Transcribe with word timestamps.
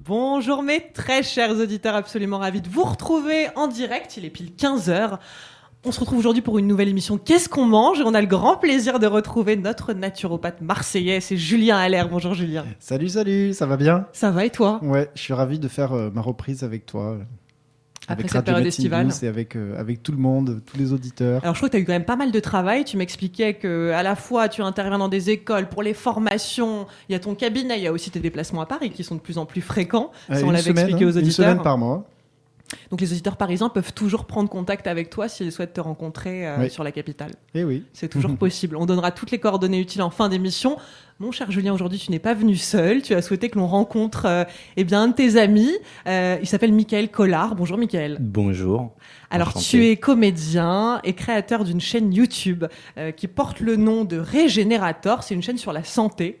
Bonjour 0.00 0.62
mes 0.62 0.90
très 0.94 1.22
chers 1.22 1.50
auditeurs, 1.50 1.94
absolument 1.94 2.38
ravis 2.38 2.62
de 2.62 2.68
vous 2.68 2.82
retrouver 2.82 3.48
en 3.56 3.68
direct, 3.68 4.16
il 4.16 4.24
est 4.24 4.30
pile 4.30 4.50
15h. 4.58 5.18
On 5.84 5.92
se 5.92 6.00
retrouve 6.00 6.18
aujourd'hui 6.18 6.40
pour 6.40 6.58
une 6.58 6.66
nouvelle 6.66 6.88
émission 6.88 7.18
Qu'est-ce 7.18 7.48
qu'on 7.48 7.66
mange? 7.66 8.00
Et 8.00 8.02
on 8.04 8.14
a 8.14 8.20
le 8.22 8.26
grand 8.26 8.56
plaisir 8.56 8.98
de 8.98 9.06
retrouver 9.06 9.54
notre 9.54 9.92
naturopathe 9.92 10.62
marseillais, 10.62 11.20
c'est 11.20 11.36
Julien 11.36 11.76
Allaire. 11.76 12.08
Bonjour 12.08 12.32
Julien. 12.32 12.64
Salut, 12.78 13.10
salut, 13.10 13.52
ça 13.52 13.66
va 13.66 13.76
bien? 13.76 14.06
Ça 14.12 14.30
va 14.30 14.46
et 14.46 14.50
toi? 14.50 14.80
Ouais, 14.82 15.10
je 15.14 15.20
suis 15.20 15.34
ravi 15.34 15.58
de 15.58 15.68
faire 15.68 15.92
euh, 15.92 16.10
ma 16.10 16.22
reprise 16.22 16.64
avec 16.64 16.86
toi. 16.86 17.18
Après 18.08 18.22
avec 18.22 18.30
cette 18.30 18.44
période 18.44 18.66
estivale. 18.66 19.08
Et 19.22 19.26
avec, 19.26 19.56
euh, 19.56 19.78
avec 19.78 20.02
tout 20.02 20.12
le 20.12 20.18
monde, 20.18 20.60
tous 20.66 20.76
les 20.76 20.92
auditeurs. 20.92 21.40
Alors 21.42 21.54
je 21.54 21.60
crois 21.60 21.68
que 21.68 21.76
tu 21.76 21.78
as 21.78 21.80
eu 21.80 21.84
quand 21.84 21.92
même 21.92 22.04
pas 22.04 22.16
mal 22.16 22.32
de 22.32 22.40
travail. 22.40 22.84
Tu 22.84 22.96
m'expliquais 22.96 23.54
que 23.54 23.92
à 23.92 24.02
la 24.02 24.16
fois 24.16 24.48
tu 24.48 24.62
interviens 24.62 24.98
dans 24.98 25.08
des 25.08 25.30
écoles 25.30 25.68
pour 25.68 25.82
les 25.82 25.94
formations, 25.94 26.86
il 27.08 27.12
y 27.12 27.14
a 27.14 27.20
ton 27.20 27.34
cabinet, 27.34 27.78
il 27.78 27.84
y 27.84 27.86
a 27.86 27.92
aussi 27.92 28.10
tes 28.10 28.20
déplacements 28.20 28.60
à 28.60 28.66
Paris 28.66 28.90
qui 28.90 29.04
sont 29.04 29.14
de 29.14 29.20
plus 29.20 29.38
en 29.38 29.46
plus 29.46 29.60
fréquents. 29.60 30.10
Euh, 30.30 30.36
si 30.36 30.44
on 30.44 30.48
une 30.48 30.52
l'avait 30.54 30.70
expliqué 30.70 31.04
aux 31.04 31.08
hein, 31.08 31.12
Une 31.12 31.18
auditeurs. 31.18 31.50
semaine 31.50 31.62
par 31.62 31.78
mois. 31.78 32.04
Donc 32.90 33.00
les 33.00 33.12
auditeurs 33.12 33.36
parisiens 33.36 33.68
peuvent 33.68 33.92
toujours 33.92 34.24
prendre 34.26 34.48
contact 34.48 34.86
avec 34.86 35.10
toi 35.10 35.28
s'ils 35.28 35.52
souhaitent 35.52 35.74
te 35.74 35.80
rencontrer 35.80 36.46
euh, 36.46 36.56
Oui. 36.60 36.70
sur 36.70 36.84
la 36.84 36.92
capitale. 36.92 37.32
Eh 37.54 37.64
oui. 37.64 37.84
C'est 37.92 38.08
toujours 38.08 38.36
possible. 38.36 38.76
On 38.76 38.86
donnera 38.86 39.10
toutes 39.10 39.30
les 39.30 39.38
coordonnées 39.38 39.80
utiles 39.80 40.02
en 40.02 40.10
fin 40.10 40.28
d'émission. 40.28 40.76
Mon 41.18 41.30
cher 41.30 41.50
Julien, 41.52 41.72
aujourd'hui, 41.72 41.98
tu 41.98 42.10
n'es 42.10 42.18
pas 42.18 42.34
venu 42.34 42.56
seul. 42.56 43.02
Tu 43.02 43.14
as 43.14 43.22
souhaité 43.22 43.48
que 43.48 43.58
l'on 43.58 43.66
rencontre 43.68 44.26
euh, 44.26 44.44
eh 44.76 44.82
bien, 44.84 45.02
un 45.02 45.08
de 45.08 45.14
tes 45.14 45.36
amis. 45.36 45.70
Euh, 46.08 46.36
il 46.40 46.46
s'appelle 46.48 46.72
Michael 46.72 47.10
Collard. 47.10 47.54
Bonjour, 47.54 47.78
Michael. 47.78 48.16
Bonjour. 48.20 48.92
Alors, 49.30 49.48
Enchanté. 49.48 49.64
tu 49.66 49.86
es 49.86 49.96
comédien 49.96 51.00
et 51.04 51.12
créateur 51.12 51.64
d'une 51.64 51.80
chaîne 51.80 52.12
YouTube 52.12 52.64
euh, 52.98 53.12
qui 53.12 53.28
porte 53.28 53.60
le 53.60 53.76
nom 53.76 54.04
de 54.04 54.18
Régénérator. 54.18 55.22
C'est 55.22 55.34
une 55.34 55.42
chaîne 55.42 55.58
sur 55.58 55.72
la 55.72 55.84
santé. 55.84 56.40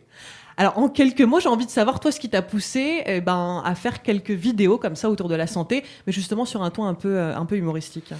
Alors, 0.56 0.78
en 0.78 0.88
quelques 0.88 1.22
mots, 1.22 1.40
j'ai 1.40 1.48
envie 1.48 1.66
de 1.66 1.70
savoir, 1.70 1.98
toi, 2.00 2.12
ce 2.12 2.20
qui 2.20 2.28
t'a 2.28 2.42
poussé 2.42 3.02
eh 3.06 3.20
ben, 3.20 3.62
à 3.64 3.74
faire 3.74 4.02
quelques 4.02 4.30
vidéos 4.32 4.78
comme 4.78 4.96
ça 4.96 5.08
autour 5.10 5.28
de 5.28 5.34
la 5.34 5.46
santé, 5.46 5.82
mais 6.06 6.12
justement 6.12 6.44
sur 6.44 6.62
un 6.62 6.70
ton 6.70 6.84
un 6.84 6.94
peu, 6.94 7.16
euh, 7.16 7.34
un 7.36 7.46
peu 7.46 7.56
humoristique. 7.56 8.12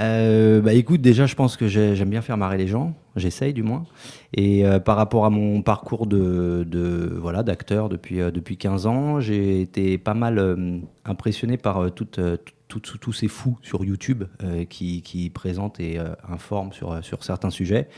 Euh, 0.00 0.60
bah 0.60 0.74
écoute, 0.74 1.00
déjà, 1.00 1.26
je 1.26 1.34
pense 1.34 1.56
que 1.56 1.66
j'ai- 1.66 1.96
j'aime 1.96 2.08
bien 2.10 2.22
faire 2.22 2.36
marrer 2.36 2.56
les 2.56 2.68
gens. 2.68 2.94
J'essaye 3.16 3.52
du 3.52 3.64
moins. 3.64 3.84
Et 4.32 4.64
euh, 4.64 4.78
par 4.78 4.96
rapport 4.96 5.24
à 5.24 5.30
mon 5.30 5.60
parcours 5.60 6.06
de, 6.06 6.64
de 6.64 7.18
voilà 7.20 7.42
d'acteur 7.42 7.88
depuis 7.88 8.18
depuis 8.18 8.56
15 8.56 8.86
ans, 8.86 9.18
j'ai 9.20 9.60
été 9.60 9.98
pas 9.98 10.14
mal 10.14 10.80
impressionné 11.04 11.56
par 11.56 11.82
euh, 11.82 11.88
toutes, 11.90 12.20
euh, 12.20 12.36
tout- 12.68 12.78
tout- 12.78 12.98
tous 12.98 13.12
ces 13.12 13.26
fous 13.26 13.58
sur 13.62 13.84
YouTube 13.84 14.22
qui, 14.70 15.02
qui 15.02 15.30
présentent 15.30 15.80
et 15.80 15.98
informent 16.28 16.72
sur 16.72 17.02
sur 17.02 17.24
certains 17.24 17.50
sujets. 17.50 17.88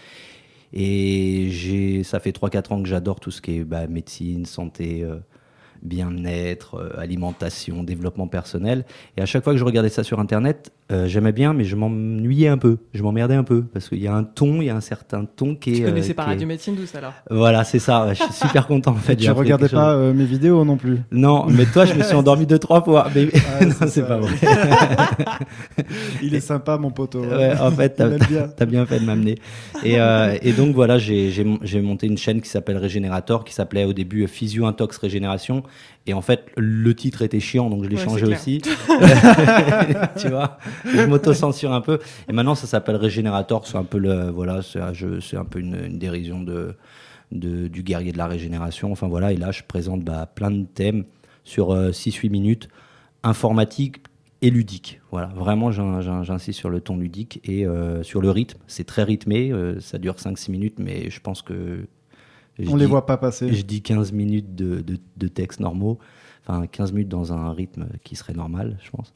Et 0.72 1.48
j'ai, 1.50 2.04
ça 2.04 2.20
fait 2.20 2.30
3-4 2.30 2.72
ans 2.72 2.82
que 2.82 2.88
j'adore 2.88 3.20
tout 3.20 3.30
ce 3.30 3.42
qui 3.42 3.58
est 3.58 3.64
bah, 3.64 3.86
médecine, 3.86 4.46
santé, 4.46 5.02
euh, 5.02 5.16
bien-être, 5.82 6.76
euh, 6.76 7.00
alimentation, 7.00 7.82
développement 7.82 8.28
personnel. 8.28 8.84
Et 9.16 9.22
à 9.22 9.26
chaque 9.26 9.44
fois 9.44 9.52
que 9.52 9.58
je 9.58 9.64
regardais 9.64 9.88
ça 9.88 10.04
sur 10.04 10.20
Internet, 10.20 10.72
euh, 10.90 11.06
j'aimais 11.06 11.32
bien, 11.32 11.52
mais 11.52 11.64
je 11.64 11.76
m'ennuyais 11.76 12.48
un 12.48 12.58
peu. 12.58 12.78
Je 12.94 13.02
m'emmerdais 13.02 13.34
un 13.34 13.44
peu 13.44 13.62
parce 13.62 13.88
qu'il 13.88 14.00
y 14.00 14.06
a 14.08 14.14
un 14.14 14.24
ton, 14.24 14.60
il 14.60 14.64
y 14.66 14.70
a 14.70 14.76
un 14.76 14.80
certain 14.80 15.24
ton 15.24 15.54
qui 15.54 15.70
est. 15.72 15.74
Tu 15.76 15.82
euh, 15.84 15.88
connaissais 15.88 16.14
pas 16.14 16.24
qui 16.24 16.28
est- 16.30 16.32
Radio 16.32 16.48
Médecine 16.48 16.74
Douce 16.74 16.94
alors? 16.94 17.12
Voilà, 17.30 17.64
c'est 17.64 17.78
ça. 17.78 18.08
Je 18.12 18.22
suis 18.22 18.32
super 18.32 18.66
content 18.66 18.90
en 18.92 18.94
fait. 18.96 19.16
Tu 19.16 19.30
regardais 19.30 19.68
pas 19.68 19.92
euh, 19.92 20.12
mes 20.12 20.24
vidéos 20.24 20.64
non 20.64 20.76
plus? 20.76 20.98
Non, 21.12 21.46
mais 21.48 21.66
toi, 21.66 21.84
je 21.84 21.94
me 21.94 22.02
suis 22.02 22.14
endormi 22.16 22.46
deux 22.46 22.58
trois 22.58 22.82
fois. 22.82 23.08
Mais... 23.14 23.28
Ah, 23.60 23.64
non, 23.66 23.74
c'est 23.86 24.06
pas 24.06 24.18
vrai. 24.18 24.30
Il 26.22 26.34
est 26.34 26.40
sympa, 26.40 26.76
mon 26.78 26.90
poteau. 26.90 27.24
Ouais, 27.24 27.52
en 27.58 27.70
fait, 27.70 27.90
t'as 27.96 28.66
bien. 28.66 28.86
Fait 28.86 28.98
de 29.00 29.04
m'amener. 29.04 29.36
Et, 29.84 30.00
euh, 30.00 30.36
et 30.42 30.52
donc 30.52 30.74
voilà, 30.74 30.98
j'ai 30.98 31.80
monté 31.82 32.06
une 32.06 32.18
chaîne 32.18 32.40
qui 32.40 32.48
s'appelle 32.48 32.76
Régénérator, 32.78 33.44
qui 33.44 33.54
s'appelait 33.54 33.84
au 33.84 33.92
début 33.92 34.24
euh, 34.24 34.26
Physio 34.26 34.66
Intox 34.66 34.96
Régénération. 34.98 35.62
Et 36.06 36.14
en 36.14 36.22
fait, 36.22 36.46
le 36.56 36.94
titre 36.94 37.22
était 37.22 37.40
chiant, 37.40 37.68
donc 37.70 37.84
je 37.84 37.88
l'ai 37.88 37.96
Ouais, 37.96 38.02
changé 38.04 38.26
aussi. 38.26 38.60
tu 40.18 40.28
vois, 40.28 40.58
je 40.84 41.02
m'auto-censure 41.06 41.72
un 41.72 41.80
peu. 41.80 41.98
Et 42.28 42.32
maintenant, 42.32 42.54
ça 42.54 42.66
s'appelle 42.66 42.96
Régénérator. 42.96 43.66
C'est 43.66 43.76
un 43.76 43.84
peu 43.84 43.98
le, 43.98 44.30
voilà, 44.30 44.62
c'est 44.62 44.80
un, 44.80 44.92
jeu- 44.92 45.20
c'est 45.20 45.36
un 45.36 45.44
peu 45.44 45.58
une, 45.60 45.76
une 45.86 45.98
dérision 45.98 46.40
de, 46.42 46.74
de- 47.32 47.68
du 47.68 47.82
guerrier 47.82 48.12
de 48.12 48.18
la 48.18 48.26
régénération. 48.26 48.90
Enfin 48.92 49.08
voilà, 49.08 49.32
et 49.32 49.36
là, 49.36 49.50
je 49.52 49.62
présente 49.66 50.02
bah, 50.02 50.26
plein 50.34 50.50
de 50.50 50.64
thèmes 50.64 51.04
sur 51.44 51.74
6-8 51.74 52.30
minutes, 52.30 52.68
informatique 53.22 53.96
et 54.42 54.50
ludique. 54.50 55.00
Voilà, 55.10 55.28
vraiment, 55.36 55.70
j'in- 55.70 56.00
j'in- 56.00 56.22
j'insiste 56.22 56.58
sur 56.58 56.70
le 56.70 56.80
ton 56.80 56.96
ludique 56.96 57.40
et 57.44 57.66
euh, 57.66 58.02
sur 58.02 58.22
le 58.22 58.30
rythme. 58.30 58.58
C'est 58.66 58.84
très 58.84 59.02
rythmé, 59.02 59.52
euh, 59.52 59.78
ça 59.80 59.98
dure 59.98 60.14
5-6 60.16 60.50
minutes, 60.50 60.78
mais 60.78 61.10
je 61.10 61.20
pense 61.20 61.42
que. 61.42 61.86
Je 62.64 62.70
On 62.70 62.76
les 62.76 62.84
dis- 62.86 62.90
voit 62.90 63.06
pas 63.06 63.16
passer. 63.16 63.52
Je 63.52 63.62
dis 63.62 63.82
15 63.82 64.12
minutes 64.12 64.54
de, 64.54 64.80
de, 64.80 64.98
de 65.16 65.28
texte 65.28 65.60
normaux, 65.60 65.98
enfin 66.46 66.66
15 66.66 66.92
minutes 66.92 67.08
dans 67.08 67.32
un 67.32 67.52
rythme 67.52 67.86
qui 68.04 68.16
serait 68.16 68.34
normal, 68.34 68.78
je 68.82 68.90
pense. 68.90 69.12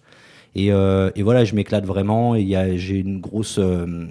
Et, 0.55 0.73
euh, 0.73 1.11
et 1.17 1.23
voilà, 1.23 1.45
je 1.45 1.55
m'éclate 1.55 1.85
vraiment. 1.85 2.35
et 2.37 2.47
J'ai 2.79 2.99
une 3.01 3.21
grosse. 3.21 3.59
euh, 3.59 4.07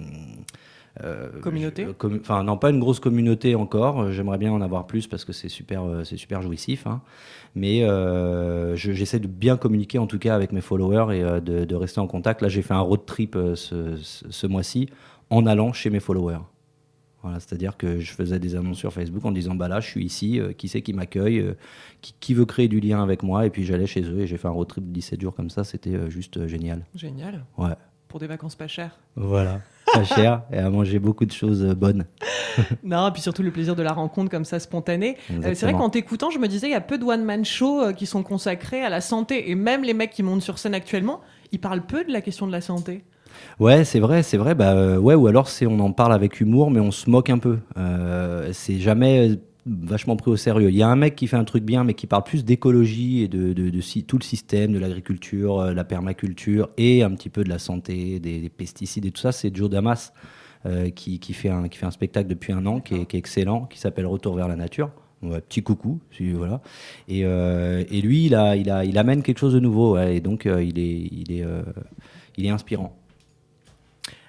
euh, 1.02 1.28
Communauté 1.40 1.86
Enfin, 2.20 2.44
non, 2.44 2.56
pas 2.56 2.70
une 2.70 2.78
grosse 2.78 3.00
communauté 3.00 3.54
encore. 3.54 4.12
J'aimerais 4.12 4.38
bien 4.38 4.52
en 4.52 4.60
avoir 4.60 4.86
plus 4.86 5.06
parce 5.08 5.24
que 5.24 5.32
c'est 5.32 5.48
super, 5.48 5.82
euh, 5.84 6.04
c'est 6.04 6.16
super 6.16 6.40
jouissif. 6.42 6.86
hein. 6.86 7.00
Mais 7.56 7.82
euh, 7.82 8.76
je- 8.76 8.92
j'essaie 8.92 9.18
de 9.20 9.26
bien 9.26 9.56
communiquer 9.56 9.98
en 9.98 10.06
tout 10.06 10.18
cas 10.18 10.34
avec 10.34 10.52
mes 10.52 10.60
followers 10.60 11.16
et 11.16 11.22
euh, 11.22 11.40
de, 11.40 11.64
de 11.64 11.74
rester 11.74 12.00
en 12.00 12.06
contact. 12.06 12.42
Là, 12.42 12.48
j'ai 12.48 12.62
fait 12.62 12.74
un 12.74 12.80
road 12.80 13.06
trip 13.06 13.34
euh, 13.36 13.54
ce, 13.56 13.96
ce- 13.96 14.30
ce 14.30 14.46
mois-ci 14.46 14.88
en 15.30 15.46
allant 15.46 15.72
chez 15.72 15.90
mes 15.90 16.00
followers. 16.00 16.38
Voilà, 17.24 17.40
c'est-à-dire 17.40 17.78
que 17.78 18.00
je 18.00 18.12
faisais 18.12 18.38
des 18.38 18.54
annonces 18.54 18.76
sur 18.76 18.92
Facebook 18.92 19.24
en 19.24 19.32
disant 19.32 19.54
bah 19.54 19.66
là 19.66 19.80
je 19.80 19.88
suis 19.88 20.04
ici, 20.04 20.38
euh, 20.38 20.52
qui 20.52 20.68
c'est 20.68 20.82
qui 20.82 20.92
m'accueille, 20.92 21.38
euh, 21.38 21.56
qui, 22.02 22.14
qui 22.20 22.34
veut 22.34 22.44
créer 22.44 22.68
du 22.68 22.80
lien 22.80 23.02
avec 23.02 23.22
moi 23.22 23.46
et 23.46 23.50
puis 23.50 23.64
j'allais 23.64 23.86
chez 23.86 24.02
eux 24.02 24.20
et 24.20 24.26
j'ai 24.26 24.36
fait 24.36 24.46
un 24.46 24.50
road 24.50 24.68
trip 24.68 24.86
de 24.86 24.92
17 24.92 25.22
jours 25.22 25.34
comme 25.34 25.48
ça, 25.48 25.64
c'était 25.64 25.94
euh, 25.94 26.10
juste 26.10 26.46
génial. 26.46 26.84
Génial. 26.94 27.46
Ouais. 27.56 27.72
Pour 28.08 28.20
des 28.20 28.26
vacances 28.26 28.56
pas 28.56 28.66
chères. 28.66 28.98
Voilà. 29.16 29.62
Pas 29.90 30.04
cher 30.04 30.42
et 30.52 30.58
à 30.58 30.68
manger 30.68 30.98
beaucoup 30.98 31.24
de 31.24 31.32
choses 31.32 31.64
bonnes. 31.74 32.04
Non, 32.84 33.08
et 33.08 33.10
puis 33.10 33.20
surtout 33.20 33.42
le 33.42 33.50
plaisir 33.50 33.74
de 33.74 33.82
la 33.82 33.92
rencontre 33.92 34.30
comme 34.30 34.44
ça 34.44 34.60
spontanée. 34.60 35.16
C'est 35.26 35.62
vrai 35.62 35.72
qu'en 35.72 35.90
t'écoutant, 35.90 36.30
je 36.30 36.38
me 36.38 36.46
disais, 36.46 36.68
il 36.68 36.70
y 36.70 36.76
a 36.76 36.80
peu 36.80 36.98
de 36.98 37.04
one-man 37.04 37.44
show 37.44 37.92
qui 37.96 38.06
sont 38.06 38.22
consacrés 38.22 38.80
à 38.80 38.88
la 38.88 39.00
santé. 39.00 39.50
Et 39.50 39.56
même 39.56 39.82
les 39.82 39.92
mecs 39.92 40.12
qui 40.12 40.22
montent 40.22 40.42
sur 40.42 40.60
scène 40.60 40.72
actuellement, 40.72 41.20
ils 41.54 41.58
parlent 41.58 41.86
peu 41.86 42.04
de 42.04 42.12
la 42.12 42.20
question 42.20 42.46
de 42.46 42.52
la 42.52 42.60
santé. 42.60 43.04
Ouais, 43.58 43.84
c'est 43.84 44.00
vrai, 44.00 44.22
c'est 44.22 44.36
vrai. 44.36 44.54
Bah 44.54 44.72
euh, 44.74 44.98
ouais, 44.98 45.14
ou 45.14 45.26
alors 45.26 45.48
c'est 45.48 45.66
on 45.66 45.78
en 45.80 45.92
parle 45.92 46.12
avec 46.12 46.40
humour, 46.40 46.70
mais 46.70 46.80
on 46.80 46.90
se 46.90 47.08
moque 47.10 47.30
un 47.30 47.38
peu. 47.38 47.58
Euh, 47.76 48.50
c'est 48.52 48.78
jamais 48.78 49.30
euh, 49.30 49.36
vachement 49.66 50.16
pris 50.16 50.30
au 50.30 50.36
sérieux. 50.36 50.68
Il 50.70 50.76
y 50.76 50.82
a 50.82 50.88
un 50.88 50.96
mec 50.96 51.16
qui 51.16 51.26
fait 51.26 51.36
un 51.36 51.44
truc 51.44 51.64
bien, 51.64 51.82
mais 51.84 51.94
qui 51.94 52.06
parle 52.06 52.22
plus 52.24 52.44
d'écologie 52.44 53.22
et 53.22 53.28
de, 53.28 53.52
de, 53.52 53.70
de 53.70 53.80
si- 53.80 54.04
tout 54.04 54.18
le 54.18 54.24
système, 54.24 54.72
de 54.72 54.78
l'agriculture, 54.78 55.60
euh, 55.60 55.74
la 55.74 55.84
permaculture 55.84 56.68
et 56.76 57.02
un 57.02 57.10
petit 57.10 57.28
peu 57.30 57.42
de 57.44 57.48
la 57.48 57.58
santé, 57.58 58.20
des, 58.20 58.40
des 58.40 58.50
pesticides 58.50 59.06
et 59.06 59.10
tout 59.10 59.20
ça. 59.20 59.32
C'est 59.32 59.54
Joe 59.54 59.70
Damas 59.70 60.12
qui, 60.94 61.18
qui 61.18 61.34
fait 61.34 61.50
un 61.50 61.68
qui 61.68 61.76
fait 61.76 61.84
un 61.84 61.90
spectacle 61.90 62.26
depuis 62.26 62.52
un 62.54 62.64
an, 62.64 62.80
qui 62.80 62.94
est, 62.94 63.04
qui 63.04 63.16
est 63.16 63.18
excellent, 63.18 63.66
qui 63.66 63.78
s'appelle 63.78 64.06
Retour 64.06 64.34
vers 64.34 64.48
la 64.48 64.56
nature. 64.56 64.90
Ouais, 65.24 65.40
petit 65.40 65.62
coucou, 65.62 66.00
voilà. 66.34 66.60
Et, 67.08 67.24
euh, 67.24 67.82
et 67.90 68.02
lui, 68.02 68.26
il 68.26 68.34
a, 68.34 68.56
il 68.56 68.70
a, 68.70 68.84
il 68.84 68.98
amène 68.98 69.22
quelque 69.22 69.38
chose 69.38 69.54
de 69.54 69.60
nouveau, 69.60 69.94
ouais, 69.94 70.16
et 70.16 70.20
donc 70.20 70.44
euh, 70.44 70.62
il 70.62 70.78
est, 70.78 71.08
il 71.10 71.32
est, 71.32 71.42
euh, 71.42 71.62
il 72.36 72.44
est 72.44 72.50
inspirant. 72.50 72.94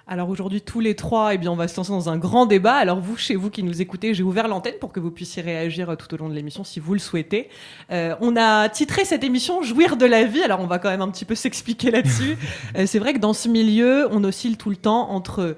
Alors 0.08 0.30
aujourd'hui, 0.30 0.62
tous 0.62 0.80
les 0.80 0.96
trois, 0.96 1.34
eh 1.34 1.40
bien, 1.40 1.52
on 1.52 1.56
va 1.56 1.68
se 1.68 1.76
lancer 1.76 1.92
dans 1.92 2.10
un 2.10 2.18
grand 2.18 2.46
débat. 2.46 2.76
Alors 2.76 3.00
vous, 3.00 3.18
chez 3.18 3.36
vous 3.36 3.50
qui 3.50 3.64
nous 3.64 3.82
écoutez, 3.82 4.14
j'ai 4.14 4.22
ouvert 4.22 4.48
l'antenne 4.48 4.76
pour 4.80 4.92
que 4.92 5.00
vous 5.00 5.10
puissiez 5.10 5.42
réagir 5.42 5.98
tout 5.98 6.14
au 6.14 6.18
long 6.18 6.30
de 6.30 6.36
l'émission 6.36 6.64
si 6.64 6.80
vous 6.80 6.94
le 6.94 7.00
souhaitez. 7.00 7.50
Euh, 7.92 8.16
on 8.22 8.36
a 8.38 8.70
titré 8.70 9.04
cette 9.04 9.24
émission 9.24 9.64
Jouir 9.64 9.98
de 9.98 10.06
la 10.06 10.24
vie. 10.24 10.44
Alors 10.44 10.60
on 10.60 10.68
va 10.68 10.78
quand 10.78 10.90
même 10.90 11.02
un 11.02 11.10
petit 11.10 11.26
peu 11.26 11.36
s'expliquer 11.36 11.92
là-dessus. 11.92 12.38
Euh, 12.78 12.86
c'est 12.86 13.00
vrai 13.00 13.14
que 13.14 13.20
dans 13.20 13.34
ce 13.34 13.48
milieu, 13.48 14.08
on 14.12 14.24
oscille 14.24 14.58
tout 14.58 14.70
le 14.70 14.76
temps 14.76 15.10
entre 15.12 15.56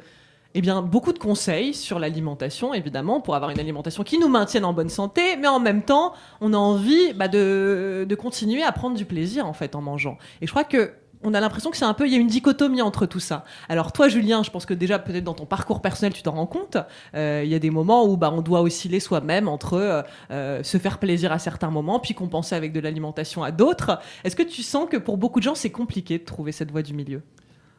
eh 0.58 0.62
bien, 0.62 0.82
beaucoup 0.82 1.14
de 1.14 1.20
conseils 1.20 1.76
sur 1.76 2.00
l'alimentation, 2.00 2.74
évidemment, 2.74 3.22
pour 3.22 3.36
avoir 3.36 3.52
une 3.52 3.60
alimentation 3.60 4.04
qui 4.04 4.18
nous 4.18 4.28
maintienne 4.28 4.66
en 4.66 4.74
bonne 4.74 4.90
santé, 4.90 5.38
mais 5.40 5.48
en 5.48 5.60
même 5.60 5.84
temps, 5.84 6.14
on 6.42 6.52
a 6.52 6.58
envie 6.58 7.14
bah, 7.14 7.28
de, 7.28 8.08
continuer 8.20 8.64
à 8.64 8.72
prendre 8.72 8.98
du 8.98 9.06
plaisir, 9.06 9.46
en 9.46 9.54
fait, 9.54 9.76
en 9.76 9.82
mangeant. 9.82 10.18
Et 10.42 10.48
je 10.48 10.52
crois 10.52 10.64
que 10.64 10.94
on 11.22 11.36
a 11.36 11.40
l'impression 11.40 11.70
que 11.70 11.78
c'est 11.78 11.86
un 11.86 11.94
peu, 11.94 12.08
il 12.08 12.12
y 12.12 12.16
a 12.16 12.20
une 12.20 12.28
dichotomie 12.28 12.82
entre 12.82 13.06
tout 13.06 13.20
ça. 13.20 13.46
Alors 13.70 13.92
toi, 13.92 14.08
Julien, 14.08 14.42
je 14.42 14.50
pense 14.50 14.66
que 14.66 14.74
déjà 14.74 14.98
peut-être 14.98 15.24
dans 15.24 15.36
ton 15.36 15.46
parcours 15.46 15.80
personnel, 15.80 16.14
tu 16.14 16.24
t'en 16.24 16.32
rends 16.32 16.48
compte. 16.48 16.78
Euh, 17.14 17.44
Il 17.46 17.52
y 17.52 17.56
a 17.56 17.60
des 17.60 17.70
moments 17.70 18.06
où 18.06 18.18
bah, 18.18 18.32
on 18.34 18.42
doit 18.42 18.62
osciller 18.62 19.00
soi-même 19.00 19.48
entre 19.48 19.76
euh, 19.76 20.02
euh, 20.32 20.64
se 20.64 20.80
faire 20.80 20.98
plaisir 20.98 21.32
à 21.32 21.38
certains 21.38 21.70
moments, 21.70 22.00
puis 22.00 22.16
compenser 22.16 22.56
avec 22.56 22.72
de 22.72 22.80
l'alimentation 22.80 23.44
à 23.44 23.52
d'autres. 23.52 24.00
Est-ce 24.24 24.36
que 24.36 24.44
tu 24.44 24.64
sens 24.64 24.88
que 24.90 24.98
pour 24.98 25.18
beaucoup 25.18 25.40
de 25.40 25.44
gens, 25.44 25.56
c'est 25.56 25.72
compliqué 25.72 26.18
de 26.18 26.24
trouver 26.24 26.52
cette 26.52 26.72
voie 26.72 26.82
du 26.82 26.96
milieu? 26.96 27.22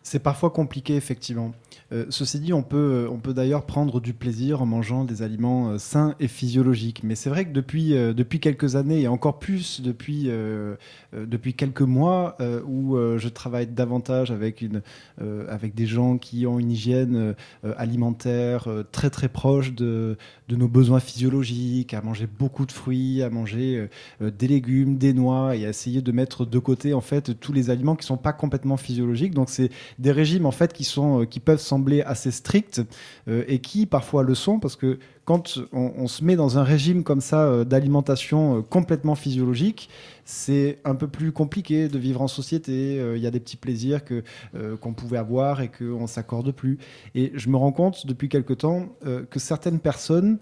C'est 0.08 0.20
parfois 0.20 0.48
compliqué, 0.48 0.96
effectivement. 0.96 1.52
Euh, 1.92 2.06
ceci 2.08 2.40
dit, 2.40 2.54
on 2.54 2.62
peut, 2.62 3.04
euh, 3.06 3.10
on 3.10 3.18
peut 3.18 3.34
d'ailleurs 3.34 3.66
prendre 3.66 4.00
du 4.00 4.14
plaisir 4.14 4.62
en 4.62 4.66
mangeant 4.66 5.04
des 5.04 5.22
aliments 5.22 5.68
euh, 5.68 5.78
sains 5.78 6.14
et 6.18 6.28
physiologiques. 6.28 7.02
Mais 7.04 7.14
c'est 7.14 7.28
vrai 7.28 7.44
que 7.44 7.52
depuis, 7.52 7.90
depuis 7.90 8.40
quelques 8.40 8.76
années, 8.76 9.02
et 9.02 9.08
encore 9.08 9.38
plus 9.38 9.82
depuis, 9.82 10.30
depuis 11.12 11.54
quelques 11.54 11.82
mois, 11.82 12.36
où 12.66 12.96
je 12.96 13.28
travaille 13.28 13.66
davantage 13.66 14.30
avec, 14.30 14.62
une, 14.62 14.82
avec 15.48 15.74
des 15.74 15.86
gens 15.86 16.18
qui 16.18 16.46
ont 16.46 16.58
une 16.58 16.70
hygiène 16.70 17.34
alimentaire 17.76 18.68
très 18.92 19.10
très 19.10 19.28
proche 19.28 19.72
de, 19.72 20.16
de 20.48 20.56
nos 20.56 20.68
besoins 20.68 21.00
physiologiques, 21.00 21.94
à 21.94 22.02
manger 22.02 22.26
beaucoup 22.26 22.66
de 22.66 22.72
fruits, 22.72 23.22
à 23.22 23.30
manger 23.30 23.88
des 24.20 24.48
légumes, 24.48 24.96
des 24.96 25.12
noix, 25.12 25.56
et 25.56 25.66
à 25.66 25.68
essayer 25.68 26.02
de 26.02 26.12
mettre 26.12 26.44
de 26.44 26.58
côté 26.58 26.94
en 26.94 27.00
fait 27.00 27.38
tous 27.38 27.52
les 27.52 27.70
aliments 27.70 27.96
qui 27.96 28.06
sont 28.06 28.16
pas 28.16 28.32
complètement 28.32 28.76
physiologiques. 28.76 29.34
Donc 29.34 29.48
c'est 29.48 29.70
des 29.98 30.12
régimes 30.12 30.46
en 30.46 30.50
fait 30.50 30.72
qui 30.72 30.84
sont, 30.84 31.22
euh, 31.22 31.24
qui 31.24 31.40
peuvent 31.40 31.60
sembler 31.60 32.02
assez 32.02 32.30
stricts 32.30 32.80
euh, 33.28 33.44
et 33.48 33.58
qui 33.58 33.86
parfois 33.86 34.22
le 34.22 34.34
sont 34.34 34.60
parce 34.60 34.76
que 34.76 34.98
quand 35.28 35.58
on, 35.74 36.06
se 36.06 36.24
met 36.24 36.36
dans 36.36 36.56
un 36.56 36.62
régime 36.62 37.04
comme 37.04 37.20
ça 37.20 37.42
euh, 37.42 37.62
d'alimentation 37.62 38.56
euh, 38.56 38.62
complètement 38.62 39.14
physiologique, 39.14 39.90
c'est 40.24 40.78
un 40.86 40.94
peu 40.94 41.06
plus 41.06 41.32
compliqué 41.32 41.88
de 41.88 41.98
vivre 41.98 42.22
en 42.22 42.28
société. 42.28 42.98
Euh, 42.98 43.18
Il 43.18 43.22
y 43.22 43.26
a 43.26 43.30
des 43.30 43.40
petits 43.40 43.58
plaisirs 43.58 44.04
que 44.04 44.22
qu'on 44.80 44.94
pouvait 44.94 45.18
avoir 45.18 45.60
et 45.60 45.68
qu'on 45.68 46.06
s'accorde 46.06 46.50
plus. 46.52 46.78
Et 47.14 47.32
je 47.34 47.50
me 47.50 47.56
rends 47.56 47.72
compte 47.72 48.06
depuis 48.06 48.28
quelque 48.30 48.54
temps 48.54 48.88
que 49.30 49.38
certaines 49.38 49.78
personnes 49.78 50.38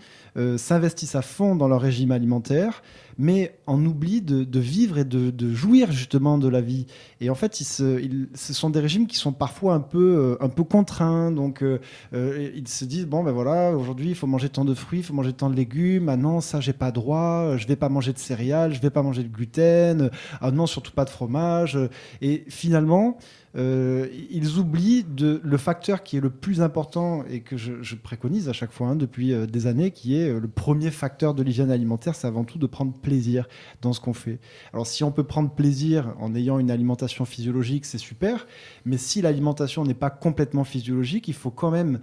s'investissent 0.57 1.15
à 1.15 1.23
fond 1.23 1.55
dans 1.57 1.69
leur 1.69 1.81
régime 1.81 2.11
alimentaire, 2.11 2.83
mais 3.19 3.57
en 3.67 3.85
oublient 3.85 4.23
de, 4.23 4.59
vivre 4.59 4.99
et 4.99 5.05
de, 5.05 5.55
jouir 5.55 5.93
justement 5.93 6.39
de 6.39 6.49
la 6.49 6.61
vie. 6.61 6.87
Et 7.21 7.31
en 7.31 7.35
fait, 7.35 7.61
ils 7.61 7.65
se, 7.65 8.01
ce 8.35 8.53
sont 8.53 8.71
des 8.71 8.81
régimes 8.81 9.07
qui 9.07 9.17
sont 9.17 9.33
parfois 9.33 9.75
un 9.75 9.81
peu, 9.81 10.37
un 10.41 10.49
peu 10.49 10.65
contraints. 10.65 11.31
Donc, 11.31 11.65
ils 12.13 12.69
se 12.69 12.85
disent 12.85 13.07
bon 13.07 13.23
ben 13.23 13.33
voilà, 13.33 13.77
aujourd'hui 13.77 14.11
il 14.11 14.15
faut 14.15 14.27
manger 14.27 14.49
tant 14.49 14.65
de 14.65 14.75
fruits, 14.77 15.01
il 15.01 15.03
faut 15.03 15.15
manger 15.15 15.33
tant 15.33 15.51
de 15.51 15.57
légumes. 15.57 16.09
Ah 16.09 16.17
non, 16.17 16.41
ça 16.41 16.61
j'ai 16.61 16.73
pas 16.73 16.91
droit. 16.91 17.57
Je 17.57 17.67
vais 17.67 17.77
pas 17.77 17.89
manger 17.89 18.13
de 18.13 18.19
céréales, 18.19 18.75
je 18.75 18.81
vais 18.81 18.91
pas 18.91 19.03
manger 19.03 19.23
de 19.23 19.29
gluten. 19.29 20.11
Ah 20.41 20.51
non, 20.51 20.67
surtout 20.67 20.93
pas 20.93 21.05
de 21.05 21.11
fromage. 21.11 21.79
Et 22.21 22.45
finalement. 22.49 23.19
Euh, 23.57 24.09
ils 24.31 24.59
oublient 24.59 25.07
le 25.19 25.57
facteur 25.57 26.03
qui 26.03 26.17
est 26.17 26.21
le 26.21 26.31
plus 26.31 26.61
important 26.61 27.25
et 27.29 27.41
que 27.41 27.57
je, 27.57 27.95
préconise 27.95 28.49
à 28.49 28.53
chaque 28.53 28.73
fois 28.73 28.89
hein, 28.89 28.97
depuis 28.97 29.33
euh, 29.33 29.47
des 29.47 29.67
années, 29.67 29.91
qui 29.91 30.17
est 30.17 30.29
euh, 30.29 30.41
le 30.41 30.49
premier 30.49 30.91
facteur 30.91 31.33
de 31.33 31.43
l'hygiène 31.43 31.71
alimentaire, 31.71 32.15
c'est 32.15 32.27
avant 32.27 32.45
tout 32.45 32.59
de 32.59 32.67
prendre 32.67 32.93
plaisir 32.93 33.49
dans 33.81 33.93
ce 33.93 34.01
qu'on 34.01 34.13
fait. 34.13 34.39
Alors 34.73 34.87
si 34.87 35.03
on 35.05 35.11
peut 35.11 35.25
prendre 35.25 35.51
plaisir 35.51 36.15
en 36.21 36.35
ayant 36.35 36.59
une 36.59 36.71
alimentation 36.71 37.25
physiologique, 37.25 37.87
c'est 37.87 37.99
super, 37.99 38.47
mais 38.85 38.99
si 38.99 39.23
l'alimentation 39.23 39.85
n'est 39.85 39.95
pas 39.95 40.11
complètement 40.11 40.65
physiologique, 40.65 41.29
il 41.29 41.35
faut 41.35 41.51
quand 41.51 41.71
même 41.71 42.01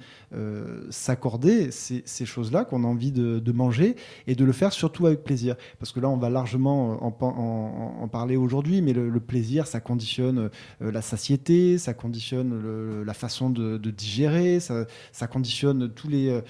s'accorder 0.89 1.69
ces, 1.71 2.25
choses-là 2.25 2.65
qu'on 2.65 2.83
a 2.83 2.87
envie 2.87 3.11
de, 3.11 3.51
manger 3.51 3.95
et 4.25 4.35
de 4.35 4.43
le 4.43 4.51
faire 4.51 4.73
surtout 4.73 5.05
avec 5.05 5.23
plaisir. 5.23 5.55
Parce 5.79 5.91
que 5.91 5.99
là, 5.99 6.09
on 6.09 6.17
va 6.17 6.29
largement 6.29 7.03
en, 7.03 8.07
parler 8.07 8.35
aujourd'hui, 8.35 8.81
mais 8.81 8.93
le, 8.93 9.19
plaisir, 9.19 9.67
ça 9.67 9.79
conditionne 9.79 10.49
la 10.79 11.01
satiété, 11.01 11.42
ça 11.77 11.93
conditionne 11.93 13.03
la 13.03 13.13
façon 13.13 13.49
de, 13.49 13.77
digérer, 13.91 14.59
ça, 14.59 15.27
conditionne 15.29 15.91
euh, 16.11 16.41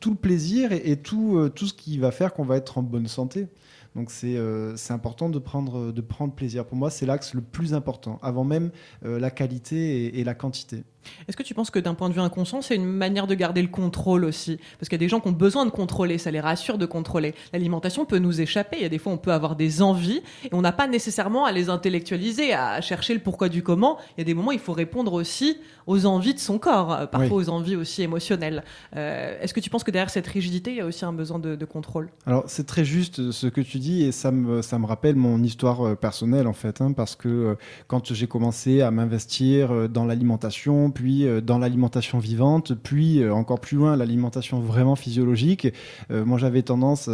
tout, 0.00 0.10
le 0.10 0.16
plaisir 0.16 0.72
et, 0.72 0.92
euh, 1.12 1.48
tout 1.48 1.66
ce 1.66 1.74
qui 1.74 1.98
va 1.98 2.10
faire 2.10 2.32
qu'on 2.32 2.44
va 2.44 2.56
être 2.56 2.78
en 2.78 2.82
bonne 2.82 3.08
santé. 3.08 3.48
Donc 3.94 4.10
c'est 4.10 4.36
euh, 4.36 4.74
important 4.90 5.28
de 5.28 5.38
prendre, 5.38 5.92
plaisir. 6.34 6.64
Pour 6.64 6.76
moi, 6.76 6.90
c'est 6.90 7.06
l'axe 7.06 7.34
le 7.34 7.42
plus 7.42 7.74
important, 7.74 8.18
avant 8.22 8.44
même 8.44 8.70
la 9.02 9.30
qualité 9.30 10.18
et 10.18 10.24
la 10.24 10.34
quantité. 10.34 10.84
Est-ce 11.28 11.36
que 11.36 11.42
tu 11.42 11.54
penses 11.54 11.70
que 11.70 11.78
d'un 11.78 11.94
point 11.94 12.08
de 12.08 12.14
vue 12.14 12.20
inconscient, 12.20 12.62
c'est 12.62 12.76
une 12.76 12.86
manière 12.86 13.26
de 13.26 13.34
garder 13.34 13.62
le 13.62 13.68
contrôle 13.68 14.24
aussi? 14.24 14.58
Parce 14.78 14.88
qu'il 14.88 14.96
y 14.96 15.00
a 15.00 15.04
des 15.04 15.08
gens 15.08 15.20
qui 15.20 15.28
ont 15.28 15.32
besoin 15.32 15.66
de 15.66 15.70
contrôler, 15.70 16.18
ça 16.18 16.30
les 16.30 16.40
rassure 16.40 16.78
de 16.78 16.86
contrôler. 16.86 17.34
L'alimentation 17.52 18.04
peut 18.04 18.18
nous 18.18 18.40
échapper, 18.40 18.76
il 18.78 18.82
y 18.82 18.86
a 18.86 18.88
des 18.88 18.98
fois 18.98 19.12
on 19.12 19.18
peut 19.18 19.32
avoir 19.32 19.56
des 19.56 19.82
envies 19.82 20.22
et 20.44 20.50
on 20.52 20.60
n'a 20.60 20.72
pas 20.72 20.86
nécessairement 20.86 21.44
à 21.44 21.52
les 21.52 21.68
intellectualiser, 21.68 22.52
à 22.52 22.80
chercher 22.80 23.14
le 23.14 23.20
pourquoi 23.20 23.48
du 23.48 23.62
comment. 23.62 23.98
Il 24.16 24.20
y 24.20 24.22
a 24.22 24.24
des 24.24 24.34
moments 24.34 24.50
où 24.50 24.52
il 24.52 24.58
faut 24.58 24.72
répondre 24.72 25.12
aussi 25.12 25.58
aux 25.86 26.06
envies 26.06 26.34
de 26.34 26.38
son 26.38 26.58
corps, 26.58 26.92
euh, 26.92 27.06
parfois 27.06 27.36
aux 27.36 27.48
envies 27.48 27.76
aussi 27.76 28.02
émotionnelles. 28.02 28.62
Euh, 28.96 29.40
Est-ce 29.40 29.52
que 29.52 29.60
tu 29.60 29.70
penses 29.70 29.82
que 29.82 29.90
derrière 29.90 30.10
cette 30.10 30.26
rigidité, 30.26 30.70
il 30.70 30.76
y 30.76 30.80
a 30.80 30.86
aussi 30.86 31.04
un 31.04 31.12
besoin 31.12 31.38
de, 31.38 31.56
de 31.56 31.64
contrôle? 31.64 32.10
Alors 32.26 32.44
c'est 32.46 32.66
très 32.66 32.84
juste 32.84 33.18
euh, 33.18 33.32
ce 33.32 33.48
que 33.48 33.60
tu 33.60 33.78
dis 33.78 34.04
et 34.04 34.12
ça 34.12 34.30
me, 34.30 34.62
ça 34.62 34.78
me 34.78 34.86
rappelle 34.86 35.16
mon 35.16 35.42
histoire 35.42 35.96
personnelle 35.96 36.46
en 36.46 36.52
fait, 36.52 36.80
hein, 36.80 36.92
parce 36.92 37.16
que 37.16 37.56
quand 37.88 38.12
j'ai 38.12 38.28
commencé 38.28 38.80
à 38.80 38.90
m'investir 38.90 39.88
dans 39.88 40.04
l'alimentation, 40.04 40.91
puis 40.92 41.26
euh, 41.26 41.40
dans 41.40 41.58
l'alimentation 41.58 42.18
vivante, 42.18 42.74
puis 42.74 43.20
euh, 43.20 43.34
encore 43.34 43.60
plus 43.60 43.76
loin 43.76 43.96
l'alimentation 43.96 44.60
vraiment 44.60 44.96
physiologique, 44.96 45.72
euh, 46.10 46.24
moi 46.24 46.38
j'avais 46.38 46.62
tendance 46.62 47.08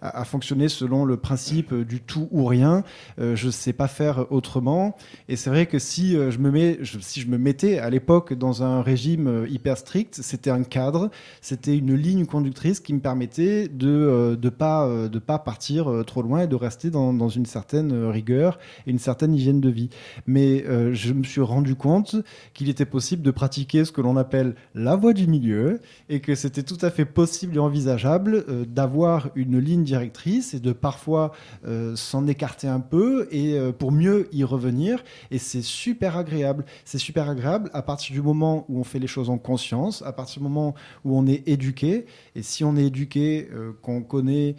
à, 0.00 0.24
fonctionner 0.24 0.68
selon 0.68 1.04
le 1.04 1.16
principe 1.16 1.74
du 1.74 2.00
tout 2.00 2.28
ou 2.30 2.44
rien. 2.44 2.82
Je 3.18 3.50
sais 3.50 3.72
pas 3.72 3.88
faire 3.88 4.30
autrement 4.30 4.96
et 5.28 5.36
c'est 5.36 5.50
vrai 5.50 5.66
que 5.66 5.78
si 5.78 6.12
je 6.12 6.38
me 6.38 6.50
mets, 6.50 6.78
si 7.00 7.20
je 7.20 7.28
me 7.28 7.38
mettais 7.38 7.78
à 7.78 7.90
l'époque 7.90 8.34
dans 8.34 8.62
un 8.62 8.82
régime 8.82 9.46
hyper 9.48 9.76
strict, 9.76 10.18
c'était 10.22 10.50
un 10.50 10.62
cadre, 10.62 11.10
c'était 11.40 11.76
une 11.76 11.94
ligne 11.94 12.26
conductrice 12.26 12.80
qui 12.80 12.92
me 12.92 13.00
permettait 13.00 13.68
de 13.68 14.36
de 14.40 14.48
pas 14.48 14.88
de 15.08 15.18
pas 15.18 15.38
partir 15.38 16.04
trop 16.06 16.22
loin 16.22 16.42
et 16.42 16.46
de 16.46 16.56
rester 16.56 16.90
dans, 16.90 17.12
dans 17.12 17.28
une 17.28 17.46
certaine 17.46 17.92
rigueur 18.06 18.58
et 18.86 18.90
une 18.90 18.98
certaine 18.98 19.34
hygiène 19.34 19.60
de 19.60 19.70
vie. 19.70 19.90
Mais 20.26 20.64
je 20.94 21.12
me 21.12 21.24
suis 21.24 21.40
rendu 21.40 21.74
compte 21.74 22.16
qu'il 22.54 22.68
était 22.68 22.84
possible 22.84 23.07
de 23.16 23.30
pratiquer 23.30 23.84
ce 23.84 23.92
que 23.92 24.00
l'on 24.00 24.16
appelle 24.16 24.54
la 24.74 24.96
voie 24.96 25.12
du 25.12 25.26
milieu 25.26 25.80
et 26.08 26.20
que 26.20 26.34
c'était 26.34 26.62
tout 26.62 26.78
à 26.82 26.90
fait 26.90 27.04
possible 27.04 27.56
et 27.56 27.58
envisageable 27.58 28.44
euh, 28.48 28.64
d'avoir 28.64 29.30
une 29.34 29.58
ligne 29.58 29.84
directrice 29.84 30.54
et 30.54 30.60
de 30.60 30.72
parfois 30.72 31.32
euh, 31.66 31.96
s'en 31.96 32.26
écarter 32.26 32.68
un 32.68 32.80
peu 32.80 33.28
et 33.30 33.58
euh, 33.58 33.72
pour 33.72 33.92
mieux 33.92 34.28
y 34.32 34.44
revenir. 34.44 35.02
Et 35.30 35.38
c'est 35.38 35.62
super 35.62 36.16
agréable. 36.16 36.64
C'est 36.84 36.98
super 36.98 37.28
agréable 37.28 37.70
à 37.72 37.82
partir 37.82 38.14
du 38.14 38.22
moment 38.22 38.64
où 38.68 38.78
on 38.78 38.84
fait 38.84 38.98
les 38.98 39.06
choses 39.06 39.30
en 39.30 39.38
conscience, 39.38 40.02
à 40.02 40.12
partir 40.12 40.38
du 40.38 40.44
moment 40.44 40.74
où 41.04 41.16
on 41.16 41.26
est 41.26 41.48
éduqué. 41.48 42.06
Et 42.34 42.42
si 42.42 42.64
on 42.64 42.76
est 42.76 42.84
éduqué, 42.84 43.48
qu'on 43.82 44.02
connaît 44.02 44.56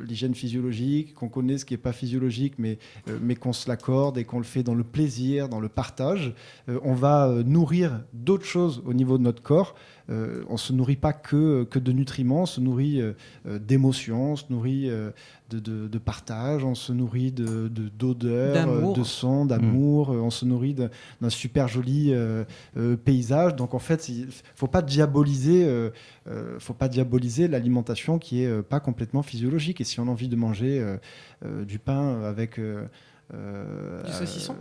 l'hygiène 0.00 0.34
physiologique, 0.34 1.14
qu'on 1.14 1.28
connaît 1.28 1.58
ce 1.58 1.64
qui 1.64 1.74
n'est 1.74 1.78
pas 1.78 1.92
physiologique, 1.92 2.54
mais, 2.58 2.78
mais 3.20 3.34
qu'on 3.34 3.52
se 3.52 3.68
l'accorde 3.68 4.18
et 4.18 4.24
qu'on 4.24 4.38
le 4.38 4.44
fait 4.44 4.62
dans 4.62 4.74
le 4.74 4.84
plaisir, 4.84 5.48
dans 5.48 5.60
le 5.60 5.68
partage, 5.68 6.34
on 6.82 6.94
va 6.94 7.14
euh, 7.28 7.42
nourrir 7.64 8.02
d'autres 8.12 8.44
choses 8.44 8.82
au 8.84 8.92
niveau 8.92 9.16
de 9.16 9.22
notre 9.22 9.42
corps. 9.42 9.74
Euh, 10.10 10.44
on 10.50 10.58
se 10.58 10.74
nourrit 10.74 10.96
pas 10.96 11.14
que, 11.14 11.64
que 11.64 11.78
de 11.78 11.90
nutriments, 11.92 12.42
on 12.42 12.46
se 12.46 12.60
nourrit 12.60 13.00
euh, 13.00 13.14
euh, 13.46 13.58
d'émotions, 13.58 14.32
on 14.32 14.36
se 14.36 14.44
nourrit 14.50 14.90
euh, 14.90 15.10
de, 15.48 15.58
de- 15.60 15.88
de 15.88 15.98
partage, 15.98 16.62
on 16.62 16.74
se 16.74 16.92
nourrit 16.92 17.32
de 17.32 17.68
de- 17.68 17.88
d'odeurs, 17.88 18.52
D'amour. 18.52 18.90
euh, 18.92 19.00
de 19.00 19.02
sons, 19.04 19.46
d'amour, 19.46 20.10
euh, 20.12 20.18
on 20.18 20.28
se 20.28 20.44
nourrit 20.44 20.74
de- 20.74 20.90
d'un 21.22 21.30
super 21.30 21.66
joli 21.68 22.12
euh, 22.12 22.44
euh, 22.76 22.96
paysage. 22.98 23.56
Donc 23.56 23.72
en 23.72 23.78
fait, 23.78 24.10
il 24.10 24.26
faut 24.56 24.66
pas 24.66 24.82
diaboliser, 24.82 25.64
euh, 25.64 25.88
euh, 26.28 26.58
faut 26.60 26.74
pas 26.74 26.88
diaboliser 26.88 27.48
l'alimentation 27.48 28.18
qui 28.18 28.42
est 28.42 28.46
euh, 28.46 28.60
pas 28.60 28.80
complètement 28.80 29.22
physiologique. 29.22 29.80
Et 29.80 29.84
si 29.84 30.00
on 30.00 30.08
a 30.08 30.10
envie 30.10 30.28
de 30.28 30.36
manger 30.36 30.80
euh, 30.80 30.98
euh, 31.46 31.64
du 31.64 31.78
pain 31.78 32.22
avec 32.24 32.58
euh, 32.58 32.84
euh, 33.32 34.02
Du 34.02 34.12
saucisson? 34.12 34.54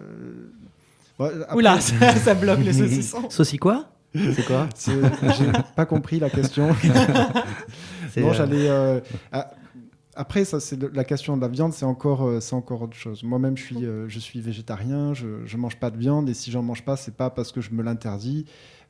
Ouais, 1.19 1.29
après, 1.43 1.55
Oula, 1.55 1.79
ça, 1.79 2.15
ça 2.15 2.33
bloque 2.35 2.59
les 2.59 2.73
saucissons. 2.73 3.23
Sauci 3.29 3.57
quoi? 3.57 3.89
C'est 4.15 4.45
quoi? 4.45 4.69
J'ai 4.85 5.51
pas 5.75 5.85
compris 5.85 6.19
la 6.19 6.29
question. 6.29 6.69
Non, 8.17 8.29
euh, 8.29 8.33
j'allais. 8.33 8.69
euh, 8.69 8.99
après, 10.15 10.45
ça, 10.45 10.59
c'est 10.59 10.79
la 10.93 11.03
question 11.03 11.35
de 11.35 11.41
la 11.41 11.47
viande, 11.47 11.73
c'est 11.73 11.85
encore, 11.85 12.23
euh, 12.27 12.39
c'est 12.39 12.53
encore 12.53 12.83
autre 12.83 12.95
chose. 12.95 13.23
Moi-même, 13.23 13.57
je 13.57 13.63
suis, 13.63 13.85
euh, 13.85 14.07
je 14.07 14.19
suis 14.19 14.39
végétarien, 14.39 15.15
je, 15.15 15.43
je 15.45 15.57
mange 15.57 15.77
pas 15.77 15.89
de 15.89 15.97
viande, 15.97 16.29
et 16.29 16.35
si 16.35 16.51
j'en 16.51 16.61
mange 16.61 16.83
pas, 16.85 16.95
c'est 16.95 17.15
pas 17.17 17.31
parce 17.31 17.51
que 17.51 17.61
je 17.61 17.71
me 17.71 17.81
l'interdis, 17.81 18.45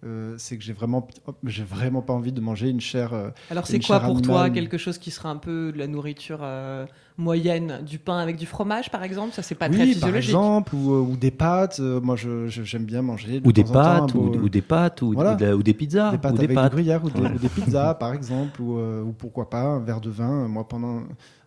euh, 0.05 0.35
c'est 0.37 0.57
que 0.57 0.63
j'ai 0.65 0.73
vraiment, 0.73 1.07
j'ai 1.45 1.63
vraiment 1.63 2.01
pas 2.01 2.11
envie 2.11 2.33
de 2.33 2.41
manger 2.41 2.67
une 2.69 2.81
chair. 2.81 3.13
euh, 3.13 3.29
Alors 3.49 3.65
c'est 3.65 3.79
quoi 3.79 4.01
pour 4.01 4.21
toi 4.21 4.49
quelque 4.49 4.77
chose 4.77 4.97
qui 4.97 5.11
serait 5.11 5.29
un 5.29 5.37
peu 5.37 5.71
de 5.71 5.77
la 5.77 5.87
nourriture 5.87 6.39
euh, 6.41 6.85
moyenne 7.17 7.81
Du 7.87 7.99
pain 7.99 8.17
avec 8.17 8.37
du 8.37 8.45
fromage 8.45 8.89
par 8.91 9.03
exemple 9.03 9.33
Ça 9.33 9.41
c'est 9.41 9.55
pas 9.55 9.67
oui, 9.67 9.75
très 9.75 9.85
par 9.85 9.93
physiologique. 9.93 10.29
exemple, 10.29 10.75
ou, 10.75 10.93
euh, 10.93 10.99
ou 10.99 11.15
des 11.17 11.31
pâtes. 11.31 11.77
euh, 11.79 12.01
moi, 12.01 12.15
je- 12.15 12.47
je- 12.47 12.63
j'aime 12.63 12.85
bien 12.85 13.01
manger. 13.01 13.39
de 13.39 13.47
ou 13.47 13.51
des 13.51 13.63
temps 13.63 13.73
pâtes, 13.73 14.13
ou, 14.15 14.21
beau- 14.21 14.37
ou 14.39 14.49
des 14.49 14.61
pâtes, 14.61 15.01
ou, 15.01 15.13
Voilà. 15.13 15.33
ou 15.33 15.37
de 15.37 15.45
la- 15.45 15.55
ou 15.55 15.63
des 15.63 15.73
pizzas, 15.73 16.11
Des 16.11 16.17
pâtes 16.17 16.33
ou 16.33 16.37
des 16.37 16.43
avec 16.45 16.55
pâtes. 16.55 16.71
du 16.71 16.75
gruyère 16.75 17.03
ou 17.03 17.09
des, 17.09 17.21
Ouais. 17.21 17.31
ou 17.33 17.37
des 17.37 17.49
pizzas, 17.49 17.93
par 17.99 18.13
exemple, 18.13 18.61
ou, 18.61 18.77
euh, 18.77 19.01
ou 19.03 19.11
pourquoi 19.11 19.49
pas 19.49 19.61
un 19.61 19.79
verre 19.79 20.01
de 20.01 20.09
vin. 20.09 20.47
Moi, 20.47 20.67
pendant 20.67 21.03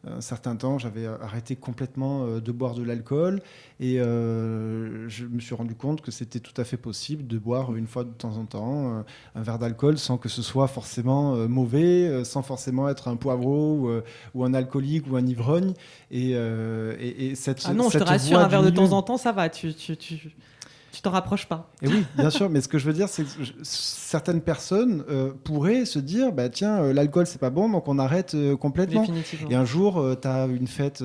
un 0.08 0.20
certain 0.20 0.54
temps, 0.54 0.78
j'avais 0.78 1.06
arrêté 1.06 1.56
complètement 1.56 2.22
euh, 2.24 2.40
de 2.40 2.52
boire 2.52 2.74
de 2.74 2.84
l'alcool 2.84 3.40
et 3.80 4.00
euh, 4.00 5.08
je 5.08 5.24
me 5.26 5.40
suis 5.40 5.54
rendu 5.56 5.74
compte 5.74 6.00
que 6.00 6.12
c'était 6.12 6.38
tout 6.38 6.58
à 6.60 6.64
fait 6.64 6.76
possible 6.76 7.26
de 7.26 7.38
boire 7.38 7.74
une 7.74 7.88
fois 7.88 8.04
de 8.04 8.10
temps 8.10 8.36
en 8.36 8.44
temps 8.44 8.98
euh, 8.98 9.02
un 9.34 9.42
verre 9.42 9.58
d'alcool 9.58 9.98
sans 9.98 10.16
que 10.16 10.28
ce 10.28 10.42
soit 10.42 10.68
forcément 10.68 11.34
euh, 11.34 11.48
mauvais, 11.48 12.06
euh, 12.06 12.22
sans 12.24 12.42
forcément 12.42 12.88
être 12.88 13.08
un 13.08 13.16
poivreau 13.16 13.74
ou, 13.80 13.88
euh, 13.88 14.02
ou 14.34 14.44
un 14.44 14.54
alcoolique 14.54 15.10
ou 15.10 15.16
un 15.16 15.26
Et, 16.10 16.32
euh, 16.34 16.94
et, 16.98 17.26
et 17.28 17.34
cette, 17.34 17.62
Ah 17.64 17.74
non, 17.74 17.90
je 17.90 17.98
te 17.98 18.04
rassure, 18.04 18.38
un 18.38 18.48
verre 18.48 18.62
de 18.62 18.70
temps 18.70 18.92
en 18.92 19.02
temps, 19.02 19.16
ça 19.16 19.32
va. 19.32 19.48
Tu, 19.48 19.74
tu, 19.74 19.96
tu, 19.96 20.34
tu 20.92 21.02
t'en 21.02 21.10
rapproches 21.10 21.46
pas. 21.46 21.70
Et 21.82 21.88
oui, 21.88 22.04
bien 22.14 22.30
sûr, 22.30 22.48
mais 22.48 22.62
ce 22.62 22.68
que 22.68 22.78
je 22.78 22.86
veux 22.86 22.94
dire, 22.94 23.08
c'est 23.08 23.24
que 23.24 23.44
je- 23.44 23.52
certaines 23.62 24.40
personnes 24.40 25.04
euh, 25.10 25.30
pourraient 25.44 25.84
se 25.84 25.98
dire, 25.98 26.32
bah 26.32 26.48
tiens, 26.48 26.80
euh, 26.80 26.92
l'alcool 26.94 27.26
c'est 27.26 27.40
pas 27.40 27.50
bon, 27.50 27.68
donc 27.68 27.86
on 27.86 27.98
arrête 27.98 28.34
euh, 28.34 28.56
complètement. 28.56 29.04
Et 29.50 29.54
un 29.54 29.66
jour, 29.66 30.02
tu 30.22 30.26
as 30.26 30.46
une 30.46 30.66
fête, 30.66 31.04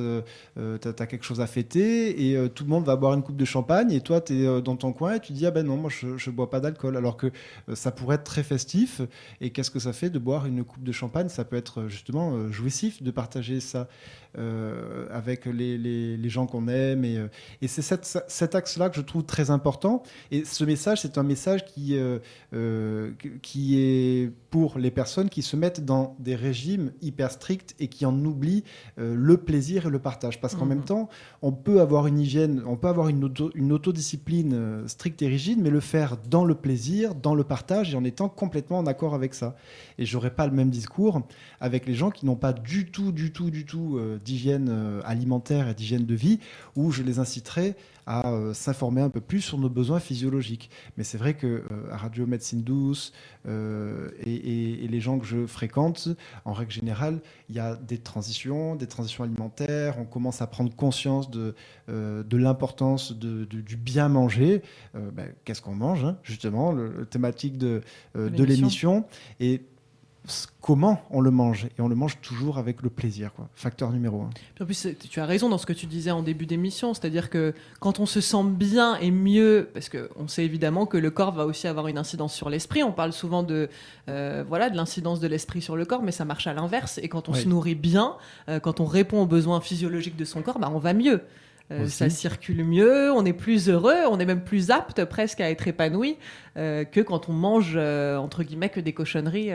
tu 0.56 0.88
as, 0.88 1.06
quelque 1.08 1.26
chose 1.26 1.42
à 1.42 1.48
fêter, 1.48 2.32
et 2.32 2.50
tout 2.52 2.64
le 2.64 2.70
monde 2.70 2.86
va 2.86 2.96
boire 2.96 3.14
une 3.16 3.22
coupe 3.22 3.36
de 3.36 3.44
champagne, 3.44 3.92
et 3.92 4.00
toi, 4.00 4.22
tu 4.22 4.46
es 4.46 4.62
dans 4.62 4.78
ton 4.78 4.94
coin, 4.94 5.16
et 5.16 5.20
tu 5.20 5.34
dis, 5.34 5.46
ah 5.46 5.52
ben 5.52 5.66
non, 5.66 5.76
moi, 5.76 5.90
je, 5.90 6.18
je 6.18 6.30
bois 6.30 6.50
pas 6.50 6.62
d'alcool, 6.62 6.96
alors 6.96 7.18
que 7.18 7.28
ça 7.74 7.92
pourrait 7.92 8.16
être 8.16 8.24
très 8.24 8.44
festif. 8.44 9.02
Et 9.42 9.50
qu'est-ce 9.50 9.72
que 9.72 9.80
ça 9.80 9.92
fait 9.92 10.10
de 10.10 10.20
boire 10.20 10.46
une 10.46 10.64
coupe 10.64 10.84
de 10.84 10.92
champagne? 10.94 11.28
Ça 11.28 11.44
peut 11.44 11.58
être 11.58 11.88
justement 11.90 12.50
jouissif 12.50 13.04
de 13.04 13.12
partager 13.12 13.60
ça 13.60 13.90
euh, 14.38 15.08
avec 15.12 15.46
les, 15.46 15.78
les- 15.78 16.18
les 16.18 16.30
gens 16.30 16.46
qu'on 16.48 16.68
aime. 16.68 17.04
Et, 17.06 17.18
euh, 17.18 17.28
et 17.62 17.68
c'est 17.68 17.82
cette- 17.82 18.24
cet 18.28 18.56
axe-là 18.56 18.90
que 18.90 18.96
je 18.96 19.02
trouve 19.02 19.24
très 19.26 19.50
important. 19.50 20.04
Et 20.32 20.46
ce 20.46 20.64
message, 20.64 21.02
c'est 21.02 21.18
un 21.18 21.24
message 21.24 21.66
qui, 21.66 21.96
euh, 21.98 23.12
qui 23.42 23.78
est 23.80 24.32
pour 24.50 24.78
les 24.78 24.92
personnes 24.92 25.30
qui 25.30 25.42
se 25.42 25.56
mettent 25.56 25.84
dans 25.86 26.16
des 26.20 26.36
régimes 26.36 26.92
hyper 27.02 27.32
stricts 27.32 27.76
et 27.80 27.88
qui 27.88 28.06
en 28.06 28.18
oublient 28.26 28.64
le 28.98 29.38
plaisir 29.38 29.88
et 29.88 29.90
le 29.90 30.00
partage. 30.00 30.40
Parce 30.42 30.56
qu'en 30.56 30.66
Mhm. 30.66 30.70
même 30.70 30.84
temps, 30.84 31.10
on 31.42 31.52
peut 31.52 31.80
avoir 31.82 32.08
une 32.08 32.20
hygiène, 32.20 32.62
on 32.66 32.76
peut 32.76 32.88
avoir 32.90 33.08
une, 33.10 33.24
auto- 33.24 33.52
une 33.56 33.72
autodiscipline 33.72 34.88
stricte 34.88 35.22
et 35.22 35.28
rigide, 35.28 35.60
mais 35.62 35.70
le 35.70 35.80
faire 35.80 36.18
dans 36.30 36.44
le 36.46 36.56
plaisir, 36.56 37.16
dans 37.16 37.36
le 37.36 37.44
partage 37.44 37.94
et 37.94 37.98
en 37.98 38.04
étant 38.04 38.30
complètement 38.30 38.80
en 38.80 38.86
accord 38.88 39.14
avec 39.14 39.34
ça. 39.34 39.56
Et 39.98 40.06
j'aurais 40.06 40.34
pas 40.34 40.48
le 40.48 40.54
même 40.54 40.70
discours 40.70 41.22
avec 41.60 41.86
les 41.86 41.94
gens 41.94 42.12
qui 42.12 42.26
n'ont 42.26 42.36
pas 42.36 42.54
du 42.54 42.92
tout, 42.92 43.12
du 43.12 43.32
tout, 43.32 43.50
du 43.52 43.66
tout 43.66 43.98
euh, 43.98 44.20
d'hygiène 44.24 44.70
euh, 44.70 45.02
alimentaire 45.06 45.68
et 45.70 45.74
d'hygiène 45.74 46.06
de 46.06 46.16
vie, 46.16 46.40
où 46.76 46.92
je 46.92 47.04
les 47.04 47.20
inciterais 47.20 47.76
à 48.08 48.32
euh, 48.32 48.54
s'informer 48.54 49.02
un 49.02 49.10
peu 49.10 49.22
plus 49.22 49.42
sur 49.42 49.58
nos 49.60 49.70
besoins 49.70 50.00
physiologiques. 50.00 50.70
Mais 50.98 51.04
c'est 51.04 51.20
vrai 51.20 51.36
que 51.36 51.48
euh, 51.48 51.64
à 51.92 51.98
Radio 51.98 52.26
Médecine 52.26 52.64
Douce 52.64 53.14
euh, 53.48 54.10
et, 54.24 54.34
et- 54.34 54.84
et 54.86 54.88
les 54.88 55.00
gens 55.00 55.20
que 55.20 55.26
je 55.26 55.46
fréquente, 55.46 56.10
en 56.46 56.54
règle 56.54 56.72
générale, 56.72 57.20
il 57.50 57.56
y 57.56 57.60
a 57.60 57.76
des 57.76 58.00
transitions, 58.00 58.76
des 58.76 58.88
transitions 58.88 59.24
alimentaires. 59.24 59.98
On 60.00 60.06
commence 60.06 60.42
à 60.42 60.48
prendre 60.48 60.76
conscience 60.76 61.30
de, 61.30 61.54
euh, 61.90 62.24
de 62.24 62.38
l'importance 62.38 63.14
de- 63.18 63.46
de- 63.46 63.62
du 63.62 63.78
bien 63.78 64.10
manger. 64.10 64.64
Euh, 64.96 65.12
ben, 65.12 65.28
Qu'est-ce 65.46 65.62
qu'on 65.62 65.76
mange, 65.76 66.04
hein, 66.04 66.18
justement, 66.24 66.72
le, 66.72 66.92
le 66.92 67.06
thématique 67.06 67.58
de, 67.58 67.82
De 68.16 68.44
l'émission. 68.44 69.06
Et 69.40 69.62
comment 70.62 71.02
on 71.10 71.22
le 71.22 71.32
mange. 71.32 71.66
Et 71.78 71.82
on 71.82 71.88
le 71.88 71.96
mange 71.96 72.20
toujours 72.22 72.58
avec 72.58 72.82
le 72.82 72.90
plaisir. 72.90 73.34
Quoi. 73.34 73.50
Facteur 73.56 73.92
numéro 73.92 74.22
un. 74.22 74.30
En 74.62 74.66
plus, 74.66 74.88
tu 75.10 75.20
as 75.20 75.26
raison 75.26 75.50
dans 75.50 75.58
ce 75.58 75.66
que 75.66 75.74
tu 75.74 75.86
disais 75.86 76.12
en 76.12 76.22
début 76.22 76.46
d'émission, 76.46 76.94
c'est-à-dire 76.94 77.30
que 77.30 77.54
quand 77.80 78.00
on 78.00 78.06
se 78.06 78.22
sent 78.22 78.44
bien 78.44 78.96
et 78.98 79.12
mieux, 79.12 79.70
parce 79.74 79.90
qu'on 79.90 80.28
sait 80.28 80.46
évidemment 80.46 80.86
que 80.86 80.98
le 80.98 81.12
corps 81.12 81.32
va 81.32 81.46
aussi 81.46 81.68
avoir 81.68 81.88
une 81.88 81.98
incidence 81.98 82.34
sur 82.34 82.50
l'esprit, 82.50 82.84
on 82.84 82.92
parle 82.92 83.14
souvent 83.14 83.44
de, 83.44 83.70
euh, 84.10 84.44
voilà, 84.48 84.70
de 84.70 84.78
l'incidence 84.78 85.20
de 85.20 85.28
l'esprit 85.28 85.62
sur 85.62 85.76
le 85.76 85.86
corps, 85.86 86.04
mais 86.04 86.12
ça 86.12 86.26
marche 86.26 86.48
à 86.48 86.54
l'inverse, 86.54 87.00
et 87.02 87.10
quand 87.10 87.30
on 87.30 87.34
Oui. 87.34 87.42
se 87.42 87.48
nourrit 87.48 87.76
bien, 87.76 88.16
euh, 88.50 88.60
quand 88.60 88.80
on 88.80 88.86
répond 88.86 89.22
aux 89.22 89.28
besoins 89.28 89.62
physiologiques 89.62 90.18
de 90.18 90.26
son 90.26 90.42
corps, 90.42 90.60
bah, 90.60 90.72
on 90.74 90.80
va 90.80 90.94
mieux. 90.94 91.22
Euh, 91.72 91.88
ça 91.88 92.10
circule 92.10 92.66
mieux, 92.66 93.12
on 93.14 93.24
est 93.26 93.34
plus 93.34 93.70
heureux, 93.70 94.06
on 94.10 94.20
est 94.20 94.26
même 94.26 94.44
plus 94.44 94.72
apte 94.72 95.06
presque 95.06 95.40
à 95.40 95.50
être 95.50 95.68
épanoui 95.68 96.18
euh, 96.58 96.84
que 96.84 97.00
quand 97.00 97.30
on 97.30 97.34
mange, 97.34 97.74
euh, 97.76 98.18
entre 98.18 98.44
guillemets, 98.44 98.70
que 98.70 98.82
des 98.82 98.94
cochonneries. 98.94 99.52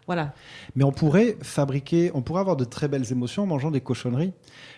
Euh, 0.00 0.04
voilà. 0.06 0.34
Mais 0.76 0.84
on 0.84 0.92
pourrait 0.92 1.36
fabriquer, 1.42 2.10
on 2.14 2.22
pourrait 2.22 2.40
avoir 2.40 2.56
de 2.56 2.64
très 2.64 2.88
belles 2.88 3.10
émotions 3.12 3.44
en 3.44 3.46
mangeant 3.46 3.70
des 3.70 3.80
cochonneries. 3.80 4.32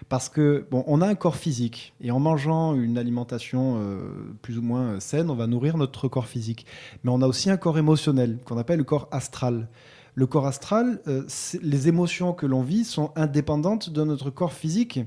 Parce 0.09 0.29
que, 0.29 0.67
bon, 0.71 0.85
on 0.87 1.01
a 1.01 1.07
un 1.07 1.15
corps 1.15 1.37
physique. 1.37 1.95
Et 2.01 2.11
en 2.11 2.21
mangeant 2.21 2.75
une 2.75 2.99
alimentation 2.99 3.77
euh, 3.79 4.01
plus 4.43 4.59
ou 4.59 4.63
moins 4.63 5.01
saine, 5.01 5.31
on 5.31 5.35
va 5.35 5.47
nourrir 5.47 5.77
notre 5.77 6.09
corps 6.09 6.27
physique. 6.27 6.67
Mais 7.05 7.11
on 7.11 7.23
a 7.23 7.27
aussi 7.27 7.51
un 7.51 7.57
corps 7.57 7.79
émotionnel, 7.79 8.39
qu'on 8.45 8.59
appelle 8.59 8.79
le 8.79 8.85
corps 8.85 9.09
astral. 9.11 9.69
Le 10.15 10.27
corps 10.27 10.47
astral, 10.47 11.01
euh, 11.07 11.25
les 11.63 11.89
émotions 11.89 12.35
que 12.35 12.45
l'on 12.45 12.63
vit 12.63 12.85
sont 12.85 13.13
indépendantes 13.17 13.89
de 13.89 14.05
notre 14.05 14.29
corps 14.29 14.53
physique. 14.53 15.01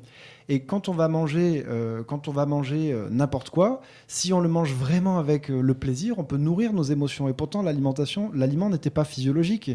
Et 0.47 0.61
quand 0.61 0.89
on 0.89 0.93
va 0.93 1.07
manger, 1.07 1.65
euh, 1.67 2.03
quand 2.03 2.27
on 2.27 2.31
va 2.31 2.45
manger 2.45 2.91
euh, 2.91 3.09
n'importe 3.09 3.49
quoi, 3.49 3.81
si 4.07 4.31
on 4.31 4.39
le 4.39 4.47
mange 4.47 4.73
vraiment 4.73 5.17
avec 5.17 5.49
euh, 5.49 5.59
le 5.59 5.73
plaisir, 5.73 6.19
on 6.19 6.23
peut 6.23 6.37
nourrir 6.37 6.71
nos 6.71 6.83
émotions. 6.83 7.27
Et 7.27 7.33
pourtant, 7.33 7.63
l'alimentation, 7.63 8.31
l'aliment 8.33 8.69
n'était 8.69 8.91
pas 8.91 9.05
physiologique. 9.05 9.71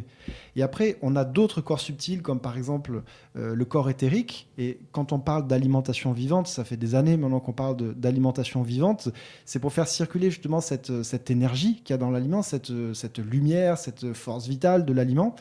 Et 0.55 0.63
après, 0.63 0.97
on 1.03 1.17
a 1.17 1.25
d'autres 1.25 1.61
corps 1.61 1.81
subtils, 1.81 2.23
comme 2.23 2.41
par 2.41 2.57
exemple 2.57 3.03
le 3.37 3.65
corps 3.65 3.89
éthérique. 3.89 4.49
Et 4.59 4.81
quand 4.93 5.13
on 5.13 5.21
parle 5.21 5.47
d'alimentation 5.47 6.13
vivante, 6.13 6.49
ça 6.49 6.65
fait 6.65 6.77
des 6.77 6.95
années 6.95 7.17
maintenant 7.17 7.41
qu'on 7.41 7.53
parle 7.53 7.95
d'alimentation 7.95 8.63
vivante, 8.63 9.09
c'est 9.45 9.61
pour 9.61 9.73
faire 9.73 9.87
circuler 9.87 10.31
justement 10.31 10.61
cette, 10.61 11.03
cette 11.05 11.31
énergie 11.31 11.81
qu'il 11.85 11.95
y 11.95 11.95
a 11.95 11.99
dans 11.99 12.11
l'aliment, 12.11 12.43
cette, 12.43 12.73
cette 12.95 13.19
lumière, 13.19 13.79
cette 13.79 14.13
force 14.13 14.49
vitale 14.49 14.85
de 14.85 14.93
l'aliment. 14.93 15.37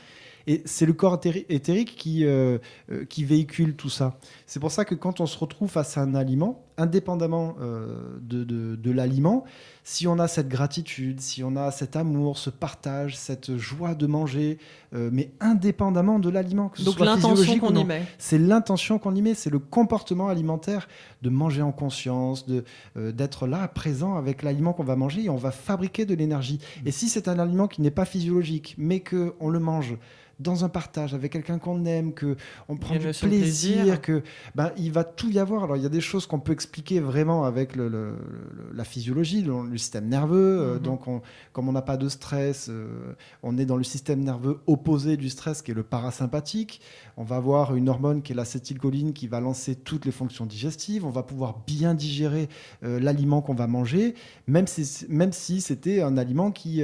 Et 0.49 0.63
c'est 0.65 0.87
le 0.87 0.93
corps 0.93 1.15
éthéri- 1.15 1.45
éthérique 1.47 1.95
qui, 1.95 2.25
euh, 2.25 2.57
euh, 2.91 3.05
qui 3.05 3.23
véhicule 3.23 3.75
tout 3.75 3.87
ça. 3.89 4.17
C'est 4.47 4.59
pour 4.59 4.71
ça 4.71 4.83
que 4.83 4.95
quand 4.95 5.19
on 5.21 5.27
se 5.27 5.37
retrouve 5.37 5.69
face 5.69 5.95
à 5.95 6.01
un 6.01 6.15
aliment, 6.15 6.65
indépendamment 6.79 7.55
euh, 7.62 8.17
de, 8.21 8.43
de- 8.43 8.75
de 8.75 8.91
l'aliment, 8.91 9.43
si 9.83 10.07
on 10.07 10.19
a 10.19 10.27
cette 10.27 10.50
gratitude, 10.50 11.19
si 11.21 11.43
on 11.43 11.55
a 11.55 11.71
cet 11.71 11.95
amour, 11.95 12.38
ce 12.38 12.50
partage, 12.50 13.17
cette 13.17 13.57
joie 13.57 13.95
de 13.95 14.07
manger, 14.07 14.57
euh, 14.93 15.09
mais 15.12 15.31
indépendamment 15.39 16.19
de 16.19 16.29
l'aliment, 16.29 16.69
que 16.69 16.79
ce 16.79 16.83
Donc 16.86 16.95
soit 16.95 17.05
l'intention 17.05 17.36
physiologique 17.36 17.62
qu'on 17.62 17.75
y 17.75 17.86
met. 17.86 18.03
C'est 18.17 18.38
l'intention 18.38 19.00
qu'on 19.00 19.15
y 19.15 19.21
met, 19.21 19.33
c'est 19.33 19.50
le 19.50 19.59
comportement 19.59 20.27
alimentaire 20.29 20.88
de 21.21 21.29
manger 21.29 21.62
en 21.62 21.71
conscience, 21.71 22.45
de 22.48 22.63
euh, 22.98 23.12
d'être 23.12 23.48
là, 23.48 23.67
présent 23.67 24.15
avec 24.15 24.43
l'aliment 24.43 24.74
qu'on 24.74 24.83
va 24.83 24.95
manger 24.95 25.24
et 25.25 25.29
on 25.29 25.38
va 25.38 25.51
fabriquer 25.51 26.05
de 26.05 26.13
l'énergie. 26.15 26.59
Et 26.86 26.91
si 26.91 27.09
c'est 27.09 27.27
un 27.27 27.39
aliment 27.39 27.67
qui 27.67 27.81
n'est 27.81 27.91
pas 27.91 28.05
physiologique, 28.05 28.75
mais 28.77 29.00
que 29.01 29.33
on 29.39 29.50
le 29.50 29.59
mange 29.59 29.98
dans 30.39 30.63
un 30.63 30.69
partage 30.69 31.13
avec 31.13 31.33
quelqu'un 31.33 31.59
qu'on 31.59 31.83
aime, 31.83 32.13
que 32.13 32.38
on 32.69 32.77
prend 32.77 32.93
du 32.93 33.07
plaisir. 33.27 33.83
que 34.00 34.24
ben, 34.55 34.71
il 34.77 34.89
va 34.89 35.03
tout 35.03 35.29
y 35.29 35.38
avoir. 35.38 35.65
Alors 35.65 35.75
il 35.75 35.83
y 35.83 35.86
a 35.86 35.89
des 35.89 36.00
choses 36.00 36.27
qu'on 36.27 36.39
peut 36.39 36.53
expliquer 36.53 36.68
vraiment 37.01 37.43
avec 37.45 37.75
le- 37.75 37.89
le- 37.89 38.11
le- 38.11 38.71
la 38.75 38.83
physiologie, 38.83 39.41
le, 39.41 39.67
le 39.69 39.77
système 39.77 40.07
nerveux. 40.07 40.59
euh, 40.59 40.73
Mhm. 40.75 40.79
donc 40.81 41.07
on- 41.07 41.21
comme 41.53 41.67
on 41.69 41.71
n'a 41.71 41.81
pas 41.81 41.97
de 41.97 42.07
stress, 42.09 42.67
euh, 42.69 43.13
on 43.43 43.57
est 43.57 43.65
dans 43.65 43.77
le 43.77 43.83
système 43.83 44.21
nerveux 44.23 44.59
opposé 44.67 45.17
du 45.17 45.29
stress 45.29 45.61
qui 45.61 45.71
est 45.71 45.73
le 45.73 45.83
parasympathique. 45.83 46.81
On 47.17 47.23
va 47.23 47.38
avoir 47.38 47.75
une 47.75 47.89
hormone 47.89 48.21
qui 48.21 48.31
est 48.31 48.35
l'acétylcholine 48.35 49.13
qui 49.13 49.27
va 49.27 49.39
lancer 49.39 49.75
toutes 49.75 50.05
les 50.05 50.11
fonctions 50.11 50.45
digestives. 50.45 51.05
On 51.05 51.09
va 51.09 51.23
pouvoir 51.23 51.59
bien 51.67 51.93
digérer 51.93 52.49
euh, 52.83 52.99
l'aliment 52.99 53.41
qu'on 53.41 53.55
va 53.55 53.67
manger, 53.67 54.15
même 54.47 54.67
si, 54.67 55.05
même 55.09 55.31
si 55.33 55.61
c'était 55.61 56.01
un 56.01 56.17
aliment 56.17 56.51
qui, 56.51 56.81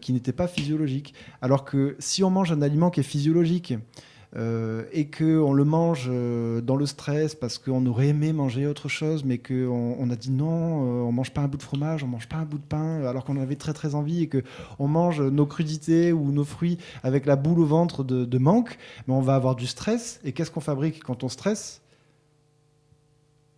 qui 0.00 0.12
n'était 0.12 0.32
pas 0.32 0.46
physiologique. 0.48 1.14
Alors 1.42 1.64
que 1.64 1.96
si 1.98 2.22
on 2.24 2.30
mange 2.30 2.52
un 2.52 2.62
aliment 2.62 2.90
qui 2.90 3.00
est 3.00 3.02
physiologique, 3.02 3.74
euh, 4.36 4.84
et 4.92 5.06
qu'on 5.08 5.52
le 5.54 5.64
mange 5.64 6.08
euh, 6.10 6.60
dans 6.60 6.76
le 6.76 6.84
stress 6.84 7.34
parce 7.34 7.56
qu'on 7.56 7.86
aurait 7.86 8.08
aimé 8.08 8.34
manger 8.34 8.66
autre 8.66 8.88
chose, 8.88 9.24
mais 9.24 9.38
qu'on 9.38 9.96
on 9.98 10.10
a 10.10 10.16
dit 10.16 10.30
non, 10.30 10.50
euh, 10.50 11.08
on 11.08 11.12
mange 11.12 11.32
pas 11.32 11.40
un 11.40 11.48
bout 11.48 11.56
de 11.56 11.62
fromage, 11.62 12.04
on 12.04 12.06
mange 12.06 12.28
pas 12.28 12.36
un 12.36 12.44
bout 12.44 12.58
de 12.58 12.64
pain, 12.64 13.02
alors 13.06 13.24
qu'on 13.24 13.38
avait 13.40 13.56
très 13.56 13.72
très 13.72 13.94
envie 13.94 14.22
et 14.22 14.26
que 14.28 14.42
on 14.78 14.88
mange 14.88 15.22
nos 15.22 15.46
crudités 15.46 16.12
ou 16.12 16.32
nos 16.32 16.44
fruits 16.44 16.76
avec 17.02 17.24
la 17.24 17.36
boule 17.36 17.60
au 17.60 17.64
ventre 17.66 18.04
de, 18.04 18.24
de 18.26 18.38
manque, 18.38 18.76
mais 19.08 19.14
on 19.14 19.22
va 19.22 19.36
avoir 19.36 19.56
du 19.56 19.66
stress. 19.66 20.20
Et 20.22 20.32
qu'est-ce 20.32 20.50
qu'on 20.50 20.60
fabrique 20.60 21.02
quand 21.02 21.24
on 21.24 21.28
stresse? 21.30 21.80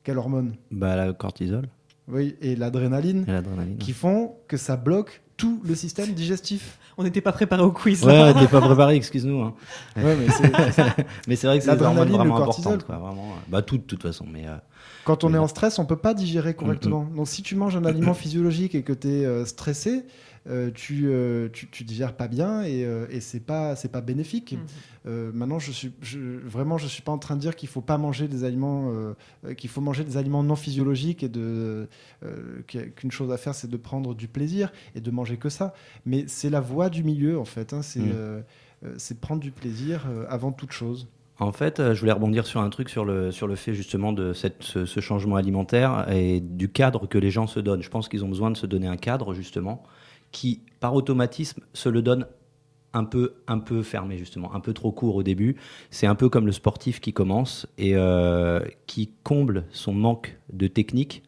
Quelle 0.04 0.18
hormone? 0.18 0.54
Bah, 0.70 0.96
la 0.96 1.12
cortisol 1.12 1.68
Oui, 2.06 2.36
et 2.40 2.56
l'adrénaline, 2.56 3.24
et 3.26 3.32
l'adrénaline. 3.32 3.78
qui 3.78 3.92
font 3.92 4.36
que 4.46 4.56
ça 4.56 4.76
bloque 4.76 5.22
tout 5.38 5.60
le 5.64 5.74
système 5.74 6.12
digestif. 6.12 6.76
On 6.98 7.04
n'était 7.04 7.22
pas 7.22 7.32
préparé 7.32 7.62
au 7.62 7.70
quiz. 7.72 8.04
Ouais, 8.04 8.34
t'es 8.34 8.46
pas 8.48 8.60
préparé, 8.60 8.96
excuse-nous. 8.96 9.40
hein. 9.40 9.54
Ouais, 9.96 10.16
mais 10.16 10.28
c'est- 10.28 11.06
Mais 11.28 11.36
c'est 11.36 11.46
vrai 11.46 11.58
que 11.58 11.64
c'est 11.64 11.74
vraiment 11.74 12.04
le 12.04 12.10
cortisol, 12.10 12.74
importantes. 12.74 12.84
Quoi, 12.84 12.96
vraiment. 12.96 13.34
Bah, 13.48 13.62
tout, 13.62 13.78
de 13.78 13.82
toute 13.84 14.02
façon. 14.02 14.26
Mais, 14.30 14.46
euh, 14.46 14.56
Quand 15.04 15.24
on 15.24 15.32
est 15.32 15.38
en 15.38 15.46
stress, 15.48 15.78
on 15.78 15.86
peut 15.86 15.96
pas 15.96 16.12
digérer 16.12 16.52
correctement. 16.54 17.04
Mm-hmm. 17.10 17.16
Donc 17.16 17.28
si 17.28 17.42
tu 17.42 17.54
manges 17.54 17.76
un 17.76 17.84
aliment 17.86 18.14
physiologique 18.22 18.74
et 18.74 18.82
que 18.82 18.92
tu 18.92 19.08
es 19.08 19.44
stressé, 19.46 20.04
euh, 20.48 20.70
tu, 20.74 21.06
euh, 21.06 21.48
tu, 21.52 21.68
tu 21.68 21.84
digères 21.84 22.14
pas 22.14 22.28
bien 22.28 22.62
et, 22.62 22.84
euh, 22.84 23.06
et 23.10 23.20
c'est 23.20 23.40
pas 23.40 23.76
c'est 23.76 23.90
pas 23.90 24.00
bénéfique. 24.00 24.52
Mhm. 24.52 24.58
Euh, 25.06 25.30
maintenant, 25.32 25.58
je 25.58 25.72
suis 25.72 25.92
je, 26.02 26.18
vraiment 26.18 26.78
je 26.78 26.86
suis 26.86 27.02
pas 27.02 27.12
en 27.12 27.18
train 27.18 27.36
de 27.36 27.40
dire 27.40 27.56
qu'il 27.56 27.68
faut 27.68 27.80
pas 27.80 27.98
manger 27.98 28.28
des 28.28 28.44
aliments 28.44 28.92
euh, 28.92 29.54
qu'il 29.54 29.70
faut 29.70 29.80
manger 29.80 30.04
des 30.04 30.16
aliments 30.16 30.42
non 30.42 30.56
physiologiques 30.56 31.22
et 31.22 31.28
de 31.28 31.88
euh, 32.24 32.62
qu'une 32.66 33.10
chose 33.10 33.30
à 33.32 33.36
faire 33.36 33.54
c'est 33.54 33.70
de 33.70 33.76
prendre 33.76 34.14
du 34.14 34.28
plaisir 34.28 34.72
et 34.94 35.00
de 35.00 35.10
manger 35.10 35.36
que 35.36 35.48
ça. 35.48 35.74
Mais 36.06 36.24
c'est 36.28 36.50
la 36.50 36.60
voie 36.60 36.88
du 36.90 37.02
milieu 37.04 37.38
en 37.38 37.44
fait. 37.44 37.72
hein. 37.72 37.82
c'est 37.82 37.98
Mm. 38.00 38.12
euh, 38.14 38.40
euh, 38.84 38.94
c'est 38.96 39.20
prendre 39.20 39.40
du 39.40 39.50
plaisir 39.50 40.06
euh, 40.08 40.24
avant 40.28 40.52
toute 40.52 40.70
chose. 40.72 41.08
En 41.40 41.52
fait, 41.52 41.94
je 41.94 42.00
voulais 42.00 42.12
rebondir 42.12 42.46
sur 42.46 42.60
un 42.60 42.68
truc 42.68 42.88
sur 42.88 43.04
le, 43.04 43.30
sur 43.30 43.46
le 43.46 43.54
fait 43.54 43.72
justement 43.74 44.12
de 44.12 44.32
cette, 44.32 44.62
ce, 44.62 44.86
ce 44.86 44.98
changement 45.00 45.36
alimentaire 45.36 46.06
et 46.12 46.40
du 46.40 46.68
cadre 46.68 47.06
que 47.08 47.16
les 47.18 47.30
gens 47.30 47.46
se 47.46 47.60
donnent. 47.60 47.82
Je 47.82 47.90
pense 47.90 48.08
qu'ils 48.08 48.24
ont 48.24 48.28
besoin 48.28 48.50
de 48.50 48.56
se 48.56 48.66
donner 48.66 48.88
un 48.88 48.96
cadre 48.96 49.34
justement 49.34 49.82
qui, 50.32 50.60
par 50.80 50.94
automatisme, 50.94 51.62
se 51.72 51.88
le 51.88 52.02
donne 52.02 52.26
un 52.92 53.04
peu, 53.04 53.34
un 53.46 53.58
peu 53.58 53.82
fermé 53.82 54.18
justement, 54.18 54.54
un 54.54 54.60
peu 54.60 54.72
trop 54.72 54.92
court 54.92 55.16
au 55.16 55.22
début. 55.22 55.56
C'est 55.90 56.06
un 56.06 56.14
peu 56.14 56.28
comme 56.28 56.46
le 56.46 56.52
sportif 56.52 57.00
qui 57.00 57.12
commence 57.12 57.66
et 57.76 57.94
euh, 57.94 58.60
qui 58.86 59.10
comble 59.22 59.64
son 59.70 59.92
manque 59.92 60.38
de 60.52 60.66
technique 60.66 61.22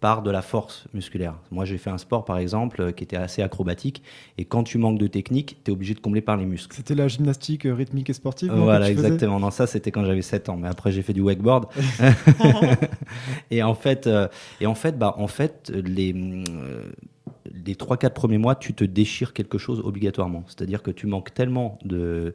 par 0.00 0.22
de 0.22 0.30
la 0.30 0.42
force 0.42 0.84
musculaire. 0.94 1.34
Moi, 1.50 1.64
j'ai 1.64 1.76
fait 1.76 1.90
un 1.90 1.98
sport, 1.98 2.24
par 2.24 2.38
exemple, 2.38 2.92
qui 2.92 3.02
était 3.02 3.16
assez 3.16 3.42
acrobatique. 3.42 4.02
Et 4.36 4.44
quand 4.44 4.62
tu 4.62 4.78
manques 4.78 4.98
de 4.98 5.08
technique, 5.08 5.58
tu 5.64 5.70
es 5.70 5.74
obligé 5.74 5.94
de 5.94 5.98
combler 5.98 6.20
par 6.20 6.36
les 6.36 6.46
muscles. 6.46 6.76
C'était 6.76 6.94
la 6.94 7.08
gymnastique 7.08 7.66
euh, 7.66 7.74
rythmique 7.74 8.08
et 8.08 8.12
sportive 8.12 8.52
Voilà, 8.52 8.90
exactement. 8.90 9.40
Non, 9.40 9.50
ça, 9.50 9.66
c'était 9.66 9.90
quand 9.90 10.04
j'avais 10.04 10.22
7 10.22 10.50
ans. 10.50 10.56
Mais 10.56 10.68
après, 10.68 10.92
j'ai 10.92 11.02
fait 11.02 11.14
du 11.14 11.20
wakeboard. 11.20 11.66
et 13.50 13.64
en 13.64 13.74
fait, 13.74 14.06
euh, 14.06 14.28
et 14.60 14.66
en 14.66 14.76
fait, 14.76 14.96
bah, 14.96 15.14
en 15.18 15.26
fait 15.26 15.72
les, 15.74 16.14
les 17.52 17.74
3-4 17.74 18.10
premiers 18.10 18.38
mois, 18.38 18.54
tu 18.54 18.74
te 18.74 18.84
déchires 18.84 19.32
quelque 19.32 19.58
chose 19.58 19.80
obligatoirement. 19.80 20.44
C'est-à-dire 20.46 20.82
que 20.82 20.90
tu 20.90 21.06
manques 21.06 21.34
tellement 21.34 21.78
de 21.84 22.34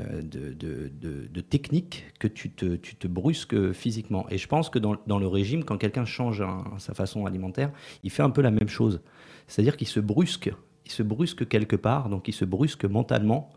euh, 0.00 0.22
de, 0.22 0.54
de, 0.54 1.40
technique 1.42 2.06
que 2.18 2.26
tu 2.26 2.50
te, 2.50 2.74
tu 2.76 2.96
te, 2.96 3.06
brusques 3.06 3.72
physiquement. 3.72 4.26
Et 4.30 4.38
je 4.38 4.48
pense 4.48 4.70
que 4.70 4.78
dans, 4.78 4.96
dans 5.06 5.18
le 5.18 5.26
régime, 5.28 5.62
quand 5.62 5.76
quelqu'un 5.76 6.06
change 6.06 6.42
sa 6.78 6.94
façon 6.94 7.26
alimentaire, 7.26 7.70
il 8.02 8.10
fait 8.10 8.22
un 8.22 8.30
peu 8.30 8.40
la 8.40 8.50
même 8.50 8.68
chose. 8.68 9.02
C'est-à-dire 9.46 9.76
qu'il 9.76 9.86
se 9.86 10.00
brusque, 10.00 10.50
il 10.86 10.90
se 10.90 11.02
brusque 11.02 11.46
quelque 11.46 11.76
part, 11.76 12.08
donc 12.08 12.28
il 12.28 12.32
se 12.32 12.46
brusque 12.46 12.86
mentalement, 12.86 13.50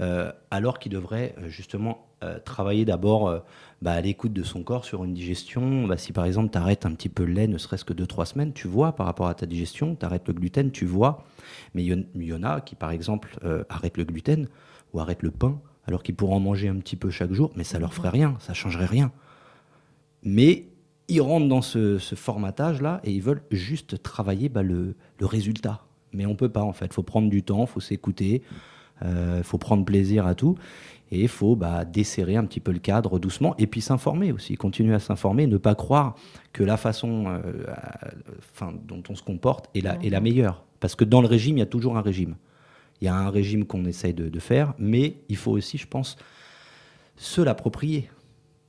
euh, 0.00 0.32
alors 0.50 0.78
qu'il 0.78 0.90
devrait 0.90 1.34
euh, 1.38 1.48
justement 1.48 2.06
travailler 2.44 2.84
d'abord 2.84 3.44
bah, 3.82 3.92
à 3.92 4.00
l'écoute 4.00 4.32
de 4.32 4.42
son 4.42 4.62
corps 4.62 4.84
sur 4.84 5.04
une 5.04 5.14
digestion. 5.14 5.86
Bah, 5.86 5.96
si 5.96 6.12
par 6.12 6.24
exemple 6.24 6.50
tu 6.50 6.58
arrêtes 6.58 6.86
un 6.86 6.92
petit 6.92 7.08
peu 7.08 7.24
le 7.24 7.32
lait, 7.32 7.46
ne 7.46 7.58
serait-ce 7.58 7.84
que 7.84 7.92
2-3 7.92 8.26
semaines, 8.26 8.52
tu 8.52 8.68
vois 8.68 8.92
par 8.92 9.06
rapport 9.06 9.28
à 9.28 9.34
ta 9.34 9.46
digestion, 9.46 9.96
tu 9.96 10.04
arrêtes 10.04 10.26
le 10.28 10.34
gluten, 10.34 10.70
tu 10.70 10.86
vois. 10.86 11.24
Mais 11.74 11.84
il 11.84 12.06
y, 12.22 12.32
en 12.32 12.42
a 12.42 12.60
qui 12.60 12.74
par 12.74 12.90
exemple 12.90 13.38
arrêtent 13.68 13.96
le 13.96 14.04
gluten 14.04 14.48
ou 14.92 15.00
arrêtent 15.00 15.22
le 15.22 15.30
pain 15.30 15.60
alors 15.88 16.02
qu'ils 16.02 16.14
pourraient 16.14 16.34
en 16.34 16.40
manger 16.40 16.68
un 16.68 16.76
petit 16.76 16.96
peu 16.96 17.08
chaque 17.08 17.32
jour, 17.32 17.50
mais 17.56 17.64
ça 17.64 17.78
leur 17.78 17.94
ferait 17.94 18.10
rien, 18.10 18.36
ça 18.40 18.52
changerait 18.52 18.86
rien. 18.86 19.10
Mais 20.22 20.66
ils 21.08 21.22
rentrent 21.22 21.48
dans 21.48 21.62
ce, 21.62 21.98
formatage-là 21.98 23.00
et 23.04 23.12
ils 23.12 23.22
veulent 23.22 23.42
juste 23.50 24.02
travailler 24.02 24.50
bah, 24.50 24.62
le, 24.62 24.94
résultat. 25.20 25.82
Mais 26.12 26.26
on 26.26 26.36
peut 26.36 26.50
pas, 26.50 26.62
en 26.62 26.74
fait. 26.74 26.86
Il 26.86 26.92
faut 26.92 27.02
prendre 27.02 27.30
du 27.30 27.42
temps, 27.42 27.62
il 27.62 27.66
faut 27.66 27.80
s'écouter, 27.80 28.42
il 29.02 29.06
euh, 29.06 29.42
faut 29.42 29.58
prendre 29.58 29.84
plaisir 29.84 30.26
à 30.26 30.34
tout. 30.34 30.56
Et 31.10 31.22
il 31.22 31.28
faut 31.28 31.56
bah, 31.56 31.84
desserrer 31.86 32.36
un 32.36 32.44
petit 32.44 32.60
peu 32.60 32.70
le 32.70 32.80
cadre 32.80 33.18
doucement 33.18 33.54
et 33.56 33.66
puis 33.66 33.80
s'informer 33.80 34.30
aussi, 34.30 34.56
continuer 34.56 34.94
à 34.94 34.98
s'informer, 34.98 35.46
ne 35.46 35.56
pas 35.56 35.74
croire 35.74 36.16
que 36.52 36.62
la 36.62 36.76
façon 36.76 37.24
euh, 37.28 37.64
dont 38.84 39.02
on 39.08 39.14
se 39.14 39.22
comporte 39.22 39.70
est 39.74 39.80
la, 39.80 39.94
est 40.02 40.10
la 40.10 40.20
meilleure. 40.20 40.64
Parce 40.80 40.94
que 40.94 41.04
dans 41.04 41.22
le 41.22 41.26
régime, 41.26 41.56
il 41.56 41.60
y 41.60 41.62
a 41.62 41.66
toujours 41.66 41.96
un 41.96 42.02
régime. 42.02 42.36
Il 43.00 43.04
y 43.04 43.08
a 43.08 43.14
un 43.14 43.30
régime 43.30 43.64
qu'on 43.64 43.84
essaye 43.84 44.12
de, 44.12 44.40
faire, 44.40 44.74
mais 44.78 45.16
il 45.28 45.36
faut 45.36 45.52
aussi, 45.52 45.78
je 45.78 45.86
pense, 45.86 46.16
se 47.16 47.40
l'approprier. 47.40 48.10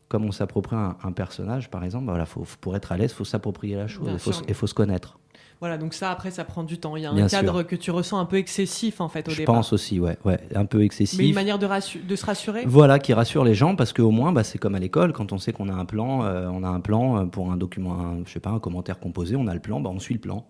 Comme 0.07 0.25
on 0.25 0.31
s'approprie 0.31 0.75
un, 0.75 1.11
personnage, 1.11 1.69
par 1.69 1.83
exemple, 1.83 2.05
voilà, 2.05 2.25
faut, 2.25 2.45
pour 2.61 2.75
être 2.75 2.91
à 2.91 2.97
l'aise, 2.97 3.11
il 3.11 3.15
faut 3.15 3.25
s'approprier 3.25 3.75
la 3.75 3.87
chose, 3.87 4.09
il 4.47 4.53
faut, 4.53 4.67
se 4.67 4.73
connaître. 4.73 5.19
Voilà, 5.59 5.77
donc 5.77 5.93
ça, 5.93 6.09
après, 6.09 6.31
ça 6.31 6.45
prend 6.45 6.63
du 6.63 6.77
temps. 6.77 6.95
Il 6.95 7.03
y 7.03 7.05
a 7.05 7.11
un 7.11 7.27
cadre 7.27 7.63
que 7.63 7.75
tu 7.75 7.91
ressens 7.91 8.17
un 8.17 8.25
peu 8.25 8.37
excessif, 8.37 9.01
en 9.01 9.09
fait, 9.09 9.27
au 9.27 9.31
je 9.31 9.37
départ. 9.39 9.55
Je 9.55 9.57
pense 9.59 9.73
aussi, 9.73 9.99
ouais, 9.99 10.17
ouais, 10.23 10.39
un 10.55 10.65
peu 10.65 10.83
excessif. 10.83 11.19
Mais 11.19 11.27
une 11.27 11.35
manière 11.35 11.59
de, 11.59 11.67
de 11.67 12.15
se 12.15 12.25
rassurer? 12.25 12.63
Voilà, 12.65 12.97
qui 12.97 13.13
rassure 13.13 13.43
les 13.43 13.55
gens, 13.55 13.75
parce 13.75 13.91
qu'au 13.91 14.11
moins, 14.11 14.31
bah, 14.31 14.45
c'est 14.45 14.57
comme 14.57 14.75
à 14.75 14.79
l'école, 14.79 15.11
quand 15.11 15.33
on 15.33 15.37
sait 15.37 15.51
qu'on 15.51 15.67
a 15.67 15.73
un 15.73 15.85
plan, 15.85 16.23
euh, 16.23 16.47
on 16.47 16.63
a 16.63 16.69
un 16.69 16.79
plan 16.79 17.17
euh, 17.17 17.25
pour 17.25 17.51
un 17.51 17.57
document, 17.57 18.23
je 18.25 18.31
sais 18.31 18.39
pas, 18.39 18.51
un 18.51 18.59
commentaire 18.59 18.99
composé, 18.99 19.35
on 19.35 19.47
a 19.47 19.53
le 19.53 19.59
plan, 19.59 19.81
bah, 19.81 19.89
on 19.93 19.99
suit 19.99 20.13
le 20.13 20.21
plan. 20.21 20.45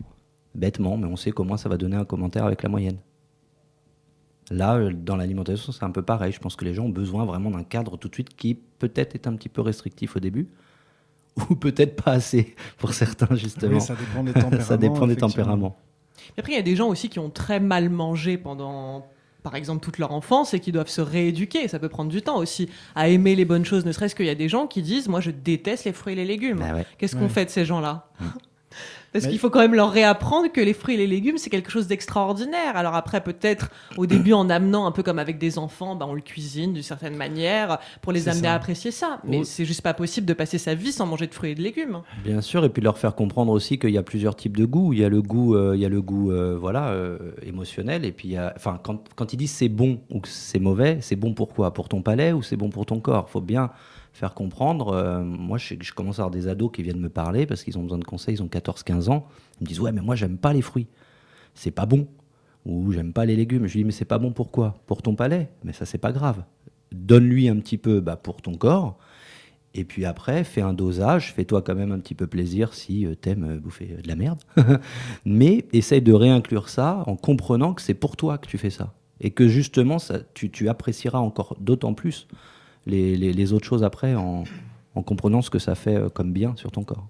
Bêtement, 0.56 0.98
mais 0.98 1.08
on 1.08 1.16
sait 1.16 1.32
comment 1.32 1.58
ça 1.58 1.70
va 1.70 1.78
donner 1.78 1.96
un 1.96 2.06
commentaire 2.06 2.46
avec 2.46 2.64
la 2.64 2.70
moyenne. 2.70 2.98
Là, 4.52 4.78
euh, 4.78 4.92
dans 4.94 5.16
l'alimentation, 5.16 5.72
c'est 5.72 5.84
un 5.84 5.92
peu 5.92 6.02
pareil. 6.02 6.32
Je 6.32 6.40
pense 6.40 6.56
que 6.56 6.66
les 6.66 6.74
gens 6.74 6.86
ont 6.86 6.90
besoin 6.90 7.26
vraiment 7.26 7.52
d'un 7.52 7.64
cadre 7.64 7.98
tout 7.98 8.10
de 8.10 8.14
suite 8.16 8.36
qui 8.36 8.56
peut-être 8.56 9.14
est 9.14 9.28
un 9.28 9.36
petit 9.36 9.50
peu 9.50 9.62
restrictif 9.62 10.16
au 10.16 10.20
début, 10.20 10.50
ou 11.50 11.56
peut-être 11.56 12.02
pas 12.02 12.12
assez 12.12 12.56
pour 12.78 12.94
certains, 12.94 13.36
justement. 13.36 13.80
ça 13.80 13.96
dépend 13.96 14.24
des 14.24 14.34
tempéraments. 14.34 14.64
ça 14.66 14.78
dépend 14.78 15.08
des 15.08 15.16
tempéraments. 15.16 15.78
après, 16.38 16.54
il 16.54 16.56
y 16.56 16.60
a 16.60 16.64
des 16.64 16.76
gens 16.76 16.88
aussi 16.88 17.10
qui 17.10 17.20
ont 17.20 17.30
très 17.30 17.60
mal 17.60 17.90
mangé 17.90 18.38
pendant 18.38 19.06
par 19.44 19.56
exemple 19.56 19.84
toute 19.84 20.00
leur 20.00 20.12
enfance 20.12 20.54
et 20.54 20.60
qui 20.60 20.72
doivent 20.72 20.90
se 20.90 21.02
rééduquer. 21.02 21.68
Ça 21.68 21.80
peut 21.80 21.90
prendre 21.90 22.12
du 22.12 22.22
temps 22.22 22.38
aussi 22.38 22.70
à 22.96 23.08
aimer 23.08 23.36
les 23.36 23.46
bonnes 23.46 23.66
choses. 23.66 23.86
Ne 23.86 23.92
serait-ce 23.92 24.16
qu'il 24.16 24.26
y 24.26 24.30
a 24.30 24.36
des 24.36 24.50
gens 24.50 24.68
qui 24.68 24.82
disent 24.82 25.08
Moi, 25.08 25.22
je 25.22 25.32
déteste 25.32 25.86
les 25.86 25.94
fruits 25.94 26.14
et 26.14 26.16
les 26.16 26.26
légumes. 26.26 26.60
Bah 26.60 26.84
Qu'est-ce 26.98 27.16
qu'on 27.16 27.30
fait 27.30 27.46
de 27.46 27.50
ces 27.50 27.66
gens-là? 27.66 28.10
Parce 29.14 29.28
qu'il 29.28 29.40
faut 29.40 29.50
quand 29.50 29.60
même 29.60 29.76
leur 29.76 29.92
réapprendre 29.92 30.52
que 30.52 30.62
les 30.62 30.74
fruits 30.74 30.96
et 30.96 30.98
les 30.98 31.08
légumes, 31.08 31.38
c'est 31.38 31.50
quelque 31.50 31.72
chose 31.72 31.88
d'extraordinaire. 31.88 32.76
Alors 32.76 32.96
après, 32.96 33.22
peut-être 33.22 33.70
au 33.98 34.06
début, 34.06 34.34
en 34.34 34.50
amenant 34.50 34.86
un 34.86 34.92
peu 34.92 35.04
comme 35.04 35.20
avec 35.20 35.38
des 35.38 35.58
enfants, 35.58 35.96
bah, 35.96 36.06
on 36.08 36.14
le 36.14 36.22
cuisine 36.22 36.74
d'une 36.74 36.84
certaine 36.84 37.16
manière 37.16 37.80
pour 38.02 38.12
les 38.12 38.30
amener 38.30 38.48
à 38.48 38.54
apprécier 38.54 38.92
ça. 38.92 39.20
Mais 39.24 39.44
c'est 39.44 39.66
juste 39.66 39.82
pas 39.82 39.94
possible 39.94 40.26
de 40.28 40.34
passer 40.34 40.58
sa 40.58 40.76
vie 40.76 40.92
sans 40.92 41.06
manger 41.06 41.28
de 41.28 41.34
fruits 41.34 41.52
et 41.52 41.56
de 41.56 41.62
légumes. 41.62 42.02
Bien 42.24 42.42
sûr, 42.42 42.64
et 42.66 42.70
puis 42.70 42.82
leur 42.82 42.98
faire 42.98 43.16
comprendre 43.16 43.52
aussi 43.52 43.80
qu'il 43.80 43.92
y 43.92 43.98
a 43.98 44.04
plusieurs 44.04 44.36
types 44.36 44.58
de 44.58 44.66
goûts. 44.66 44.94
Il 44.94 45.00
y 45.00 45.04
a 45.04 45.10
le 45.10 45.22
goût, 45.22 45.56
euh, 45.56 45.74
il 45.76 45.82
y 45.82 45.86
a 45.86 45.90
le 45.90 46.02
goût, 46.02 46.32
euh, 46.32 46.58
voilà, 46.60 46.90
euh, 46.90 47.18
émotionnel. 47.44 48.06
Et 48.06 48.12
puis, 48.12 48.36
enfin, 48.56 48.80
quand, 48.82 49.10
quand 49.16 49.34
ils 49.34 49.38
disent 49.38 49.52
c'est 49.52 49.70
bon 49.70 50.02
ou 50.10 50.22
c'est 50.26 50.60
mauvais, 50.60 51.00
c'est 51.02 51.16
bon 51.16 51.34
pour 51.34 51.54
quoi 51.54 51.74
Pour 51.74 51.90
ton 51.90 52.02
palais 52.02 52.32
ou 52.32 52.42
c'est 52.42 52.58
bon 52.58 52.70
pour 52.70 52.86
ton 52.86 53.00
corps? 53.00 53.30
Faut 53.30 53.42
bien 53.42 53.72
faire 54.20 54.34
comprendre. 54.34 54.90
Euh, 54.90 55.24
moi, 55.24 55.58
je, 55.58 55.76
je, 55.80 55.94
commence 55.94 56.20
à 56.20 56.24
avoir 56.24 56.32
des 56.32 56.48
ados 56.48 56.72
qui 56.72 56.84
viennent 56.84 57.00
me 57.00 57.10
parler 57.10 57.46
parce 57.46 57.64
qu'ils 57.64 57.78
ont 57.78 57.84
besoin 57.84 57.98
de 57.98 58.04
conseils, 58.04 58.36
ils 58.36 58.44
ont 58.44 58.48
14-15 58.48 59.10
ans. 59.10 59.26
Ils 59.60 59.64
me 59.64 59.68
disent 59.68 59.80
Ouais, 59.80 59.92
mais 59.92 60.02
moi, 60.02 60.16
j'aime 60.16 60.38
pas 60.38 60.54
les 60.54 60.62
fruits. 60.62 60.88
C'est 61.56 61.72
pas 61.72 61.86
bon. 61.86 62.08
Ou 62.66 62.92
j'aime 62.92 63.14
pas 63.14 63.26
les 63.26 63.36
légumes. 63.36 63.66
Je 63.66 63.74
lui 63.74 63.80
dis 63.80 63.86
Mais 63.86 63.92
c'est 63.92 64.06
pas 64.06 64.20
bon 64.20 64.32
pourquoi? 64.32 64.76
Pour 64.86 65.02
ton 65.02 65.16
palais. 65.16 65.50
Mais 65.64 65.74
ça, 65.74 65.86
c'est 65.86 65.98
pas 65.98 66.12
grave. 66.12 66.44
Donne-lui 66.92 67.48
un 67.50 67.58
petit 67.58 67.78
peu 67.78 68.02
bah, 68.02 68.18
pour 68.18 68.42
ton 68.42 68.56
corps. 68.56 68.98
Et 69.76 69.84
puis 69.86 70.04
après, 70.06 70.44
fais 70.44 70.62
un 70.62 70.74
dosage, 70.74 71.32
fais-toi 71.34 71.62
quand 71.62 71.76
même 71.76 71.92
un 71.92 72.00
petit 72.00 72.16
peu 72.16 72.26
plaisir 72.26 72.74
si 72.74 73.06
euh, 73.06 73.14
t'aimes 73.14 73.44
euh, 73.44 73.60
bouffer 73.60 73.98
de 74.04 74.08
la 74.08 74.16
merde. 74.16 74.42
Mais 75.26 75.66
essaye 75.74 76.02
de 76.02 76.12
réinclure 76.12 76.70
ça 76.70 77.04
en 77.06 77.16
comprenant 77.16 77.74
que 77.74 77.82
c'est 77.82 77.94
pour 77.94 78.18
toi 78.18 78.40
que 78.40 78.48
tu 78.48 78.58
fais 78.58 78.72
ça. 78.72 78.94
Et 79.22 79.30
que 79.32 79.48
justement, 79.48 80.00
ça, 80.00 80.20
tu, 80.34 80.50
tu 80.50 80.70
apprécieras 80.70 81.20
encore 81.20 81.56
d'autant 81.60 81.94
plus 81.94 82.28
les, 82.90 83.54
autres 83.54 83.66
choses 83.66 83.84
après 83.84 84.16
en, 84.16 84.44
comprenant 85.06 85.42
ce 85.42 85.50
que 85.50 85.60
ça 85.60 85.76
fait 85.76 85.96
euh, 85.96 86.10
comme 86.10 86.34
bien 86.34 86.56
sur 86.58 86.72
ton 86.72 86.84
corps. 86.84 87.08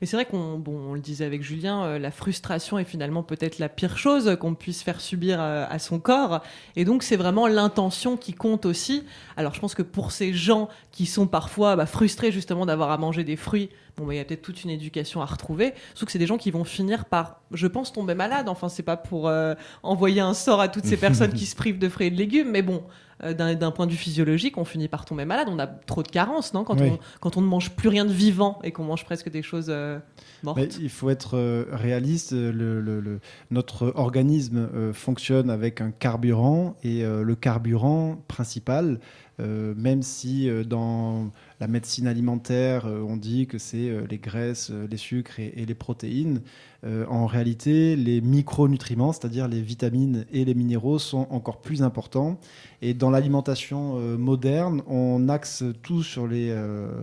Mais 0.00 0.06
c'est 0.06 0.16
vrai 0.16 0.26
qu'on 0.26 0.58
bon, 0.58 0.92
le 0.92 1.00
disait 1.00 1.24
avec 1.24 1.42
Julien, 1.42 1.84
euh, 1.84 1.98
la 1.98 2.10
frustration 2.10 2.78
est 2.78 2.84
finalement 2.84 3.22
peut-être 3.22 3.58
la 3.58 3.68
pire 3.68 3.96
chose 3.96 4.36
qu'on 4.38 4.54
puisse 4.54 4.82
faire 4.82 5.00
subir 5.00 5.40
euh, 5.40 5.64
à, 5.68 5.78
son 5.78 5.98
corps. 5.98 6.42
Et 6.76 6.84
donc 6.84 7.02
c'est 7.02 7.16
vraiment 7.16 7.46
l'intention 7.46 8.18
qui 8.18 8.34
compte 8.34 8.66
aussi. 8.66 9.04
Alors 9.36 9.54
je 9.54 9.60
pense 9.60 9.74
que 9.74 9.82
pour 9.82 10.12
ces 10.12 10.34
gens 10.34 10.68
qui 10.90 11.06
sont 11.06 11.26
parfois 11.26 11.74
bah, 11.74 11.86
frustrés 11.86 12.32
justement 12.32 12.66
d'avoir 12.66 12.90
à 12.90 12.98
manger 12.98 13.24
des 13.24 13.36
fruits, 13.36 13.70
bon, 13.96 14.06
bah, 14.06 14.14
il 14.14 14.18
y 14.18 14.20
a 14.20 14.24
peut-être 14.24 14.42
toute 14.42 14.62
une 14.62 14.70
éducation 14.70 15.22
à 15.22 15.24
retrouver. 15.24 15.72
Sauf 15.94 16.06
que 16.06 16.12
c'est 16.12 16.18
des 16.18 16.26
gens 16.26 16.38
qui 16.38 16.50
vont 16.50 16.64
finir 16.64 17.06
par, 17.06 17.40
je 17.52 17.66
pense, 17.66 17.92
tomber 17.92 18.14
malades. 18.14 18.48
Enfin, 18.48 18.68
c'est 18.68 18.82
pas 18.82 18.98
pour 18.98 19.32
envoyer 19.82 20.20
un 20.20 20.34
sort 20.34 20.60
à 20.60 20.68
toutes 20.68 20.84
ces 20.84 20.96
personnes 20.98 21.32
qui 21.32 21.46
se 21.46 21.56
privent 21.56 21.78
de 21.78 21.88
fruits 21.88 22.08
et 22.08 22.10
de 22.10 22.16
légumes, 22.16 22.50
mais 22.50 22.62
bon, 22.62 22.84
d'un 23.22 23.70
point 23.70 23.86
de 23.86 23.92
vue 23.92 23.96
physiologique, 23.96 24.58
on 24.58 24.64
finit 24.64 24.88
par 24.88 25.04
tomber 25.04 25.24
malade. 25.24 25.48
On 25.50 25.58
a 25.58 25.66
trop 25.66 26.02
de 26.02 26.08
carences, 26.08 26.54
non? 26.54 26.64
Quand, 26.64 26.80
on, 26.80 26.98
quand 27.20 27.36
on 27.36 27.40
ne 27.40 27.46
mange 27.46 27.70
plus 27.70 27.88
rien 27.88 28.04
de 28.04 28.12
vivant 28.12 28.58
et 28.64 28.72
qu'on 28.72 28.84
mange 28.84 29.04
presque 29.04 29.30
des 29.30 29.42
choses 29.42 29.66
euh, 29.68 29.98
mortes. 30.42 30.78
il 30.80 30.90
faut 30.90 31.10
être 31.10 31.36
euh, 31.36 31.64
réaliste. 31.70 32.32
Le, 32.32 33.20
notre 33.50 33.92
organisme 33.96 34.92
fonctionne 34.92 35.50
avec 35.50 35.80
un 35.80 35.90
carburant 35.90 36.76
et 36.82 37.02
le 37.04 37.34
carburant 37.34 38.22
principal, 38.28 38.98
même 39.42 40.02
si 40.02 40.48
dans 40.66 41.30
la 41.60 41.66
médecine 41.66 42.06
alimentaire, 42.06 42.86
on 42.86 43.16
dit 43.16 43.46
que 43.46 43.58
c'est 43.58 43.92
les 44.08 44.18
graisses, 44.18 44.70
les 44.70 44.96
sucres 44.96 45.40
et 45.40 45.64
les 45.66 45.74
protéines. 45.74 46.42
Euh, 46.84 47.06
en 47.08 47.26
réalité, 47.26 47.94
les 47.94 48.20
micronutriments, 48.20 49.12
c'est-à-dire 49.12 49.46
les 49.46 49.60
vitamines 49.60 50.26
et 50.32 50.44
les 50.44 50.54
minéraux, 50.54 50.98
sont 50.98 51.28
encore 51.30 51.60
plus 51.60 51.82
importants. 51.82 52.40
Et 52.80 52.92
dans 52.92 53.10
l'alimentation 53.10 53.98
euh, 53.98 54.18
moderne, 54.18 54.82
on 54.88 55.28
axe 55.28 55.62
tout 55.82 56.02
sur 56.02 56.26
les, 56.26 56.48
euh, 56.50 57.02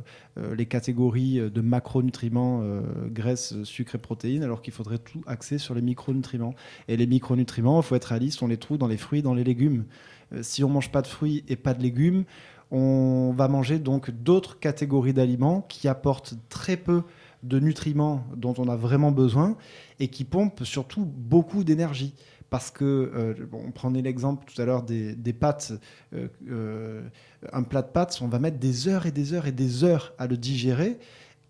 les 0.58 0.66
catégories 0.66 1.40
de 1.50 1.62
macronutriments, 1.62 2.62
graisses, 3.08 3.64
sucres 3.64 3.96
et 3.96 4.00
protéines, 4.00 4.44
alors 4.44 4.62
qu'il 4.62 4.74
faudrait 4.74 4.98
tout 4.98 5.22
axer 5.28 5.58
sur 5.58 5.74
les 5.76 5.82
micronutriments. 5.82 6.56
Et 6.88 6.98
les 6.98 7.08
micronutriments, 7.08 7.82
il 7.82 7.84
faut 7.84 7.96
être 7.96 8.06
réaliste, 8.06 8.42
on 8.44 8.48
les 8.48 8.58
trouve 8.58 8.78
dans 8.78 8.88
les 8.88 8.98
fruits, 8.98 9.22
dans 9.22 9.34
les 9.34 9.44
légumes. 9.44 9.86
Si 10.42 10.64
on 10.64 10.70
mange 10.70 10.92
pas 10.92 11.02
de 11.02 11.08
fruits 11.08 11.44
et 11.48 11.56
pas 11.56 11.74
de 11.74 11.82
légumes, 11.82 12.26
on 12.72 13.34
va 13.36 13.48
manger 13.48 13.80
donc 13.80 14.12
d'autres 14.12 14.60
catégories 14.60 15.14
d'aliments 15.14 15.62
qui 15.62 15.88
apportent 15.88 16.36
très 16.50 16.78
peu 16.78 17.04
de 17.44 17.60
nutriments 17.60 18.26
dont 18.36 18.54
on 18.58 18.68
a 18.68 18.76
vraiment 18.76 19.12
besoin 19.12 19.56
et 20.00 20.10
qui 20.10 20.24
pompent 20.24 20.64
surtout 20.64 21.06
beaucoup 21.06 21.64
d'énergie. 21.64 22.14
Parce 22.50 22.72
que, 22.72 22.84
euh, 22.84 23.36
on 23.54 23.72
prenait 23.72 24.02
l'exemple 24.02 24.44
tout 24.52 24.60
à 24.60 24.66
l'heure 24.66 24.82
des, 24.82 25.34
pâtes, 25.34 25.74
euh, 26.14 26.28
euh, 26.50 27.08
un 27.54 27.62
plat 27.62 27.84
de 27.84 27.88
pâtes, 27.88 28.20
on 28.24 28.28
va 28.28 28.40
mettre 28.40 28.58
des 28.58 28.88
heures 28.88 29.06
et 29.06 29.12
des 29.12 29.34
heures 29.34 29.46
et 29.46 29.52
des 29.52 29.84
heures 29.84 30.14
à 30.18 30.26
le 30.26 30.36
digérer. 30.36 30.98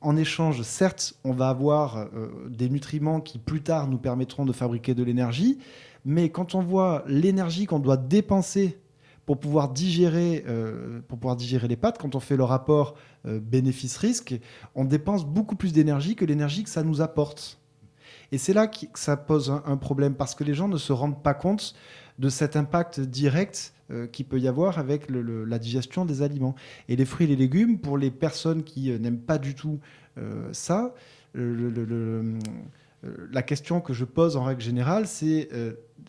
En 0.02 0.18
échange, 0.18 0.62
certes, 0.62 1.14
on 1.24 1.32
va 1.32 1.50
avoir 1.50 2.08
des 2.50 2.70
nutriments 2.70 3.20
qui 3.20 3.38
plus 3.38 3.62
tard 3.62 3.88
nous 3.88 3.98
permettront 3.98 4.46
de 4.46 4.54
fabriquer 4.54 4.94
de 4.94 5.04
l'énergie, 5.04 5.58
mais 6.06 6.30
quand 6.30 6.56
on 6.56 6.62
voit 6.62 7.04
l'énergie 7.08 7.66
qu'on 7.66 7.80
doit 7.80 7.98
dépenser 7.98 8.80
pour 9.26 9.40
pouvoir 9.40 9.70
digérer, 9.70 10.44
euh, 10.48 11.02
pour 11.08 11.20
pouvoir 11.20 11.36
digérer 11.36 11.68
les 11.68 11.76
pâtes, 11.76 12.00
quand 12.00 12.16
on 12.16 12.20
fait 12.20 12.36
le 12.36 12.44
rapport 12.44 12.96
euh, 13.28 13.40
bénéfice-risque, 13.40 14.40
on 14.74 14.86
dépense 14.86 15.26
beaucoup 15.26 15.56
plus 15.56 15.72
d'énergie 15.72 16.16
que 16.16 16.26
l'énergie 16.26 16.64
que 16.64 16.70
ça 16.70 16.82
nous 16.82 17.02
apporte. 17.02 17.60
Et 18.32 18.38
c'est 18.38 18.54
là 18.54 18.68
que 18.68 18.86
ça 18.96 19.18
pose 19.18 19.52
un, 19.66 19.78
problème 19.78 20.16
parce 20.16 20.34
que 20.34 20.44
les 20.44 20.54
gens 20.54 20.68
ne 20.68 20.78
se 20.78 20.94
rendent 20.94 21.22
pas 21.22 21.34
compte 21.34 21.76
de 22.18 22.30
cet 22.30 22.56
impact 22.56 23.00
direct 23.00 23.74
euh, 23.92 24.08
qu'il 24.08 24.26
peut 24.26 24.40
y 24.40 24.48
avoir 24.48 24.80
avec 24.80 25.08
la 25.10 25.60
digestion 25.60 26.06
des 26.06 26.22
aliments. 26.24 26.56
Et 26.88 26.96
les 26.96 27.06
fruits 27.06 27.28
et 27.28 27.30
les 27.30 27.36
légumes, 27.36 27.78
pour 27.80 27.98
les 27.98 28.12
personnes 28.12 28.64
qui 28.64 28.90
n'aiment 29.00 29.22
pas 29.22 29.38
du 29.38 29.54
tout 29.54 29.80
ça, 30.52 30.94
la 33.04 33.42
question 33.42 33.82
que 33.82 33.94
je 33.94 34.06
pose 34.06 34.36
en 34.36 34.44
règle 34.44 34.62
générale, 34.62 35.08
c'est 35.08 35.50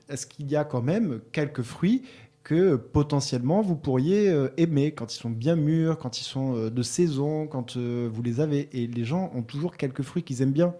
est-ce 0.09 0.26
qu'il 0.26 0.50
y 0.50 0.57
a 0.57 0.64
quand 0.64 0.83
même 0.83 1.20
quelques 1.33 1.62
fruits 1.62 2.03
que 2.42 2.76
potentiellement 2.76 3.61
vous 3.61 3.76
pourriez 3.76 4.31
euh, 4.31 4.48
aimer 4.57 4.92
quand 4.92 5.14
ils 5.14 5.18
sont 5.18 5.31
bien 5.31 5.57
mûrs, 5.57 5.98
quand 5.98 6.20
ils 6.20 6.24
sont 6.24 6.57
euh, 6.57 6.70
de 6.70 6.83
saison, 6.83 7.46
quand 7.46 7.76
euh, 7.76 8.09
vous 8.12 8.22
les 8.22 8.40
avez? 8.40 8.68
Et 8.72 8.87
les 8.87 9.05
gens 9.05 9.31
ont 9.35 9.42
toujours 9.42 9.76
quelques 9.76 10.03
fruits 10.03 10.22
qu'ils 10.22 10.42
aiment 10.42 10.53
bien. 10.53 10.74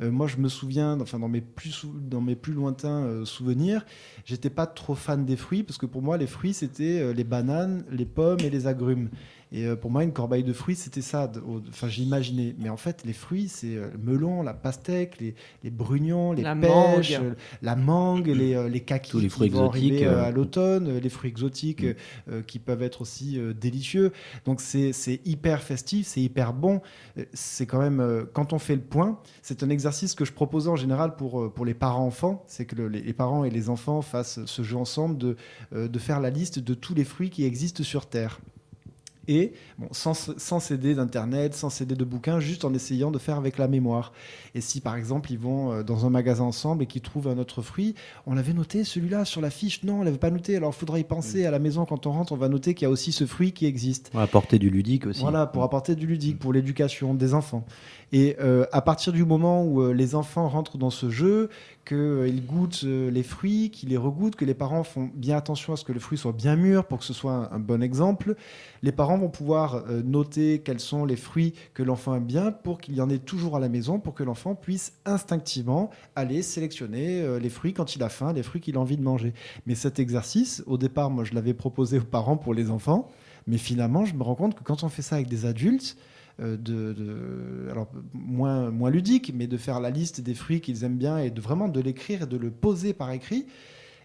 moi, 0.00 0.26
je 0.26 0.38
me 0.38 0.48
souviens, 0.48 0.96
dans 0.96 1.28
mes 1.28 1.42
plus, 1.42 1.84
dans 1.84 2.22
mes 2.22 2.34
plus 2.34 2.54
lointains 2.54 3.22
souvenirs, 3.26 3.84
j'étais 4.24 4.48
pas 4.48 4.66
trop 4.66 4.94
fan 4.94 5.26
des 5.26 5.36
fruits 5.36 5.62
parce 5.62 5.76
que 5.76 5.84
pour 5.84 6.00
moi, 6.00 6.16
les 6.16 6.26
fruits, 6.26 6.54
c'était 6.54 7.12
les 7.12 7.24
bananes, 7.24 7.84
les 7.90 8.06
pommes 8.06 8.40
et 8.40 8.48
les 8.48 8.66
agrumes. 8.66 9.10
Et 9.52 9.66
euh, 9.66 9.74
pour 9.74 9.90
moi, 9.90 10.04
une 10.04 10.12
corbeille 10.12 10.44
de 10.44 10.52
fruits, 10.52 10.76
c'était 10.76 11.02
ça. 11.02 11.30
Enfin, 11.68 11.88
j'imaginais. 11.88 12.54
Mais 12.58 12.68
en 12.68 12.76
fait, 12.76 13.02
les 13.04 13.12
fruits, 13.12 13.48
c'est 13.48 13.74
euh, 13.74 13.88
le 13.92 14.12
melon, 14.12 14.42
la 14.42 14.54
pastèque, 14.54 15.18
les, 15.18 15.34
les 15.64 15.70
brugnons, 15.70 16.32
les 16.32 16.44
pêches, 16.44 17.18
euh, 17.20 17.34
la 17.60 17.74
mangue, 17.74 18.28
les, 18.28 18.68
les 18.68 18.80
kakis 18.80 19.20
les 19.20 19.28
fruits 19.28 19.48
qui 19.48 19.54
vont 19.54 19.72
exotiques, 19.72 20.02
arriver 20.02 20.06
à 20.06 20.30
l'automne, 20.30 20.98
les 20.98 21.08
fruits 21.08 21.30
exotiques 21.30 21.84
mm. 21.84 22.42
qui 22.46 22.58
peuvent 22.58 22.82
être 22.82 23.00
aussi 23.00 23.38
délicieux. 23.60 24.12
Donc, 24.44 24.60
c'est 24.60 25.20
hyper 25.24 25.62
festif, 25.62 26.06
c'est 26.06 26.20
hyper 26.20 26.52
bon. 26.52 26.80
C'est 27.32 27.66
quand 27.66 27.80
même, 27.80 28.26
quand 28.32 28.52
on 28.52 28.58
fait 28.58 28.76
le 28.76 28.82
point, 28.82 29.18
c'est 29.42 29.62
un 29.62 29.70
exercice 29.70 30.14
que 30.14 30.24
je 30.24 30.32
proposais 30.32 30.70
en 30.70 30.76
général 30.76 31.16
pour, 31.16 31.52
pour 31.52 31.64
les 31.64 31.74
parents-enfants. 31.74 32.44
C'est 32.46 32.66
que 32.66 32.76
les, 32.76 33.02
les, 33.02 33.12
parents 33.12 33.44
et 33.44 33.50
les 33.50 33.68
enfants 33.68 34.00
fassent 34.02 34.44
ce 34.44 34.62
jeu 34.62 34.76
ensemble 34.76 35.18
de, 35.18 35.36
de 35.72 35.98
faire 35.98 36.20
la 36.20 36.30
liste 36.30 36.60
de 36.60 36.74
tous 36.74 36.94
les 36.94 37.04
fruits 37.04 37.30
qui 37.30 37.44
existent 37.44 37.82
sur 37.82 38.06
Terre 38.06 38.40
et 39.30 39.52
bon, 39.78 39.86
sans, 39.92 40.32
sans 40.36 40.58
CD 40.58 40.96
d'internet, 40.96 41.54
sans 41.54 41.70
CD 41.70 41.94
de 41.94 42.04
bouquins, 42.04 42.40
juste 42.40 42.64
en 42.64 42.74
essayant 42.74 43.12
de 43.12 43.18
faire 43.18 43.36
avec 43.36 43.58
la 43.58 43.68
mémoire. 43.68 44.12
Et 44.56 44.60
si 44.60 44.80
par 44.80 44.96
exemple 44.96 45.30
ils 45.30 45.38
vont 45.38 45.72
euh, 45.72 45.82
dans 45.84 46.04
un 46.04 46.10
magasin 46.10 46.42
ensemble 46.42 46.82
et 46.82 46.86
qu'ils 46.86 47.00
trouvent 47.00 47.28
un 47.28 47.38
autre 47.38 47.62
fruit, 47.62 47.94
on 48.26 48.34
l'avait 48.34 48.52
noté 48.52 48.82
celui-là 48.82 49.24
sur 49.24 49.40
la 49.40 49.50
fiche, 49.50 49.84
non, 49.84 50.00
on 50.00 50.02
l'avait 50.02 50.18
pas 50.18 50.30
noté. 50.30 50.56
Alors 50.56 50.72
il 50.74 50.78
faudra 50.78 50.98
y 50.98 51.04
penser 51.04 51.46
à 51.46 51.52
la 51.52 51.60
maison 51.60 51.84
quand 51.84 52.06
on 52.06 52.12
rentre, 52.12 52.32
on 52.32 52.36
va 52.36 52.48
noter 52.48 52.74
qu'il 52.74 52.86
y 52.86 52.88
a 52.88 52.90
aussi 52.90 53.12
ce 53.12 53.24
fruit 53.24 53.52
qui 53.52 53.66
existe. 53.66 54.10
Pour 54.10 54.20
apporter 54.20 54.58
du 54.58 54.68
ludique 54.68 55.06
aussi. 55.06 55.20
Voilà, 55.20 55.46
pour 55.46 55.62
apporter 55.62 55.94
du 55.94 56.06
ludique, 56.06 56.40
pour 56.40 56.52
l'éducation 56.52 57.14
des 57.14 57.32
enfants. 57.32 57.64
Et 58.12 58.36
euh, 58.40 58.66
à 58.72 58.82
partir 58.82 59.12
du 59.12 59.24
moment 59.24 59.64
où 59.64 59.80
euh, 59.80 59.92
les 59.92 60.16
enfants 60.16 60.48
rentrent 60.48 60.76
dans 60.76 60.90
ce 60.90 61.10
jeu, 61.10 61.48
qu'ils 61.90 62.46
goûtent 62.46 62.82
les 62.84 63.22
fruits, 63.22 63.70
qu'ils 63.70 63.88
les 63.88 63.96
regoûtent, 63.96 64.36
que 64.36 64.44
les 64.44 64.54
parents 64.54 64.84
font 64.84 65.10
bien 65.14 65.36
attention 65.36 65.72
à 65.72 65.76
ce 65.76 65.84
que 65.84 65.92
le 65.92 66.00
fruit 66.00 66.16
soit 66.16 66.32
bien 66.32 66.56
mûr 66.56 66.86
pour 66.86 66.98
que 66.98 67.04
ce 67.04 67.12
soit 67.12 67.52
un, 67.52 67.58
bon 67.58 67.82
exemple, 67.82 68.36
les 68.82 68.92
parents 68.92 69.18
vont 69.18 69.28
pouvoir 69.28 69.84
noter 70.04 70.60
quels 70.60 70.80
sont 70.80 71.04
les 71.04 71.16
fruits 71.16 71.54
que 71.74 71.82
l'enfant 71.82 72.14
aime 72.14 72.24
bien 72.24 72.52
pour 72.52 72.80
qu'il 72.80 72.94
y 72.94 73.00
en 73.00 73.10
ait 73.10 73.18
toujours 73.18 73.56
à 73.56 73.60
la 73.60 73.68
maison, 73.68 73.98
pour 73.98 74.14
que 74.14 74.22
l'enfant 74.22 74.54
puisse 74.54 74.94
instinctivement 75.04 75.90
aller 76.16 76.42
sélectionner 76.42 77.22
euh, 77.22 77.38
les 77.38 77.48
fruits 77.48 77.72
quand 77.72 77.96
il 77.96 78.02
a 78.02 78.08
faim, 78.08 78.32
les 78.32 78.42
fruits 78.42 78.60
qu'il 78.60 78.76
a 78.76 78.80
envie 78.80 78.96
de 78.96 79.02
manger. 79.02 79.32
Mais 79.66 79.74
cet 79.74 79.98
exercice, 79.98 80.62
au 80.66 80.78
départ, 80.78 81.10
moi, 81.10 81.24
je 81.24 81.34
l'avais 81.34 81.54
proposé 81.54 81.98
aux 81.98 82.04
parents 82.04 82.36
pour 82.36 82.54
les 82.54 82.70
enfants, 82.70 83.08
mais 83.46 83.58
finalement, 83.58 84.04
je 84.04 84.14
me 84.14 84.22
rends 84.22 84.34
compte 84.34 84.54
que 84.54 84.62
quand 84.62 84.84
on 84.84 84.88
fait 84.88 85.02
ça 85.02 85.16
avec 85.16 85.28
des 85.28 85.46
adultes, 85.46 85.96
euh, 86.40 86.56
de, 86.56 87.68
alors 87.70 87.90
moins, 88.12 88.70
moins 88.70 88.90
ludique, 88.90 89.32
mais 89.34 89.46
de 89.46 89.56
faire 89.56 89.80
la 89.80 89.90
liste 89.90 90.20
des 90.20 90.34
fruits 90.34 90.60
qu'ils 90.60 90.84
aiment 90.84 90.98
bien 90.98 91.18
et 91.18 91.30
de 91.30 91.40
vraiment 91.40 91.68
de 91.68 91.80
l'écrire 91.80 92.22
et 92.22 92.26
de 92.26 92.36
le 92.36 92.50
poser 92.50 92.92
par 92.92 93.10
écrit, 93.12 93.46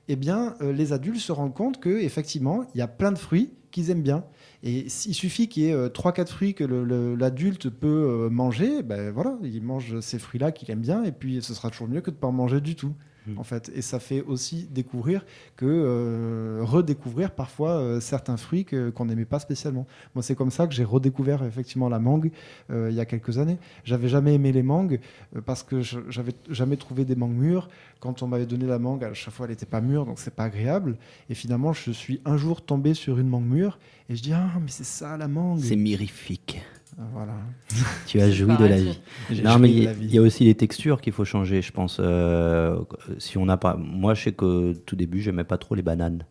eh 0.07 0.15
bien, 0.15 0.55
euh, 0.61 0.71
les 0.71 0.93
adultes 0.93 1.19
se 1.19 1.31
rendent 1.31 1.53
compte 1.53 1.79
que 1.79 1.89
effectivement, 1.89 2.65
il 2.73 2.77
y 2.77 2.81
a 2.81 2.87
plein 2.87 3.11
de 3.11 3.17
fruits 3.17 3.53
qu'ils 3.71 3.89
aiment 3.89 4.03
bien. 4.03 4.23
Et 4.63 4.85
il 4.85 5.13
suffit 5.13 5.47
qu'il 5.47 5.63
y 5.63 5.67
ait 5.67 5.75
3-4 5.75 6.21
euh, 6.21 6.25
fruits 6.25 6.53
que 6.53 6.63
l'adulte 6.63 7.69
peut 7.69 7.87
euh, 7.87 8.29
manger, 8.29 8.83
ben 8.83 9.11
voilà, 9.11 9.37
il 9.43 9.61
mange 9.63 9.99
ces 9.99 10.19
fruits-là 10.19 10.51
qu'il 10.51 10.71
aime 10.71 10.81
bien, 10.81 11.03
et 11.03 11.11
puis 11.11 11.41
ce 11.41 11.53
sera 11.53 11.69
toujours 11.69 11.87
mieux 11.87 12.01
que 12.01 12.09
de 12.09 12.15
ne 12.15 12.19
pas 12.19 12.27
en 12.27 12.31
manger 12.31 12.61
du 12.61 12.75
tout. 12.75 12.93
Mm. 13.27 13.39
en 13.39 13.43
fait. 13.43 13.71
Et 13.75 13.81
ça 13.81 13.99
fait 13.99 14.21
aussi 14.21 14.67
découvrir 14.69 15.25
que 15.55 15.65
euh, 15.65 16.59
redécouvrir 16.63 17.31
parfois 17.31 17.71
euh, 17.71 17.99
certains 17.99 18.37
fruits 18.37 18.65
qu'on 18.65 19.05
n'aimait 19.05 19.25
pas 19.25 19.39
spécialement. 19.39 19.87
Moi, 20.13 20.23
c'est 20.23 20.35
comme 20.35 20.51
ça 20.51 20.67
que 20.67 20.73
j'ai 20.73 20.83
redécouvert 20.83 21.43
effectivement 21.43 21.89
la 21.89 21.99
mangue 21.99 22.31
euh, 22.71 22.89
il 22.89 22.95
y 22.95 22.99
a 22.99 23.05
quelques 23.05 23.37
années. 23.37 23.57
J'avais 23.83 24.07
jamais 24.07 24.35
aimé 24.35 24.51
les 24.51 24.63
mangues 24.63 24.99
parce 25.45 25.63
que 25.63 25.81
j'avais 25.81 26.33
jamais 26.49 26.77
trouvé 26.77 27.05
des 27.05 27.15
mangues 27.15 27.35
mûres. 27.35 27.69
Quand 27.99 28.21
on 28.21 28.27
m'avait 28.27 28.45
donné 28.45 28.65
la 28.65 28.79
mangue, 28.79 29.03
à 29.03 29.13
chaque 29.13 29.33
fois, 29.33 29.45
elle 29.45 29.51
n'était 29.51 29.65
pas 29.65 29.81
mûre, 29.81 30.05
donc 30.05 30.19
c'est 30.19 30.35
pas 30.35 30.43
agréable. 30.43 30.97
Et 31.29 31.35
finalement, 31.35 31.73
je 31.73 31.91
suis 31.91 32.21
un 32.25 32.37
jour 32.37 32.63
tombé 32.63 32.93
sur 32.93 33.17
une 33.17 33.27
mangue 33.27 33.45
mûre 33.45 33.79
et 34.09 34.15
je 34.15 34.21
dis 34.21 34.33
ah 34.33 34.51
mais 34.61 34.69
c'est 34.69 34.83
ça 34.83 35.17
la 35.17 35.27
mangue. 35.27 35.59
C'est 35.59 35.75
mirifique. 35.75 36.61
Voilà. 36.97 37.33
Tu 38.07 38.21
as 38.21 38.31
joui 38.31 38.55
de 38.57 38.65
la 38.65 38.77
vie. 38.77 38.99
Non, 39.43 39.59
mais 39.59 39.69
il 39.69 40.13
y, 40.13 40.17
a 40.17 40.21
aussi 40.21 40.45
les 40.45 40.55
textures 40.55 41.01
qu'il 41.01 41.13
faut 41.13 41.25
changer, 41.25 41.61
je 41.61 41.71
pense. 41.71 41.97
Euh, 41.99 42.79
si 43.17 43.37
on 43.37 43.45
n'a 43.45 43.57
pas, 43.57 43.75
moi, 43.75 44.13
je 44.13 44.23
sais 44.23 44.31
que 44.31 44.73
tout 44.85 44.95
début, 44.95 45.21
j'aimais 45.21 45.43
pas 45.43 45.57
trop 45.57 45.75
les 45.75 45.81
bananes. 45.81 46.25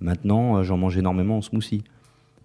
Maintenant, 0.00 0.58
euh, 0.58 0.62
j'en 0.62 0.76
mange 0.76 0.96
énormément 0.96 1.38
en 1.38 1.42
smoothie 1.42 1.82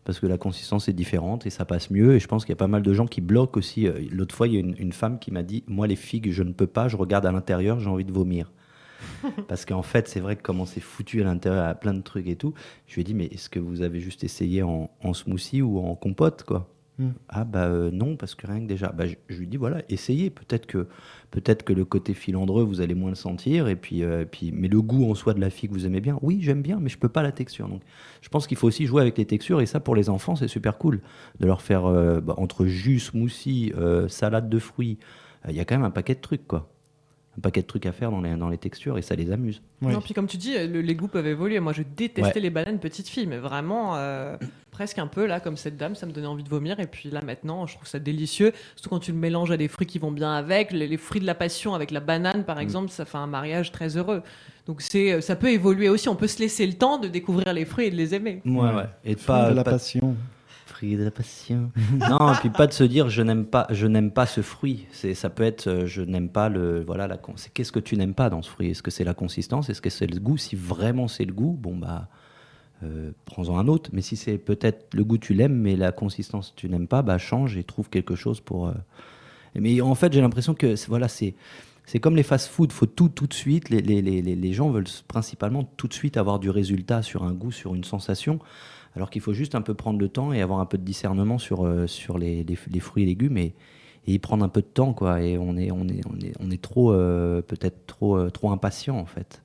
parce 0.04 0.20
que 0.20 0.26
la 0.26 0.38
consistance 0.38 0.90
est 0.90 0.94
différente 0.94 1.46
et 1.46 1.50
ça 1.50 1.66
passe 1.66 1.92
mieux. 1.92 2.16
Et 2.16 2.20
je 2.20 2.28
pense 2.28 2.46
qu'il 2.46 2.52
y 2.52 2.58
a 2.58 2.58
pas 2.58 2.68
mal 2.68 2.82
de 2.82 2.94
gens 2.94 3.06
qui 3.06 3.22
bloquent 3.22 3.60
aussi. 3.60 3.88
Euh, 3.88 4.02
l'autre 4.12 4.34
fois, 4.34 4.48
il 4.48 4.54
y 4.54 4.58
a 4.58 4.60
une, 4.60 4.94
femme 4.94 5.20
qui 5.20 5.32
m'a 5.32 5.44
dit 5.44 5.64
Moi, 5.68 5.86
les 5.86 5.96
figues, 5.96 6.32
je 6.32 6.44
ne 6.44 6.54
peux 6.54 6.68
pas, 6.68 6.88
je 6.88 6.98
regarde 6.98 7.26
à 7.26 7.32
l'intérieur, 7.32 7.80
j'ai 7.80 7.90
envie 7.90 8.06
de 8.06 8.12
vomir. 8.12 8.52
Parce 9.48 9.66
qu'en 9.66 9.84
fait, 9.84 10.08
c'est 10.08 10.22
vrai 10.22 10.36
que 10.36 10.42
comment 10.42 10.66
c'est 10.66 10.80
foutu 10.80 11.22
à 11.22 11.26
l'intérieur, 11.26 11.66
à 11.66 11.76
plein 11.76 11.94
de 11.94 12.02
trucs 12.02 12.28
et 12.28 12.36
tout. 12.36 12.54
Je 12.88 12.96
lui 12.96 13.02
ai 13.02 13.04
dit 13.04 13.14
Mais 13.14 13.26
est-ce 13.26 13.50
que 13.50 13.60
vous 13.60 13.82
avez 13.82 14.00
juste 14.00 14.24
essayé 14.24 14.64
en, 14.64 14.90
en 15.04 15.14
smoothie 15.14 15.62
ou 15.62 15.80
en 15.80 15.96
compote 15.96 16.44
quoi? 16.44 16.68
Ah 17.30 17.44
bah 17.44 17.66
euh, 17.66 17.92
non, 17.92 18.16
parce 18.16 18.36
que 18.36 18.48
rien 18.48 18.60
que 18.62 18.68
déjà, 18.68 18.90
bah, 18.90 19.06
je, 19.08 19.38
lui 19.38 19.48
dis 19.48 19.58
voilà, 19.58 19.82
essayez. 19.90 20.30
Peut-être 20.30 20.66
que, 20.66 20.88
peut-être 21.32 21.64
que 21.64 21.74
le 21.74 21.86
côté 21.86 22.14
filandreux, 22.14 22.64
vous 22.64 22.82
allez 22.82 22.96
moins 22.96 23.10
le 23.10 23.16
sentir. 23.16 23.68
Et 23.68 23.76
puis, 23.76 24.04
euh, 24.04 24.26
puis, 24.26 24.52
mais 24.52 24.68
le 24.68 24.82
goût 24.82 25.10
en 25.10 25.16
soi 25.16 25.34
de 25.34 25.42
la 25.42 25.50
figue, 25.50 25.72
vous 25.72 25.86
aimez 25.86 26.02
bien. 26.02 26.18
Oui, 26.22 26.40
j'aime 26.42 26.62
bien, 26.62 26.80
mais 26.80 26.90
je 26.90 26.98
peux 26.98 27.10
pas 27.10 27.24
la 27.24 27.32
texture. 27.32 27.68
Donc, 27.68 27.82
je 28.22 28.30
pense 28.30 28.48
qu'il 28.48 28.58
faut 28.58 28.68
aussi 28.68 28.86
jouer 28.86 29.02
avec 29.02 29.18
les 29.18 29.26
textures. 29.26 29.62
Et 29.62 29.66
ça, 29.66 29.80
pour 29.80 29.96
les 29.96 30.10
enfants, 30.10 30.36
c'est 30.36 30.48
super 30.48 30.78
cool 30.78 31.02
de 31.40 31.46
leur 31.46 31.62
faire 31.62 31.86
euh, 31.86 32.20
bah, 32.22 32.36
entre 32.38 32.66
jus, 32.66 33.00
smoothie, 33.00 33.74
salade 34.08 34.50
de 34.50 34.60
fruits. 34.60 34.98
Il 35.50 35.56
y 35.56 35.60
a 35.60 35.66
quand 35.66 35.76
même 35.76 35.86
un 35.86 35.92
paquet 35.92 36.16
de 36.16 36.22
trucs, 36.22 36.48
quoi 36.48 36.73
un 37.38 37.42
paquet 37.42 37.62
de 37.62 37.68
trucs 37.68 37.86
à 37.86 37.92
faire 37.92 38.12
dans 38.12 38.22
les, 38.22 38.36
dans 38.36 38.50
les 38.50 38.58
textures 38.58 38.98
et 38.98 39.02
ça 39.02 39.16
les 39.16 39.32
amuse. 39.32 39.62
Non, 39.82 40.02
puis 40.02 40.14
comme 40.14 40.28
tu 40.28 40.38
dis, 40.38 40.56
les 40.68 40.96
goûts 40.96 41.08
peuvent 41.08 41.28
évoluer. 41.28 41.60
Moi, 41.60 41.74
je 41.74 41.84
détestais 41.84 42.40
les 42.40 42.50
bananes 42.50 42.80
petite 42.80 43.08
fille, 43.08 43.26
mais 43.26 43.38
vraiment 43.38 43.96
euh, 43.96 44.38
presque 44.72 45.00
un 45.00 45.08
peu 45.08 45.26
là, 45.26 45.40
comme 45.40 45.58
cette 45.58 45.76
dame, 45.76 45.96
ça 45.96 46.06
me 46.06 46.12
donnait 46.12 46.28
envie 46.28 46.44
de 46.44 46.50
vomir. 46.50 46.80
Et 46.80 46.86
puis 46.88 47.10
là, 47.10 47.22
maintenant, 47.22 47.66
je 47.66 47.76
trouve 47.76 47.88
ça 47.88 48.00
délicieux, 48.00 48.54
surtout 48.76 48.90
quand 48.90 49.00
tu 49.00 49.12
le 49.12 49.18
mélanges 49.18 49.52
à 49.52 49.58
des 49.58 49.68
fruits 49.68 49.88
qui 49.88 50.00
vont 50.00 50.12
bien 50.12 50.34
avec. 50.34 50.72
Les, 50.72 50.98
fruits 50.98 51.22
de 51.22 51.26
la 51.26 51.36
passion 51.36 51.74
avec 51.74 51.92
la 51.92 52.00
banane, 52.00 52.44
par 52.44 52.58
mm. 52.58 52.62
exemple, 52.62 52.90
ça 52.92 53.06
fait 53.06 53.18
un 53.18 53.28
mariage 53.28 53.72
très 53.72 53.98
heureux. 53.98 54.22
Donc 54.68 54.82
c'est, 54.82 55.20
ça 55.22 55.36
peut 55.36 55.50
évoluer 55.50 55.90
aussi. 55.90 56.10
On 56.10 56.16
peut 56.16 56.28
se 56.28 56.40
laisser 56.40 56.68
le 56.68 56.74
temps 56.74 56.98
de 56.98 57.08
découvrir 57.08 57.52
les 57.52 57.66
fruits 57.66 57.88
et 57.88 57.92
de 57.92 57.96
les 57.96 58.14
aimer. 58.14 58.42
Ouais, 58.46 58.74
ouais. 58.74 58.86
Et 59.04 59.16
pas 59.16 59.50
de 59.50 59.56
la 59.56 59.64
passion 59.64 60.16
de 60.82 61.04
la 61.04 61.12
passion. 61.12 61.72
non, 62.10 62.34
et 62.34 62.38
puis 62.38 62.50
pas 62.50 62.68
de 62.68 62.74
se 62.74 62.84
dire 62.84 63.10
je 63.10 63.22
n'aime 63.22 63.46
pas, 63.46 63.68
je 63.70 63.88
n'aime 63.88 64.12
pas 64.12 64.26
ce 64.26 64.42
fruit. 64.42 64.86
C'est, 64.92 65.14
ça 65.14 65.30
peut 65.30 65.44
être 65.44 65.68
euh, 65.68 65.86
je 65.86 66.02
n'aime 66.02 66.30
pas 66.30 66.50
le, 66.50 66.84
voilà, 66.84 67.08
la, 67.08 67.18
qu'est-ce 67.54 67.72
que 67.72 67.80
tu 67.80 67.96
n'aimes 67.96 68.14
pas 68.14 68.30
dans 68.30 68.42
ce 68.42 68.50
fruit? 68.50 68.70
Est-ce 68.70 68.84
que 68.84 68.92
c'est 68.92 69.04
la 69.04 69.14
consistance? 69.14 69.70
Est-ce 69.70 69.82
que 69.82 69.90
c'est 69.90 70.08
le 70.08 70.20
goût? 70.20 70.38
Si 70.38 70.56
vraiment 70.56 71.08
c'est 71.08 71.26
le 71.26 71.34
goût, 71.34 71.58
bon 71.60 71.78
bah, 71.78 72.08
euh, 72.84 73.12
prends-en 73.26 73.58
un 73.58 73.68
autre. 73.68 73.90
Mais 73.94 74.02
si 74.02 74.16
c'est 74.16 74.38
peut-être 74.38 74.94
le 74.94 75.04
goût 75.04 75.18
tu 75.18 75.34
l'aimes, 75.34 75.56
mais 75.56 75.76
la 75.76 75.92
consistance 75.92 76.54
tu 76.56 76.70
n'aimes 76.70 76.88
pas, 76.88 77.02
bah 77.02 77.18
change 77.18 77.58
et 77.58 77.64
trouve 77.64 77.90
quelque 77.90 78.16
chose 78.16 78.42
pour. 78.42 78.68
Euh, 78.68 78.74
mais 79.56 79.80
en 79.82 79.96
fait, 79.96 80.12
j'ai 80.12 80.22
l'impression 80.22 80.54
que 80.54 80.76
voilà, 80.88 81.08
c'est 81.08 81.36
c'est 81.86 82.00
comme 82.00 82.16
les 82.16 82.24
fast-food, 82.24 82.72
faut 82.72 82.86
tout 82.86 83.10
tout 83.10 83.28
de 83.28 83.34
suite. 83.34 83.70
Les, 83.70 83.82
les, 83.82 84.02
les, 84.02 84.22
les, 84.22 84.54
gens 84.54 84.70
veulent 84.70 84.88
principalement 85.10 85.66
tout 85.76 85.90
de 85.90 85.94
suite 85.94 86.16
avoir 86.16 86.40
du 86.40 86.50
résultat 86.50 87.02
sur 87.02 87.24
un 87.24 87.34
goût, 87.34 87.52
sur 87.52 87.76
une 87.76 87.84
sensation 87.84 88.40
alors 88.96 89.10
qu'il 89.10 89.22
faut 89.22 89.34
juste 89.34 89.56
un 89.56 89.62
peu 89.62 89.74
prendre 89.74 90.00
le 90.00 90.10
temps 90.10 90.34
et 90.34 90.42
avoir 90.42 90.60
un 90.60 90.66
peu 90.66 90.78
de 90.78 90.84
discernement 90.84 91.38
sur, 91.38 91.66
euh, 91.66 91.88
sur 91.88 92.18
les, 92.18 92.44
les, 92.44 92.80
fruits 92.80 93.04
et 93.04 93.06
légumes 93.06 93.38
et, 93.38 93.54
et, 94.08 94.14
y 94.14 94.20
prendre 94.20 94.44
un 94.44 94.50
peu 94.50 94.62
de 94.62 94.68
temps 94.68 94.94
quoi 94.94 95.22
et 95.22 95.38
on 95.38 95.58
est 95.58 95.72
on 95.72 95.88
est 95.88 96.02
on 96.08 96.20
est, 96.20 96.34
on 96.40 96.52
est 96.52 96.62
trop 96.62 96.94
euh, 96.94 97.42
peut-être 97.42 97.86
trop 97.88 98.18
euh, 98.18 98.30
trop 98.30 98.52
impatient 98.52 98.98
en 98.98 99.06
fait 99.06 99.42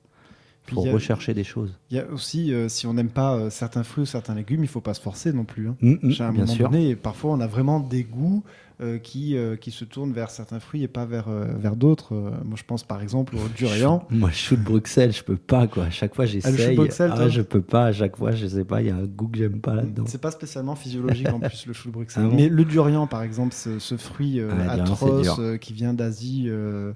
faut 0.71 0.81
rechercher 0.81 1.33
des 1.33 1.43
choses. 1.43 1.79
Il 1.89 1.97
y 1.97 1.99
a 1.99 2.05
aussi, 2.11 2.53
si 2.67 2.85
on 2.85 2.93
n'aime 2.93 3.09
pas 3.09 3.49
certains 3.49 3.81
fruits 3.81 4.03
ou 4.03 4.05
certains 4.05 4.35
légumes, 4.35 4.59
il 4.59 4.67
ne 4.67 4.67
faut 4.67 4.81
pas 4.81 4.93
se 4.93 5.01
forcer 5.01 5.33
non 5.33 5.43
plus. 5.43 5.67
Hein. 5.67 5.75
Mm, 5.81 5.93
mm, 5.93 5.95
un 6.03 6.31
bien 6.31 6.31
moment 6.31 6.45
sûr. 6.45 6.69
donné, 6.69 6.95
parfois 6.95 7.31
on 7.31 7.39
a 7.39 7.47
vraiment 7.47 7.79
des 7.79 8.03
goûts 8.03 8.43
qui, 9.03 9.35
euh, 9.35 9.55
qui 9.57 9.71
se 9.71 9.83
tournent 9.83 10.13
vers 10.13 10.29
certains 10.29 10.59
fruits 10.59 10.83
et 10.83 10.87
pas 10.87 11.05
vers, 11.05 11.27
euh, 11.27 11.45
vers 11.57 11.75
d'autres. 11.75 12.13
moi, 12.45 12.55
je 12.55 12.63
pense 12.63 12.83
par 12.83 13.01
exemple 13.01 13.35
au 13.35 13.47
durian. 13.55 14.05
Moi, 14.09 14.31
chou 14.31 14.55
de 14.55 14.61
Bruxelles, 14.61 15.11
je 15.11 15.23
peux 15.23 15.37
pas 15.37 15.67
quoi. 15.67 15.85
À 15.85 15.89
chaque 15.89 16.15
fois, 16.15 16.23
ah, 16.23 16.27
j'essaye. 16.27 16.77
Ah, 16.99 17.27
je 17.27 17.41
peux 17.41 17.61
pas. 17.61 17.85
À 17.85 17.91
chaque 17.91 18.15
fois, 18.17 18.31
je 18.31 18.47
sais 18.47 18.63
pas. 18.63 18.81
Il 18.81 18.87
y 18.87 18.89
a 18.89 18.95
un 18.95 19.05
goût 19.05 19.27
que 19.27 19.37
j'aime 19.37 19.59
pas 19.59 19.75
là-dedans. 19.75 20.03
C'est 20.07 20.21
pas 20.21 20.31
spécialement 20.31 20.75
physiologique 20.75 21.29
en 21.29 21.39
plus 21.39 21.65
le 21.65 21.73
chou 21.73 21.89
de 21.89 21.93
Bruxelles. 21.93 22.27
Ah 22.29 22.33
Mais 22.35 22.47
le 22.47 22.65
durian, 22.65 23.07
par 23.07 23.23
exemple, 23.23 23.53
ce, 23.53 23.97
fruit 23.97 24.41
atroce 24.41 25.41
qui 25.59 25.73
vient 25.73 25.93
d'Asie. 25.93 26.45
Euh, 26.47 26.93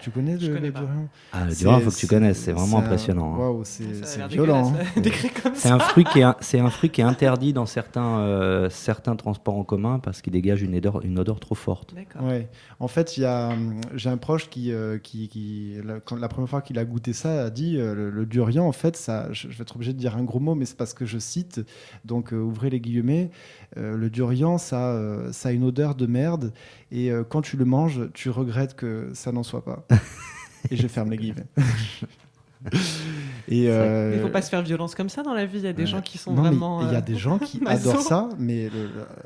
tu 0.00 0.10
connais 0.10 0.36
le, 0.36 0.58
le 0.58 0.70
durian 0.70 1.08
Ah, 1.32 1.44
le 1.46 1.54
durian, 1.54 1.78
il 1.78 1.84
faut 1.84 1.90
que 1.90 1.96
tu 1.96 2.06
connaisses, 2.06 2.38
c'est 2.38 2.52
vraiment 2.52 2.78
impressionnant. 2.78 3.34
Hein. 3.34 3.38
Waouh, 3.38 3.62
c'est 3.64 4.26
violent. 4.28 4.72
Hein. 4.74 5.02
c'est 5.54 5.70
un 5.70 5.78
fruit 5.78 6.04
qui 6.04 6.20
est, 6.20 6.26
c'est 6.40 6.58
un 6.58 6.70
fruit 6.70 6.90
qui 6.90 7.00
est 7.00 7.04
interdit 7.04 7.52
dans 7.52 7.66
certains, 7.66 8.18
euh, 8.20 8.68
certains 8.70 9.16
transports 9.16 9.56
en 9.56 9.64
commun 9.64 9.98
parce 10.00 10.22
qu'il 10.22 10.32
dégage 10.32 10.62
une 10.62 10.76
odeur, 10.76 11.04
une 11.04 11.18
odeur 11.18 11.40
trop 11.40 11.54
forte. 11.54 11.94
Ouais. 12.20 12.48
En 12.80 12.88
fait, 12.88 13.16
il 13.16 13.24
a, 13.24 13.52
j'ai 13.94 14.10
un 14.10 14.16
proche 14.16 14.48
qui, 14.48 14.72
euh, 14.72 14.98
qui, 14.98 15.28
qui 15.28 15.74
la, 15.84 16.00
quand, 16.00 16.16
la, 16.16 16.28
première 16.28 16.48
fois 16.48 16.62
qu'il 16.62 16.78
a 16.78 16.84
goûté 16.84 17.12
ça, 17.12 17.44
a 17.44 17.50
dit 17.50 17.76
le, 17.76 18.26
durian, 18.26 18.66
en 18.66 18.72
fait, 18.72 18.96
ça, 18.96 19.32
je, 19.32 19.48
vais 19.48 19.62
être 19.62 19.76
obligé 19.76 19.92
de 19.92 19.98
dire 19.98 20.16
un 20.16 20.24
gros 20.24 20.40
mot, 20.40 20.54
mais 20.54 20.64
c'est 20.64 20.76
parce 20.76 20.94
que 20.94 21.06
je 21.06 21.18
cite, 21.18 21.60
donc 22.04 22.32
ouvrez 22.32 22.70
les 22.70 22.80
guillemets, 22.80 23.30
le 23.76 24.08
durian, 24.10 24.58
ça, 24.58 24.98
ça 25.32 25.50
a 25.50 25.52
une 25.52 25.64
odeur 25.64 25.94
de 25.94 26.06
merde 26.06 26.52
et 26.90 27.10
quand 27.28 27.42
tu 27.42 27.56
le 27.56 27.64
manges, 27.64 28.08
tu 28.14 28.30
regrettes 28.30 28.74
que 28.74 29.10
ça 29.12 29.32
n'en 29.32 29.42
soit 29.42 29.64
pas. 29.64 29.86
et 30.70 30.76
je 30.76 30.88
ferme 30.88 31.10
les 31.10 31.16
guillemets. 31.16 31.46
et 33.48 33.68
euh... 33.68 34.12
Il 34.14 34.20
faut 34.20 34.28
pas 34.28 34.42
se 34.42 34.50
faire 34.50 34.62
violence 34.62 34.94
comme 34.94 35.08
ça 35.08 35.22
dans 35.22 35.34
la 35.34 35.46
vie. 35.46 35.58
Il 35.58 35.64
y 35.64 35.68
a 35.68 35.72
des 35.72 35.86
gens 35.86 36.00
qui 36.00 36.18
sont 36.18 36.34
vraiment. 36.34 36.82
Il 36.86 36.92
y 36.92 36.96
a 36.96 37.00
des 37.00 37.16
gens 37.16 37.38
qui 37.38 37.60
adorent 37.66 38.02
ça, 38.02 38.28
mais 38.38 38.70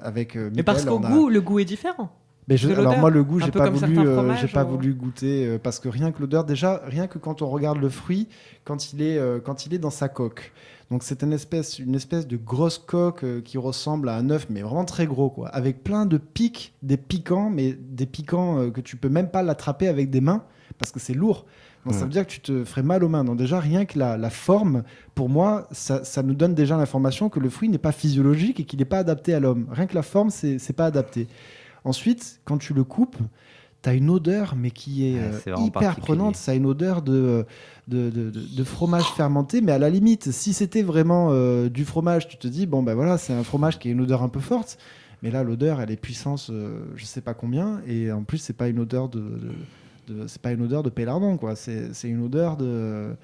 avec. 0.02 0.36
Euh, 0.36 0.50
mais 0.54 0.62
parce 0.62 0.84
qu'au 0.84 0.98
goût, 1.00 1.28
le 1.28 1.40
goût 1.40 1.58
est 1.58 1.64
différent. 1.64 2.10
Mais 2.48 2.56
je, 2.56 2.68
alors 2.70 2.98
moi 2.98 3.08
le 3.08 3.22
goût 3.22 3.38
j'ai 3.38 3.52
pas 3.52 3.70
voulu 3.70 4.00
euh, 4.00 4.34
j'ai 4.34 4.48
pas 4.48 4.64
voulu 4.64 4.94
goûter 4.94 5.46
euh, 5.46 5.58
parce 5.62 5.78
que 5.78 5.88
rien 5.88 6.10
que 6.10 6.20
l'odeur 6.20 6.42
déjà 6.42 6.82
rien 6.86 7.06
que 7.06 7.18
quand 7.18 7.40
on 7.40 7.48
regarde 7.48 7.78
le 7.78 7.88
fruit 7.88 8.26
quand 8.64 8.92
il 8.92 9.00
est 9.00 9.20
quand 9.44 9.64
il 9.64 9.74
est 9.74 9.78
dans 9.78 9.90
sa 9.90 10.08
coque 10.08 10.52
donc 10.92 11.04
c'est 11.04 11.22
une 11.22 11.32
espèce, 11.32 11.78
une 11.78 11.94
espèce 11.94 12.26
de 12.26 12.36
grosse 12.36 12.76
coque 12.76 13.24
euh, 13.24 13.40
qui 13.40 13.56
ressemble 13.56 14.10
à 14.10 14.16
un 14.16 14.28
œuf, 14.28 14.48
mais 14.50 14.60
vraiment 14.60 14.84
très 14.84 15.06
gros, 15.06 15.30
quoi, 15.30 15.48
avec 15.48 15.82
plein 15.82 16.04
de 16.04 16.18
pics, 16.18 16.74
des 16.82 16.98
piquants, 16.98 17.48
mais 17.48 17.72
des 17.72 18.04
piquants 18.04 18.58
euh, 18.58 18.70
que 18.70 18.82
tu 18.82 18.98
peux 18.98 19.08
même 19.08 19.30
pas 19.30 19.42
l'attraper 19.42 19.88
avec 19.88 20.10
des 20.10 20.20
mains 20.20 20.44
parce 20.76 20.92
que 20.92 21.00
c'est 21.00 21.14
lourd. 21.14 21.46
Donc 21.86 21.94
ça 21.94 22.04
veut 22.04 22.10
dire 22.10 22.26
que 22.26 22.30
tu 22.30 22.40
te 22.40 22.64
ferais 22.64 22.82
mal 22.82 23.02
aux 23.02 23.08
mains. 23.08 23.24
Donc 23.24 23.38
déjà 23.38 23.58
rien 23.58 23.86
que 23.86 23.98
la, 23.98 24.30
forme, 24.30 24.84
pour 25.14 25.30
moi, 25.30 25.66
ça, 25.72 26.04
ça 26.04 26.22
nous 26.22 26.34
donne 26.34 26.54
déjà 26.54 26.76
l'information 26.76 27.30
que 27.30 27.40
le 27.40 27.48
fruit 27.48 27.70
n'est 27.70 27.78
pas 27.78 27.90
physiologique 27.90 28.60
et 28.60 28.64
qu'il 28.64 28.78
n'est 28.78 28.84
pas 28.84 28.98
adapté 28.98 29.32
à 29.32 29.40
l'homme. 29.40 29.66
Rien 29.70 29.86
que 29.86 29.94
la 29.94 30.02
forme, 30.02 30.30
c'est 30.30 30.76
pas 30.76 30.86
adapté. 30.86 31.26
Ensuite, 31.84 32.40
quand 32.44 32.58
tu 32.58 32.74
le 32.74 32.84
coupes, 32.84 33.16
tu 33.82 33.88
as 33.88 33.94
une 33.94 34.10
odeur, 34.10 34.54
mais 34.56 34.70
qui 34.70 35.06
est, 35.06 35.18
euh, 35.18 35.54
hyper 35.58 35.96
prenante. 35.96 36.36
Ça 36.36 36.52
a 36.52 36.54
une 36.54 36.66
odeur 36.66 37.02
de, 37.02 37.44
de, 37.88 38.10
de, 38.10 38.64
fromage 38.64 39.06
fermenté, 39.16 39.60
mais 39.60 39.72
à 39.72 39.78
la 39.78 39.90
limite, 39.90 40.30
si 40.30 40.52
c'était 40.52 40.82
vraiment 40.82 41.28
euh, 41.30 41.68
du 41.68 41.84
fromage, 41.84 42.28
tu 42.28 42.36
te 42.36 42.46
dis, 42.46 42.66
bon, 42.66 42.82
ben 42.82 42.94
voilà, 42.94 43.18
c'est 43.18 43.32
un 43.32 43.42
fromage 43.42 43.78
qui 43.78 43.88
a 43.88 43.90
une 43.90 44.00
odeur 44.00 44.22
un 44.22 44.28
peu 44.28 44.40
forte. 44.40 44.78
Mais 45.22 45.30
là, 45.30 45.42
l'odeur, 45.42 45.80
elle 45.80 45.90
est 45.90 45.96
puissance, 45.96 46.50
euh, 46.50 46.84
je 46.96 47.04
sais 47.04 47.20
pas 47.20 47.34
combien, 47.34 47.80
et 47.86 48.10
en 48.10 48.24
plus, 48.24 48.38
c'est 48.38 48.56
pas 48.56 48.68
une 48.68 48.80
odeur 48.80 49.08
de, 49.08 49.22
c'est 50.26 50.42
pas 50.42 50.52
une 50.52 50.62
odeur 50.62 50.82
de 50.82 50.90
pélardon, 50.90 51.36
quoi. 51.36 51.54
C'est 51.56 51.92
une 52.04 52.24
odeur 52.24 52.56
de. 52.56 53.14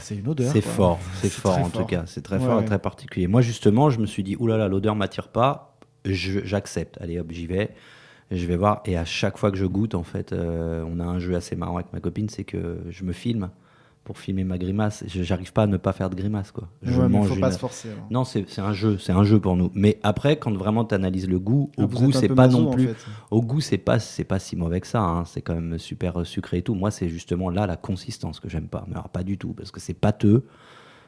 c'est 0.00 0.16
une 0.16 0.28
odeur. 0.28 0.52
C'est 0.52 0.62
fort, 0.62 0.98
c'est 1.20 1.30
fort 1.30 1.58
en 1.58 1.68
tout 1.70 1.84
cas. 1.84 2.04
C'est 2.06 2.22
très 2.22 2.38
fort 2.38 2.60
et 2.60 2.64
très 2.64 2.78
particulier. 2.78 3.26
Moi, 3.26 3.40
justement, 3.40 3.90
je 3.90 4.00
me 4.00 4.06
suis 4.06 4.22
dit, 4.22 4.36
oulala, 4.36 4.68
l'odeur 4.68 4.94
m'attire 4.94 5.28
pas. 5.28 5.76
J'accepte. 6.04 6.96
Allez, 7.00 7.18
hop, 7.18 7.26
j'y 7.30 7.46
vais 7.46 7.74
je 8.30 8.46
vais 8.46 8.56
voir. 8.56 8.82
Et 8.84 8.96
à 8.96 9.04
chaque 9.04 9.38
fois 9.38 9.50
que 9.50 9.56
je 9.56 9.66
goûte, 9.66 9.94
en 9.94 10.02
fait, 10.02 10.32
euh, 10.32 10.84
on 10.86 11.00
a 11.00 11.04
un 11.04 11.18
jeu 11.18 11.34
assez 11.34 11.56
marrant 11.56 11.76
avec 11.76 11.92
ma 11.92 12.00
copine, 12.00 12.28
c'est 12.28 12.44
que 12.44 12.78
je 12.90 13.04
me 13.04 13.12
filme 13.12 13.50
pour 14.04 14.18
filmer 14.18 14.42
ma 14.42 14.56
grimace. 14.56 15.04
J'arrive 15.06 15.52
pas 15.52 15.64
à 15.64 15.66
ne 15.66 15.76
pas 15.76 15.92
faire 15.92 16.08
de 16.08 16.14
grimace, 16.14 16.50
quoi. 16.50 16.68
Je 16.82 16.98
ouais, 16.98 17.08
mange 17.08 17.28
faut 17.28 17.36
pas 17.36 17.52
se 17.52 17.58
forcer. 17.58 17.90
Non, 18.10 18.24
c'est 18.24 18.58
un 18.58 18.72
jeu, 18.72 18.96
c'est 18.96 19.12
un 19.12 19.22
jeu 19.22 19.38
pour 19.38 19.54
nous. 19.54 19.70
Mais 19.74 19.98
après, 20.02 20.38
quand 20.38 20.50
vraiment 20.56 20.86
tu 20.86 20.94
analyses 20.94 21.28
le 21.28 21.38
goût, 21.38 21.70
au 21.76 21.86
goût, 21.86 22.10
c'est 22.12 22.28
pas 22.28 22.48
non 22.48 22.70
plus. 22.70 22.88
Au 23.30 23.42
goût, 23.42 23.60
c'est 23.60 23.76
pas, 23.78 23.98
c'est 23.98 24.24
pas 24.24 24.38
si 24.38 24.56
mauvais 24.56 24.80
que 24.80 24.86
ça. 24.86 25.00
Hein. 25.00 25.24
C'est 25.26 25.42
quand 25.42 25.54
même 25.54 25.78
super 25.78 26.24
sucré 26.24 26.58
et 26.58 26.62
tout. 26.62 26.74
Moi, 26.74 26.90
c'est 26.90 27.08
justement 27.08 27.50
là 27.50 27.66
la 27.66 27.76
consistance 27.76 28.40
que 28.40 28.48
j'aime 28.48 28.68
pas. 28.68 28.84
Mais 28.88 28.94
alors, 28.94 29.10
pas 29.10 29.22
du 29.22 29.36
tout, 29.36 29.52
parce 29.52 29.70
que 29.70 29.80
c'est 29.80 29.94
pâteux. 29.94 30.44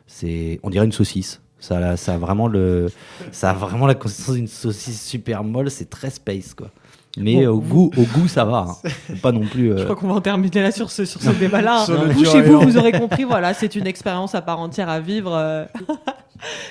C'est, 0.07 0.61
on 0.63 0.69
dirait 0.71 0.85
une 0.85 0.93
saucisse. 0.93 1.41
Ça, 1.59 1.97
ça 1.97 2.15
a 2.15 2.19
vraiment 2.19 2.49
le, 2.49 2.89
ça 3.33 3.51
a 3.51 3.55
vraiment 3.55 3.87
la 3.87 3.95
consistance 3.95 4.35
d'une 4.35 4.47
saucisse 4.47 5.07
super 5.07 5.45
molle. 5.45 5.71
C'est 5.71 5.89
très 5.89 6.11
space, 6.11 6.53
quoi. 6.53 6.71
Mais 7.17 7.47
au, 7.47 7.59
goût, 7.59 7.91
au 7.97 8.03
goût, 8.03 8.29
ça 8.29 8.45
va. 8.45 8.67
Hein. 8.69 9.15
Pas 9.23 9.33
non 9.33 9.47
plus. 9.47 9.69
Je 9.69 9.79
euh, 9.79 9.85
crois 9.85 9.97
qu'on 9.97 10.09
va 10.09 10.15
en 10.15 10.21
terminer 10.21 10.63
là 10.63 10.71
sur 10.71 10.91
ce, 10.91 11.05
sur 11.05 11.21
ce 11.21 11.31
débat-là. 11.31 11.87
vous, 11.87 12.25
chez 12.25 12.41
vous, 12.41 12.61
vous 12.61 12.79
aurez 12.79 12.93
compris, 12.93 13.25
voilà, 13.25 13.53
c'est 13.53 13.75
une 13.75 13.87
expérience 13.87 14.35
à 14.35 14.43
part 14.43 14.61
entière 14.61 14.89
à 14.89 15.01
vivre. 15.01 15.35
Euh, 15.35 15.65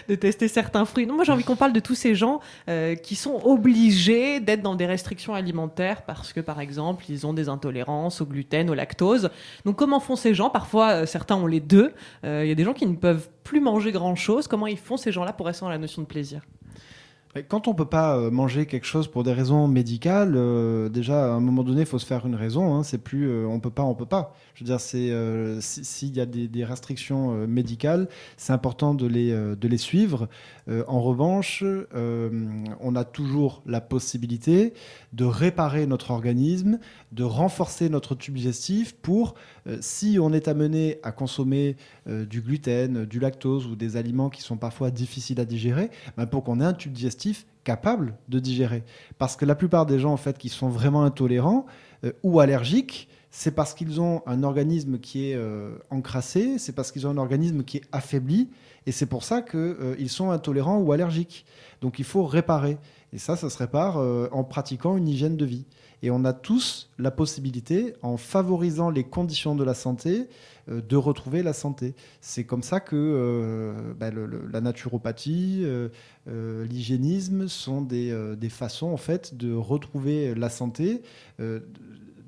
de 0.08 0.15
tester 0.15 0.47
certains 0.47 0.86
fruits. 0.86 1.06
Non, 1.06 1.13
moi 1.13 1.23
j'ai 1.23 1.32
envie 1.32 1.43
qu'on 1.43 1.56
parle 1.56 1.73
de 1.73 1.80
tous 1.80 1.93
ces 1.93 2.15
gens 2.15 2.39
euh, 2.69 2.95
qui 2.95 3.15
sont 3.15 3.39
obligés 3.45 4.39
d'être 4.39 4.63
dans 4.63 4.73
des 4.73 4.88
restrictions 4.88 5.36
alimentaires 5.36 6.02
parce 6.04 6.34
que 6.34 6.39
par 6.39 6.60
exemple 6.60 7.06
ils 7.08 7.28
ont 7.28 7.34
des 7.34 7.49
intolérances 7.49 8.19
au 8.19 8.25
gluten, 8.25 8.71
au 8.71 8.73
lactose. 8.73 9.30
Donc 9.65 9.75
comment 9.75 9.99
font 9.99 10.15
ces 10.15 10.34
gens? 10.34 10.49
Parfois 10.49 11.06
certains 11.06 11.36
ont 11.36 11.45
les 11.45 11.60
deux. 11.60 11.93
Il 12.23 12.47
y 12.47 12.52
a 12.52 12.56
des 12.56 12.63
gens 12.63 12.73
qui 12.73 12.88
ne 12.88 12.95
peuvent 12.95 13.30
plus 13.43 13.60
manger 13.60 13.91
grand 13.91 14.15
chose. 14.15 14.47
Comment 14.47 14.65
ils 14.65 14.78
font 14.78 14.97
ces 14.97 15.12
gens-là 15.12 15.34
pour 15.34 15.45
rester 15.45 15.65
dans 15.65 15.69
la 15.69 15.78
notion 15.78 16.02
de 16.02 16.08
plaisir? 16.08 16.41
Quand 17.47 17.67
on 17.67 17.75
peut 17.75 17.85
pas 17.85 18.17
euh, 18.17 18.31
manger 18.31 18.65
quelque 18.65 18.87
chose 18.87 19.07
pour 19.07 19.23
des 19.23 19.33
raisons 19.33 19.67
médicales, 19.67 20.33
euh, 20.35 20.89
déjà 20.89 21.25
à 21.25 21.29
un 21.29 21.39
moment 21.39 21.63
donné, 21.63 21.81
il 21.81 21.85
faut 21.85 21.99
se 21.99 22.05
faire 22.05 22.25
une 22.25 22.33
raison. 22.33 22.73
Hein, 22.73 22.83
c'est 22.83 22.97
plus 22.97 23.29
euh, 23.29 23.45
on 23.45 23.59
peut 23.59 23.69
pas, 23.69 23.83
on 23.83 23.93
peut 23.93 24.07
pas. 24.07 24.35
Je 24.55 24.63
veux 24.63 24.65
dire, 24.65 24.79
c'est 24.79 25.13
s'il 25.61 26.15
y 26.15 26.19
a 26.19 26.25
des, 26.25 26.65
restrictions 26.65 27.47
médicales, 27.47 28.09
c'est 28.35 28.51
important 28.51 28.93
de 28.93 29.07
les 29.07 29.31
de 29.31 29.67
les 29.67 29.77
suivre. 29.77 30.27
en 30.67 31.01
revanche, 31.01 31.63
on 31.93 32.95
a 32.95 33.03
toujours 33.05 33.61
la 33.65 33.79
possibilité 33.79 34.73
de 35.13 35.23
réparer 35.23 35.85
notre 35.85 36.11
organisme, 36.11 36.79
de 37.13 37.23
renforcer 37.23 37.87
notre 37.87 38.15
tube 38.15 38.35
digestif 38.35 38.93
pour, 38.95 39.35
si 39.82 40.17
on 40.19 40.34
est 40.34 40.47
amené 40.47 40.99
à 41.03 41.12
consommer 41.12 41.75
du 42.08 42.41
gluten, 42.41 43.05
du 43.05 43.19
lactose 43.19 43.67
ou 43.67 43.75
des 43.75 43.97
aliments 43.97 44.29
qui 44.29 44.41
sont 44.41 44.58
parfois 44.58 44.91
difficiles 44.91 45.39
à 45.39 45.45
digérer, 45.45 45.89
ben, 46.17 46.25
pour 46.25 46.43
qu'on 46.43 46.60
ait 46.60 46.65
un 46.65 46.73
tube 46.73 46.93
digestif 46.93 47.45
capable 47.63 48.15
de 48.29 48.39
digérer. 48.39 48.84
Parce 49.17 49.36
que 49.36 49.45
la 49.45 49.55
plupart 49.55 49.86
des 49.86 49.99
gens 49.99 50.12
en 50.12 50.17
fait 50.17 50.38
qui 50.38 50.49
sont 50.49 50.69
vraiment 50.69 51.03
intolérants 51.03 51.65
euh, 52.03 52.12
ou 52.23 52.39
allergiques, 52.39 53.08
c'est 53.32 53.51
parce 53.51 53.73
qu'ils 53.73 54.01
ont 54.01 54.23
un 54.25 54.41
organisme 54.43 54.97
qui 54.97 55.29
est 55.29 55.36
euh, 55.36 55.77
encrassé, 55.91 56.58
c'est 56.58 56.73
parce 56.73 56.91
qu'ils 56.91 57.05
ont 57.05 57.12
un 57.12 57.17
organisme 57.17 57.63
qui 57.63 57.77
est 57.77 57.84
affaibli, 57.91 58.49
et 58.89 58.91
c'est 58.91 59.06
pour 59.06 59.23
ça 59.23 59.43
qu'ils 59.43 59.60
euh, 59.60 60.08
sont 60.08 60.32
intolérants 60.32 60.80
ou 60.80 60.91
allergiques. 60.91 61.45
Donc 61.80 61.99
il 61.99 62.06
faut 62.06 62.25
réparer. 62.25 62.80
Et 63.13 63.19
ça, 63.19 63.36
ça 63.36 63.52
se 63.52 63.58
répare 63.60 63.97
en 64.32 64.43
pratiquant 64.43 64.97
une 64.97 65.08
hygiène 65.08 65.38
de 65.38 65.45
vie. 65.45 65.65
Et 66.02 66.12
on 66.12 66.23
a 66.25 66.34
tous 66.34 66.89
la 66.97 67.12
possibilité, 67.12 67.93
en 68.02 68.17
favorisant 68.17 68.89
les 68.89 69.04
conditions 69.04 69.56
de 69.56 69.63
la 69.63 69.73
santé, 69.73 70.28
euh, 70.69 70.82
de 70.82 70.95
retrouver 70.95 71.43
la 71.43 71.54
santé. 71.54 71.93
C'est 72.21 72.45
comme 72.45 72.63
ça 72.63 72.80
que 72.80 72.95
euh, 72.95 73.93
bah, 73.99 74.10
la 74.52 74.62
naturopathie, 74.62 75.63
euh, 75.63 75.89
l'hygiénisme 76.65 77.47
sont 77.47 77.82
des, 77.82 78.15
des, 78.38 78.49
façons 78.49 78.88
en 78.88 78.97
fait 78.97 79.36
de 79.36 79.54
retrouver 79.54 80.36
la 80.36 80.49
santé 80.49 81.02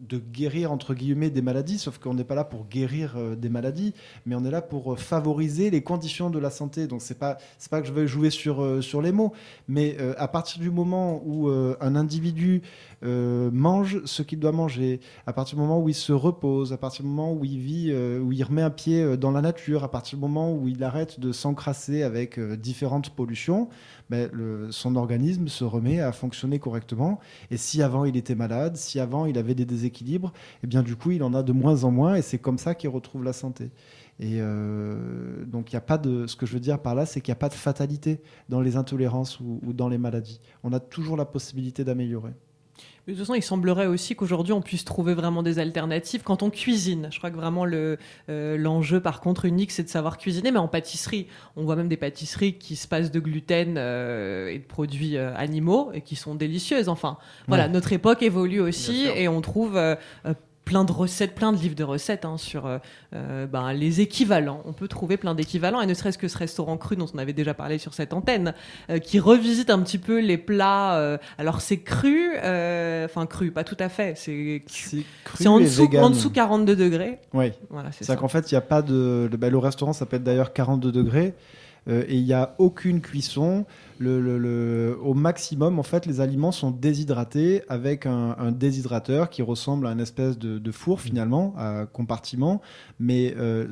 de 0.01 0.17
guérir 0.17 0.71
entre 0.71 0.93
guillemets 0.93 1.29
des 1.29 1.41
maladies, 1.41 1.77
sauf 1.77 1.99
qu'on 1.99 2.13
n'est 2.13 2.23
pas 2.23 2.35
là 2.35 2.43
pour 2.43 2.65
guérir 2.67 3.13
euh, 3.17 3.35
des 3.35 3.49
maladies, 3.49 3.93
mais 4.25 4.35
on 4.35 4.43
est 4.43 4.51
là 4.51 4.61
pour 4.61 4.93
euh, 4.93 4.95
favoriser 4.95 5.69
les 5.69 5.83
conditions 5.83 6.29
de 6.29 6.39
la 6.39 6.49
santé. 6.49 6.87
Donc 6.87 7.01
c'est 7.01 7.19
pas 7.19 7.37
c'est 7.57 7.69
pas 7.69 7.81
que 7.81 7.87
je 7.87 7.93
veux 7.93 8.07
jouer 8.07 8.31
sur 8.31 8.63
euh, 8.63 8.81
sur 8.81 9.01
les 9.01 9.11
mots, 9.11 9.31
mais 9.67 9.97
à 10.17 10.27
partir 10.27 10.59
du 10.59 10.71
moment 10.71 11.21
où 11.25 11.49
un 11.49 11.95
individu 11.95 12.61
mange 13.03 14.03
ce 14.05 14.21
qu'il 14.21 14.39
doit 14.39 14.51
manger, 14.51 14.99
à 15.25 15.33
partir 15.33 15.55
du 15.55 15.61
moment 15.61 15.79
où 15.79 15.89
il 15.89 15.95
se 15.95 16.13
repose, 16.13 16.73
à 16.73 16.77
partir 16.77 17.03
du 17.03 17.09
moment 17.09 17.33
où 17.33 17.43
il 17.45 17.59
vit, 17.59 17.93
où 17.93 18.31
il 18.31 18.43
remet 18.43 18.61
un 18.61 18.69
pied 18.69 19.17
dans 19.17 19.31
la 19.31 19.41
nature, 19.41 19.83
à 19.83 19.91
partir 19.91 20.17
du 20.17 20.21
moment 20.21 20.53
où 20.53 20.67
il 20.67 20.83
arrête 20.83 21.19
de 21.19 21.31
s'encrasser 21.31 22.03
avec 22.03 22.39
différentes 22.39 23.09
pollutions, 23.09 23.69
ben, 24.09 24.29
son 24.71 24.95
organisme 24.95 25.47
se 25.47 25.63
remet 25.63 25.99
à 25.99 26.11
fonctionner 26.11 26.59
correctement. 26.59 27.19
Et 27.49 27.57
si 27.57 27.81
avant 27.81 28.05
il 28.05 28.17
était 28.17 28.35
malade, 28.35 28.75
si 28.75 28.99
avant 28.99 29.25
il 29.25 29.37
avait 29.37 29.55
des 29.55 29.65
déséquilibres, 29.65 30.33
eh 30.63 30.67
bien 30.67 30.83
du 30.83 30.95
coup 30.95 31.11
il 31.11 31.23
en 31.23 31.33
a 31.33 31.43
de 31.43 31.51
moins 31.51 31.83
en 31.83 31.91
moins 31.91 32.15
et 32.15 32.21
c'est 32.21 32.39
comme 32.39 32.57
ça 32.57 32.75
qu'il 32.75 32.89
retrouve 32.89 33.23
la 33.23 33.33
santé. 33.33 33.71
Et 34.19 34.37
euh, 34.39 35.45
donc 35.45 35.71
il 35.71 35.75
n'y 35.75 35.77
a 35.77 35.81
pas 35.81 35.97
de, 35.97 36.27
ce 36.27 36.35
que 36.35 36.45
je 36.45 36.53
veux 36.53 36.59
dire 36.59 36.79
par 36.79 36.95
là, 36.95 37.05
c'est 37.05 37.21
qu'il 37.21 37.31
n'y 37.31 37.37
a 37.37 37.39
pas 37.39 37.49
de 37.49 37.53
fatalité 37.53 38.21
dans 38.49 38.61
les 38.61 38.75
intolérances 38.75 39.39
ou 39.39 39.73
dans 39.73 39.89
les 39.89 39.97
maladies. 39.97 40.39
On 40.63 40.73
a 40.73 40.79
toujours 40.79 41.17
la 41.17 41.25
possibilité 41.25 41.83
d'améliorer. 41.83 42.33
De 43.07 43.13
toute 43.13 43.19
façon, 43.19 43.33
il 43.33 43.41
semblerait 43.41 43.87
aussi 43.87 44.15
qu'aujourd'hui 44.15 44.53
on 44.53 44.61
puisse 44.61 44.85
trouver 44.85 45.13
vraiment 45.13 45.41
des 45.41 45.59
alternatives 45.59 46.21
quand 46.23 46.43
on 46.43 46.49
cuisine. 46.49 47.09
Je 47.11 47.17
crois 47.17 47.31
que 47.31 47.35
vraiment 47.35 47.65
le 47.65 47.97
euh, 48.29 48.57
l'enjeu, 48.57 48.99
par 48.99 49.21
contre, 49.21 49.45
unique, 49.45 49.71
c'est 49.71 49.83
de 49.83 49.89
savoir 49.89 50.17
cuisiner. 50.17 50.51
Mais 50.51 50.59
en 50.59 50.67
pâtisserie, 50.67 51.27
on 51.55 51.63
voit 51.63 51.75
même 51.75 51.87
des 51.87 51.97
pâtisseries 51.97 52.53
qui 52.53 52.75
se 52.75 52.87
passent 52.87 53.11
de 53.11 53.19
gluten 53.19 53.75
euh, 53.77 54.49
et 54.49 54.59
de 54.59 54.63
produits 54.63 55.17
euh, 55.17 55.35
animaux 55.35 55.91
et 55.93 56.01
qui 56.01 56.15
sont 56.15 56.35
délicieuses. 56.35 56.89
Enfin, 56.89 57.17
voilà, 57.47 57.67
notre 57.67 57.91
époque 57.91 58.21
évolue 58.21 58.59
aussi 58.59 59.07
et 59.15 59.27
on 59.27 59.41
trouve 59.41 59.79
plein 60.65 60.85
de 60.85 60.91
recettes, 60.91 61.35
plein 61.35 61.51
de 61.51 61.57
livres 61.57 61.75
de 61.75 61.83
recettes 61.83 62.25
hein, 62.25 62.37
sur 62.37 62.65
euh, 62.65 62.77
euh, 63.13 63.45
ben, 63.47 63.73
les 63.73 64.01
équivalents. 64.01 64.61
On 64.65 64.73
peut 64.73 64.87
trouver 64.87 65.17
plein 65.17 65.35
d'équivalents, 65.35 65.81
et 65.81 65.85
ne 65.85 65.93
serait-ce 65.93 66.17
que 66.17 66.27
ce 66.27 66.37
restaurant 66.37 66.77
cru 66.77 66.95
dont 66.95 67.07
on 67.13 67.17
avait 67.17 67.33
déjà 67.33 67.53
parlé 67.53 67.77
sur 67.77 67.93
cette 67.93 68.13
antenne, 68.13 68.53
euh, 68.89 68.99
qui 68.99 69.19
revisite 69.19 69.69
un 69.69 69.79
petit 69.79 69.97
peu 69.97 70.19
les 70.19 70.37
plats. 70.37 71.17
alors 71.37 71.61
c'est 71.61 71.79
cru, 71.79 72.31
enfin 72.37 73.25
cru, 73.25 73.51
pas 73.51 73.63
tout 73.63 73.77
à 73.79 73.89
fait. 73.89 74.13
C'est 74.15 74.63
c'est 74.67 75.47
en 75.47 75.59
dessous, 75.59 75.89
en 75.97 76.09
dessous 76.09 76.29
42 76.29 76.75
degrés. 76.75 77.19
Oui. 77.33 77.51
Voilà, 77.69 77.91
c'est 77.91 78.05
ça. 78.05 78.15
qu'en 78.15 78.27
fait, 78.27 78.51
il 78.51 78.53
n'y 78.53 78.57
a 78.57 78.61
pas 78.61 78.81
de. 78.81 79.27
Le, 79.31 79.37
bah, 79.37 79.49
le 79.49 79.57
restaurant 79.57 79.93
s'appelle 79.93 80.23
d'ailleurs 80.23 80.53
42 80.53 80.91
degrés. 80.91 81.33
Et 81.87 82.15
il 82.17 82.23
n'y 82.23 82.33
a 82.33 82.55
aucune 82.59 83.01
cuisson 83.01 83.65
le, 84.01 84.97
au 85.01 85.13
maximum, 85.13 85.79
en 85.79 85.83
fait, 85.83 86.05
les 86.05 86.21
aliments 86.21 86.51
sont 86.51 86.71
déshydratés 86.71 87.63
avec 87.69 88.05
un, 88.05 88.51
déshydrateur 88.51 89.29
qui 89.29 89.41
ressemble 89.41 89.87
à 89.87 89.91
une 89.91 89.99
espèce 89.99 90.37
de, 90.37 90.71
four 90.71 90.97
mmh. 90.97 91.01
finalement, 91.01 91.53
à 91.57 91.85
compartiment, 91.85 92.61
mais 92.99 93.33
euh, 93.37 93.67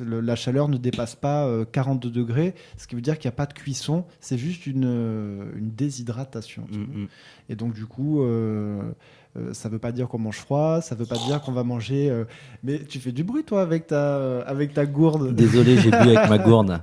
la 0.00 0.36
chaleur 0.36 0.68
ne 0.68 0.76
dépasse 0.76 1.14
pas 1.14 1.48
42 1.72 2.08
euh, 2.08 2.12
degrés, 2.12 2.54
ce 2.76 2.86
qui 2.86 2.94
veut 2.94 3.00
dire 3.00 3.18
qu'il 3.18 3.28
n'y 3.28 3.34
a 3.34 3.36
pas 3.36 3.46
de 3.46 3.52
cuisson, 3.52 4.04
c'est 4.20 4.38
juste 4.38 4.66
une, 4.66 4.84
euh, 4.86 5.50
déshydratation. 5.56 6.64
Mmh, 6.70 7.02
mmh. 7.02 7.08
Et 7.48 7.56
donc 7.56 7.74
du 7.74 7.86
coup, 7.86 8.22
euh, 8.22 8.92
ça 9.52 9.70
veut 9.70 9.78
pas 9.78 9.92
dire 9.92 10.08
qu'on 10.08 10.18
mange 10.18 10.36
froid, 10.36 10.82
ça 10.82 10.94
veut 10.94 11.06
pas 11.06 11.16
dire 11.16 11.40
qu'on 11.40 11.52
va 11.52 11.64
manger. 11.64 12.10
Euh, 12.10 12.24
mais 12.62 12.80
tu 12.80 12.98
fais 12.98 13.12
du 13.12 13.24
bruit, 13.24 13.44
toi, 13.44 13.62
avec 13.62 13.86
ta, 13.86 14.40
avec 14.40 14.74
ta 14.74 14.84
gourde. 14.84 15.34
Désolé, 15.34 15.78
j'ai 15.78 15.90
bu 15.90 15.96
avec 15.96 16.28
ma 16.28 16.36
gourde. 16.38 16.80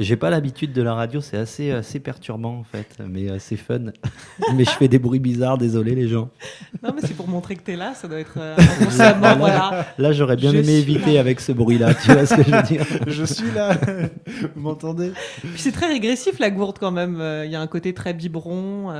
J'ai 0.00 0.16
pas 0.16 0.28
l'habitude 0.28 0.72
de 0.72 0.82
la 0.82 0.94
radio, 0.94 1.20
c'est 1.20 1.36
assez, 1.36 1.70
assez 1.70 2.00
perturbant, 2.00 2.58
en 2.58 2.64
fait, 2.64 2.88
mais 3.08 3.30
assez 3.30 3.56
fun. 3.56 3.92
mais 4.56 4.64
je 4.64 4.70
fais 4.70 4.88
des 4.88 4.98
bruits 4.98 5.20
bizarres, 5.20 5.56
désolé, 5.56 5.94
les 5.94 6.08
gens. 6.08 6.30
Non, 6.82 6.90
mais 6.94 7.00
c'est 7.02 7.14
pour 7.14 7.28
montrer 7.28 7.54
que 7.54 7.62
tu 7.62 7.72
es 7.72 7.76
là, 7.76 7.94
ça 7.94 8.08
doit 8.08 8.18
être 8.18 8.38
euh, 8.38 8.56
là, 8.98 9.34
voilà. 9.36 9.86
là 9.96 10.12
j'aurais 10.12 10.36
bien 10.36 10.52
aimé 10.52 10.72
éviter 10.72 11.20
avec 11.20 11.38
ce 11.38 11.52
bruit-là, 11.52 11.94
tu 11.94 12.12
vois 12.12 12.26
ce 12.26 12.34
que 12.34 12.42
je 12.42 12.50
veux 12.50 12.62
dire 12.62 12.84
Je 13.06 13.24
suis 13.24 13.52
là, 13.52 13.78
vous 14.56 14.60
m'entendez? 14.60 15.12
C'est 15.56 15.72
très 15.72 15.86
régressif, 15.86 16.40
la 16.40 16.50
gourde, 16.50 16.78
quand 16.80 16.90
même. 16.90 17.22
Il 17.44 17.50
y 17.50 17.56
a 17.56 17.60
un 17.60 17.68
côté 17.68 17.94
très 17.94 18.14
biberon. 18.14 18.92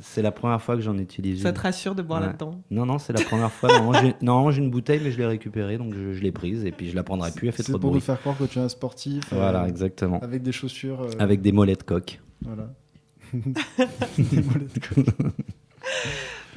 C'est 0.00 0.22
la 0.22 0.32
première 0.32 0.62
fois 0.62 0.76
que 0.76 0.80
j'en 0.80 0.96
utilise. 0.96 1.42
Ça 1.42 1.52
te 1.52 1.60
rassure 1.60 1.94
de 1.94 2.00
boire 2.00 2.29
non, 2.70 2.86
non, 2.86 2.98
c'est 2.98 3.12
la 3.12 3.24
première 3.24 3.50
fois. 3.50 3.68
Normalement, 4.22 4.50
j'ai 4.50 4.62
une 4.62 4.70
bouteille, 4.70 5.00
mais 5.02 5.10
je 5.10 5.18
l'ai 5.18 5.26
récupérée, 5.26 5.78
donc 5.78 5.94
je, 5.94 6.20
l'ai 6.20 6.32
prise 6.32 6.64
et 6.64 6.72
puis 6.72 6.90
je 6.90 6.96
la 6.96 7.02
prendrai 7.02 7.30
plus. 7.30 7.48
Elle 7.48 7.54
fait 7.54 7.62
trop 7.62 7.74
de 7.74 7.78
bruit. 7.78 7.80
C'est 7.80 7.86
pour 7.86 7.94
nous 7.94 8.00
faire 8.00 8.20
croire 8.20 8.38
que 8.38 8.44
tu 8.44 8.58
es 8.58 8.62
un 8.62 8.68
sportif. 8.68 9.24
Voilà, 9.32 9.64
euh, 9.64 9.66
exactement. 9.66 10.20
Avec 10.20 10.42
des 10.42 10.52
chaussures. 10.52 11.02
Euh, 11.02 11.10
avec 11.18 11.42
des 11.42 11.52
mollets 11.52 11.76
de 11.76 11.82
coq. 11.82 12.20
Voilà. 12.42 12.70
des 13.32 14.42
mollets 14.42 14.66
de 14.74 14.80
coq. 14.80 15.06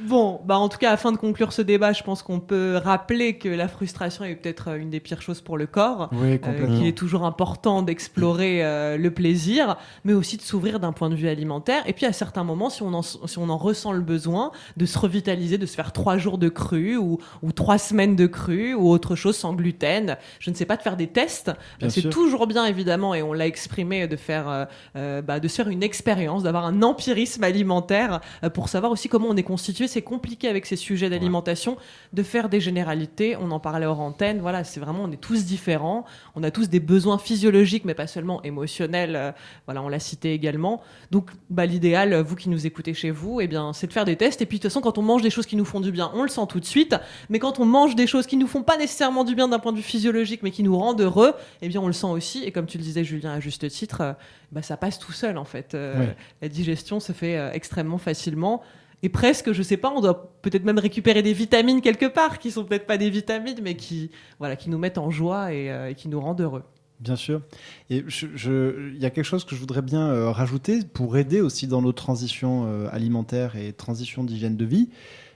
Bon, 0.00 0.40
bah 0.44 0.58
en 0.58 0.68
tout 0.68 0.78
cas, 0.78 0.90
afin 0.90 1.12
de 1.12 1.16
conclure 1.16 1.52
ce 1.52 1.62
débat, 1.62 1.92
je 1.92 2.02
pense 2.02 2.22
qu'on 2.22 2.40
peut 2.40 2.80
rappeler 2.82 3.38
que 3.38 3.48
la 3.48 3.68
frustration 3.68 4.24
est 4.24 4.34
peut-être 4.34 4.70
euh, 4.70 4.76
une 4.76 4.90
des 4.90 5.00
pires 5.00 5.22
choses 5.22 5.40
pour 5.40 5.56
le 5.56 5.66
corps. 5.66 6.10
Oui, 6.12 6.40
euh, 6.44 6.66
qu'il 6.66 6.86
est 6.86 6.96
toujours 6.96 7.24
important 7.24 7.82
d'explorer 7.82 8.64
euh, 8.64 8.96
le 8.96 9.10
plaisir, 9.12 9.76
mais 10.04 10.12
aussi 10.12 10.36
de 10.36 10.42
s'ouvrir 10.42 10.80
d'un 10.80 10.92
point 10.92 11.10
de 11.10 11.14
vue 11.14 11.28
alimentaire. 11.28 11.82
Et 11.86 11.92
puis 11.92 12.06
à 12.06 12.12
certains 12.12 12.44
moments, 12.44 12.70
si 12.70 12.82
on 12.82 12.92
en, 12.92 13.02
si 13.02 13.38
on 13.38 13.48
en 13.48 13.56
ressent 13.56 13.92
le 13.92 14.00
besoin, 14.00 14.50
de 14.76 14.84
se 14.84 14.98
revitaliser, 14.98 15.58
de 15.58 15.66
se 15.66 15.76
faire 15.76 15.92
trois 15.92 16.18
jours 16.18 16.38
de 16.38 16.48
cru 16.48 16.96
ou, 16.96 17.18
ou 17.42 17.52
trois 17.52 17.78
semaines 17.78 18.16
de 18.16 18.26
cru 18.26 18.74
ou 18.74 18.90
autre 18.90 19.14
chose 19.14 19.36
sans 19.36 19.54
gluten. 19.54 20.16
Je 20.40 20.50
ne 20.50 20.56
sais 20.56 20.64
pas, 20.64 20.76
de 20.76 20.82
faire 20.82 20.96
des 20.96 21.06
tests. 21.06 21.52
C'est 21.88 22.10
toujours 22.10 22.46
bien, 22.46 22.64
évidemment, 22.66 23.14
et 23.14 23.22
on 23.22 23.32
l'a 23.32 23.46
exprimé, 23.46 24.08
de 24.08 24.16
faire, 24.16 24.66
bah, 24.94 25.40
de 25.40 25.48
se 25.48 25.54
faire 25.54 25.68
une 25.68 25.82
expérience, 25.82 26.42
d'avoir 26.42 26.64
un 26.64 26.82
empirisme 26.82 27.44
alimentaire 27.44 28.20
pour 28.52 28.68
savoir 28.68 28.92
aussi 28.92 29.08
comment 29.08 29.28
on 29.28 29.36
est 29.36 29.42
constitué 29.42 29.83
c'est 29.86 30.02
compliqué 30.02 30.48
avec 30.48 30.66
ces 30.66 30.76
sujets 30.76 31.10
d'alimentation 31.10 31.76
de 32.12 32.22
faire 32.22 32.48
des 32.48 32.60
généralités. 32.60 33.36
On 33.36 33.50
en 33.50 33.60
parlait 33.60 33.86
hors 33.86 34.00
antenne. 34.00 34.40
Voilà, 34.40 34.64
c'est 34.64 34.80
vraiment, 34.80 35.04
on 35.04 35.12
est 35.12 35.20
tous 35.20 35.44
différents. 35.44 36.04
On 36.34 36.42
a 36.42 36.50
tous 36.50 36.68
des 36.68 36.80
besoins 36.80 37.18
physiologiques, 37.18 37.84
mais 37.84 37.94
pas 37.94 38.06
seulement 38.06 38.42
émotionnels. 38.42 39.16
Euh, 39.16 39.32
voilà, 39.66 39.82
on 39.82 39.88
l'a 39.88 39.98
cité 39.98 40.32
également. 40.32 40.82
Donc, 41.10 41.30
bah, 41.50 41.66
l'idéal, 41.66 42.14
vous 42.20 42.36
qui 42.36 42.48
nous 42.48 42.66
écoutez 42.66 42.94
chez 42.94 43.10
vous, 43.10 43.40
eh 43.40 43.46
bien, 43.46 43.72
c'est 43.72 43.86
de 43.86 43.92
faire 43.92 44.04
des 44.04 44.16
tests. 44.16 44.42
Et 44.42 44.46
puis, 44.46 44.58
de 44.58 44.62
toute 44.62 44.70
façon, 44.70 44.80
quand 44.80 44.98
on 44.98 45.02
mange 45.02 45.22
des 45.22 45.30
choses 45.30 45.46
qui 45.46 45.56
nous 45.56 45.64
font 45.64 45.80
du 45.80 45.92
bien, 45.92 46.10
on 46.14 46.22
le 46.22 46.28
sent 46.28 46.46
tout 46.48 46.60
de 46.60 46.64
suite. 46.64 46.96
Mais 47.30 47.38
quand 47.38 47.60
on 47.60 47.64
mange 47.64 47.94
des 47.94 48.06
choses 48.06 48.26
qui 48.26 48.36
nous 48.36 48.46
font 48.46 48.62
pas 48.62 48.76
nécessairement 48.76 49.24
du 49.24 49.34
bien 49.34 49.48
d'un 49.48 49.58
point 49.58 49.72
de 49.72 49.78
vue 49.78 49.82
physiologique, 49.82 50.42
mais 50.42 50.50
qui 50.50 50.62
nous 50.62 50.76
rendent 50.76 51.00
heureux, 51.00 51.34
eh 51.62 51.68
bien, 51.68 51.80
on 51.80 51.86
le 51.86 51.92
sent 51.92 52.06
aussi. 52.06 52.44
Et 52.44 52.52
comme 52.52 52.66
tu 52.66 52.78
le 52.78 52.82
disais, 52.82 53.04
Julien, 53.04 53.32
à 53.32 53.40
juste 53.40 53.68
titre, 53.68 54.00
euh, 54.00 54.12
bah, 54.52 54.62
ça 54.62 54.76
passe 54.76 54.98
tout 54.98 55.12
seul, 55.12 55.38
en 55.38 55.44
fait. 55.44 55.74
Euh, 55.74 56.06
la 56.42 56.48
digestion 56.48 57.00
se 57.00 57.12
fait 57.12 57.50
extrêmement 57.54 57.98
facilement. 57.98 58.62
Et 59.02 59.08
presque, 59.08 59.52
je 59.52 59.62
sais 59.62 59.76
pas, 59.76 59.92
on 59.94 60.00
doit 60.00 60.32
peut-être 60.42 60.64
même 60.64 60.78
récupérer 60.78 61.22
des 61.22 61.32
vitamines 61.32 61.80
quelque 61.80 62.06
part, 62.06 62.38
qui 62.38 62.50
sont 62.50 62.64
peut-être 62.64 62.86
pas 62.86 62.96
des 62.96 63.10
vitamines, 63.10 63.58
mais 63.62 63.76
qui, 63.76 64.10
voilà, 64.38 64.56
qui 64.56 64.70
nous 64.70 64.78
mettent 64.78 64.98
en 64.98 65.10
joie 65.10 65.52
et, 65.52 65.70
euh, 65.70 65.92
qui 65.92 66.08
nous 66.08 66.20
rendent 66.20 66.40
heureux. 66.40 66.62
Bien 67.00 67.16
sûr. 67.16 67.42
Et 67.90 67.98
il 67.98 68.98
y 68.98 69.04
a 69.04 69.10
quelque 69.10 69.24
chose 69.24 69.44
que 69.44 69.54
je 69.54 69.60
voudrais 69.60 69.82
bien 69.82 70.08
euh, 70.08 70.30
rajouter 70.30 70.80
pour 70.94 71.18
aider 71.18 71.40
aussi 71.40 71.66
dans 71.66 71.82
nos 71.82 71.92
transitions 71.92 72.64
euh, 72.66 72.88
alimentaires 72.92 73.56
et 73.56 73.72
transitions 73.72 74.24
d'hygiène 74.24 74.56
de 74.56 74.64
vie, 74.64 74.88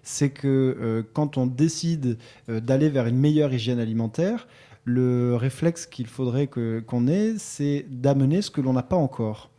c'est 0.02 0.30
que 0.30 1.04
quand 1.12 1.36
on 1.36 1.46
décide 1.46 2.16
d'aller 2.48 2.88
vers 2.88 3.06
une 3.06 3.18
meilleure 3.18 3.52
hygiène 3.52 3.78
alimentaire, 3.78 4.48
le 4.84 5.36
réflexe 5.36 5.84
qu'il 5.84 6.06
faudrait 6.06 6.46
qu'on 6.46 7.08
ait, 7.08 7.34
c'est 7.36 7.84
d'amener 7.90 8.40
ce 8.40 8.50
que 8.50 8.62
l'on 8.62 8.72
n'a 8.72 8.82
pas 8.82 8.96
encore, 8.96 9.50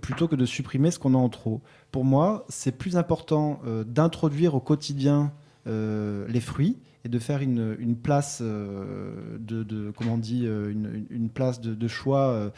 plutôt 0.00 0.28
que 0.28 0.36
de 0.36 0.46
supprimer 0.46 0.90
ce 0.90 0.98
qu'on 0.98 1.12
a 1.12 1.18
en 1.18 1.28
trop 1.28 1.60
pour 1.92 2.04
moi, 2.04 2.46
c'est 2.48 2.72
plus 2.72 2.96
important 2.96 3.60
euh, 3.66 3.84
d'introduire 3.84 4.54
au 4.54 4.60
quotidien 4.60 5.30
euh, 5.68 6.26
les 6.26 6.40
fruits 6.40 6.78
et 7.04 7.08
de 7.08 7.18
faire 7.18 7.42
une, 7.42 7.96
place 7.96 8.38
euh, 8.40 9.38
de, 9.38 9.92
choix 11.88 12.50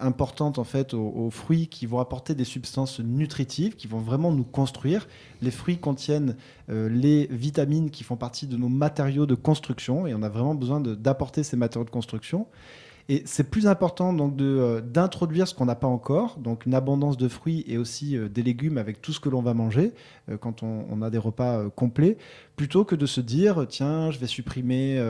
importante 0.00 0.58
en 0.58 0.64
fait 0.64 0.92
aux, 0.92 1.30
fruits 1.30 1.68
qui 1.68 1.86
vont 1.86 1.98
apporter 1.98 2.34
des 2.34 2.44
substances 2.44 3.00
nutritives 3.00 3.74
qui 3.74 3.88
vont 3.88 4.00
vraiment 4.00 4.32
nous 4.32 4.44
construire. 4.44 5.08
Les 5.40 5.50
fruits 5.50 5.78
contiennent 5.78 6.36
les 6.68 7.26
vitamines 7.30 7.90
qui 7.90 8.04
font 8.04 8.16
partie 8.16 8.46
de 8.46 8.58
nos 8.58 8.68
matériaux 8.68 9.24
de 9.24 9.34
construction 9.34 10.06
et 10.06 10.14
on 10.14 10.22
a 10.22 10.28
vraiment 10.28 10.54
besoin 10.54 10.80
d'apporter 10.80 11.42
ces 11.42 11.56
matériaux 11.56 11.86
de 11.86 11.90
construction 11.90 12.46
et 13.10 13.22
c'est 13.26 13.50
plus 13.50 13.66
important 13.66 14.14
donc 14.14 14.40
euh, 14.40 14.80
d'introduire 14.80 15.46
ce 15.46 15.54
qu'on 15.54 15.66
n'a 15.66 15.74
pas 15.74 15.86
encore, 15.86 16.38
donc 16.38 16.64
une 16.64 16.74
abondance 16.74 17.18
de 17.18 17.28
fruits 17.28 17.62
et 17.68 17.76
aussi 17.76 18.16
euh, 18.16 18.30
des 18.30 18.42
légumes 18.42 18.78
avec 18.78 19.02
tout 19.02 19.12
ce 19.12 19.20
que 19.20 19.28
l'on 19.28 19.42
va 19.42 19.52
manger 19.52 19.92
euh, 20.30 20.38
quand 20.38 20.62
on, 20.62 21.02
a 21.02 21.10
des 21.10 21.18
repas 21.18 21.68
complets, 21.68 22.16
plutôt 22.56 22.86
que 22.86 22.94
de 22.94 23.04
se 23.04 23.20
dire 23.20 23.66
tiens 23.68 24.10
je 24.10 24.18
vais 24.18 24.26
supprimer 24.26 25.02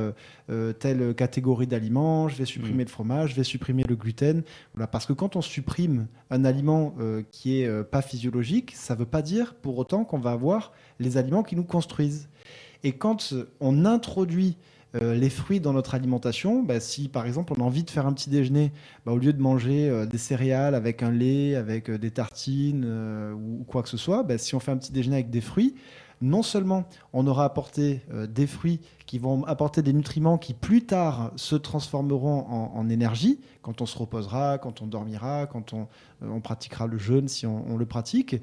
telle 0.81 1.15
catégorie 1.15 1.69
d'aliments, 1.69 2.29
je 2.29 2.37
vais 2.37 2.45
supprimer 2.47 2.83
mmh. 2.83 2.87
le 2.87 2.91
fromage, 2.91 3.31
je 3.31 3.37
vais 3.37 3.45
supprimer 3.45 3.85
le 3.85 3.95
gluten. 3.95 4.43
Voilà, 4.75 4.89
parce 4.89 5.07
que 5.07 5.13
quand 5.13 5.37
on 5.37 5.43
supprime 5.43 6.07
un 6.31 6.45
aliment 6.45 6.95
qui 7.31 7.61
est 7.61 7.85
pas 7.85 8.03
physiologique, 8.03 8.73
ça 8.75 8.95
ne 8.95 9.01
veut 9.01 9.07
pas 9.07 9.23
dire 9.23 9.55
pour 9.55 9.79
autant 9.79 10.05
qu'on 10.05 10.19
va 10.19 10.33
avoir 10.33 10.73
les 10.99 11.17
aliments 11.17 11.43
qui 11.43 11.55
nous 11.55 11.65
construisent. 11.65 12.29
Et 12.83 12.93
quand 12.93 13.35
on 13.61 13.85
introduit 13.85 14.57
euh, 15.03 15.15
les 15.15 15.31
fruits 15.31 15.59
dans 15.59 15.73
notre 15.73 15.95
alimentation, 15.95 16.63
bah, 16.63 16.79
si 16.79 17.09
par 17.09 17.27
exemple 17.27 17.53
on 17.57 17.63
a 17.63 17.65
envie 17.65 17.83
de 17.83 17.91
faire 17.91 18.07
un 18.07 18.13
petit 18.13 18.31
déjeuner, 18.31 18.73
bah, 19.05 19.13
au 19.13 19.19
lieu 19.19 19.33
de 19.33 19.43
manger 19.43 19.89
euh, 19.89 20.07
des 20.07 20.19
céréales 20.19 20.77
avec 20.77 21.03
un 21.03 21.11
lait, 21.11 21.57
avec 21.57 21.91
euh, 21.91 21.99
des 21.99 22.13
tartines 22.13 22.85
ou, 23.35 23.65
quoi 23.65 23.83
que 23.83 23.89
ce 23.89 23.97
soit, 23.97 24.23
bah, 24.23 24.39
si 24.39 24.55
on 24.55 24.61
fait 24.61 24.71
un 24.71 24.77
petit 24.77 24.93
déjeuner 24.93 25.17
avec 25.17 25.31
des 25.31 25.41
fruits, 25.41 25.75
non 26.21 26.43
seulement 26.43 26.85
on 27.13 27.27
aura 27.27 27.45
apporté 27.45 28.03
des 28.29 28.47
fruits 28.47 28.81
qui 29.05 29.19
vont 29.19 29.45
apporter 29.45 29.83
des 29.83 29.93
nutriments 29.93 30.39
qui 30.39 30.55
plus 30.55 30.87
tard 30.87 31.33
se 31.37 31.57
transformeront 31.57 32.47
en, 32.73 32.89
énergie, 32.89 33.41
quand 33.63 33.83
on 33.83 33.87
se 33.87 33.99
reposera, 33.99 34.59
quand 34.59 34.81
on 34.81 34.87
dormira, 34.87 35.47
quand 35.47 35.75
on, 35.75 36.41
pratiquera 36.41 36.87
le 36.87 36.99
jeûne 36.99 37.29
si 37.29 37.47
on, 37.47 37.77
le 37.77 37.85
pratique. 37.85 38.37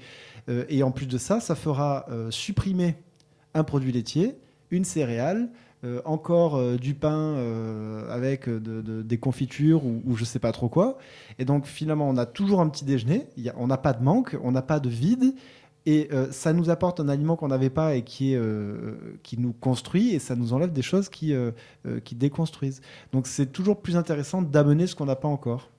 et 0.47 0.83
en 0.83 0.91
plus 0.91 1.07
de 1.07 1.17
ça, 1.17 1.39
ça 1.39 1.55
fera 1.55 2.05
supprimer 2.29 2.97
un 3.53 3.63
produit 3.63 3.93
laitier, 3.93 4.37
une 4.71 4.85
céréale, 4.85 5.49
euh, 5.83 5.99
encore 6.05 6.57
euh, 6.57 6.77
du 6.77 6.93
pain 6.93 7.17
euh, 7.17 8.07
avec 8.13 8.47
des 8.47 9.17
confitures 9.17 9.83
ou, 9.83 10.03
je 10.11 10.21
je 10.21 10.25
sais 10.25 10.37
pas 10.37 10.51
trop 10.51 10.69
quoi. 10.69 10.99
Et 11.39 11.45
donc 11.45 11.65
finalement, 11.65 12.07
on 12.07 12.15
a 12.17 12.27
toujours 12.27 12.61
un 12.61 12.69
petit 12.69 12.85
déjeuner, 12.85 13.27
on 13.57 13.65
n'a 13.65 13.77
pas 13.77 13.93
de 13.93 14.03
manque, 14.03 14.37
on 14.43 14.51
n'a 14.51 14.61
pas 14.61 14.79
de 14.79 14.89
vide. 14.89 15.33
Et 15.87 16.09
ça 16.29 16.53
nous 16.53 16.69
apporte 16.69 16.99
un 16.99 17.09
aliment 17.09 17.35
qu'on 17.35 17.47
n'avait 17.47 17.71
pas 17.71 17.95
et 17.95 18.03
qui, 18.03 18.35
est, 18.35 18.41
qui 19.23 19.39
nous 19.39 19.51
construit, 19.51 20.13
et 20.13 20.19
ça 20.19 20.35
nous 20.35 20.53
enlève 20.53 20.71
des 20.71 20.83
choses 20.83 21.09
qui 21.09 21.33
déconstruisent. 22.11 22.81
Donc 23.13 23.25
c'est 23.25 23.47
toujours 23.47 23.81
plus 23.81 23.97
intéressant 23.97 24.43
d'amener 24.43 24.85
ce 24.85 24.93
qu'on 24.93 25.05
n'a 25.05 25.15
pas 25.15 25.27
encore. 25.27 25.71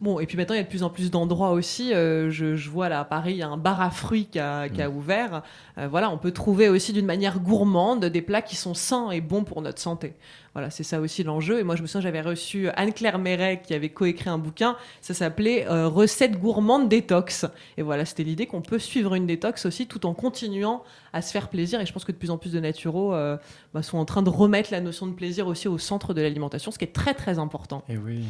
Bon, 0.00 0.20
et 0.20 0.26
puis 0.26 0.36
maintenant, 0.36 0.54
il 0.54 0.58
y 0.58 0.60
a 0.60 0.64
de 0.64 0.68
plus 0.68 0.82
en 0.82 0.90
plus 0.90 1.10
d'endroits 1.10 1.50
aussi. 1.50 1.94
Euh, 1.94 2.30
je, 2.30 2.56
je 2.56 2.70
vois 2.70 2.88
là 2.88 3.00
à 3.00 3.04
Paris, 3.04 3.32
il 3.32 3.38
y 3.38 3.42
a 3.42 3.48
un 3.48 3.56
bar 3.56 3.80
à 3.80 3.90
fruits 3.90 4.26
qui 4.26 4.38
a, 4.38 4.68
qui 4.68 4.82
a 4.82 4.90
ouvert. 4.90 5.42
Euh, 5.78 5.88
voilà, 5.88 6.10
on 6.10 6.18
peut 6.18 6.32
trouver 6.32 6.68
aussi 6.68 6.92
d'une 6.92 7.06
manière 7.06 7.40
gourmande 7.40 8.04
des 8.04 8.22
plats 8.22 8.42
qui 8.42 8.56
sont 8.56 8.74
sains 8.74 9.10
et 9.10 9.20
bons 9.20 9.44
pour 9.44 9.62
notre 9.62 9.80
santé. 9.80 10.14
Voilà, 10.54 10.70
c'est 10.70 10.84
ça 10.84 11.00
aussi 11.00 11.24
l'enjeu. 11.24 11.58
Et 11.58 11.64
moi, 11.64 11.74
je 11.74 11.82
me 11.82 11.88
souviens, 11.88 12.00
j'avais 12.00 12.20
reçu 12.20 12.68
Anne-Claire 12.76 13.18
Méret 13.18 13.60
qui 13.66 13.74
avait 13.74 13.88
coécrit 13.88 14.30
un 14.30 14.38
bouquin. 14.38 14.76
Ça 15.00 15.12
s'appelait 15.12 15.66
euh, 15.68 15.88
Recettes 15.88 16.38
gourmandes 16.38 16.88
détox. 16.88 17.44
Et 17.76 17.82
voilà, 17.82 18.04
c'était 18.04 18.22
l'idée 18.22 18.46
qu'on 18.46 18.62
peut 18.62 18.78
suivre 18.78 19.14
une 19.14 19.26
détox 19.26 19.66
aussi 19.66 19.88
tout 19.88 20.06
en 20.06 20.14
continuant 20.14 20.84
à 21.12 21.22
se 21.22 21.32
faire 21.32 21.48
plaisir. 21.48 21.80
Et 21.80 21.86
je 21.86 21.92
pense 21.92 22.04
que 22.04 22.12
de 22.12 22.16
plus 22.16 22.30
en 22.30 22.38
plus 22.38 22.52
de 22.52 22.60
naturaux 22.60 23.14
euh, 23.14 23.36
bah, 23.74 23.82
sont 23.82 23.98
en 23.98 24.04
train 24.04 24.22
de 24.22 24.30
remettre 24.30 24.70
la 24.70 24.80
notion 24.80 25.08
de 25.08 25.12
plaisir 25.12 25.48
aussi 25.48 25.66
au 25.66 25.78
centre 25.78 26.14
de 26.14 26.22
l'alimentation, 26.22 26.70
ce 26.70 26.78
qui 26.78 26.84
est 26.84 26.94
très 26.94 27.14
très 27.14 27.40
important. 27.40 27.82
Et 27.88 27.96
oui. 27.96 28.22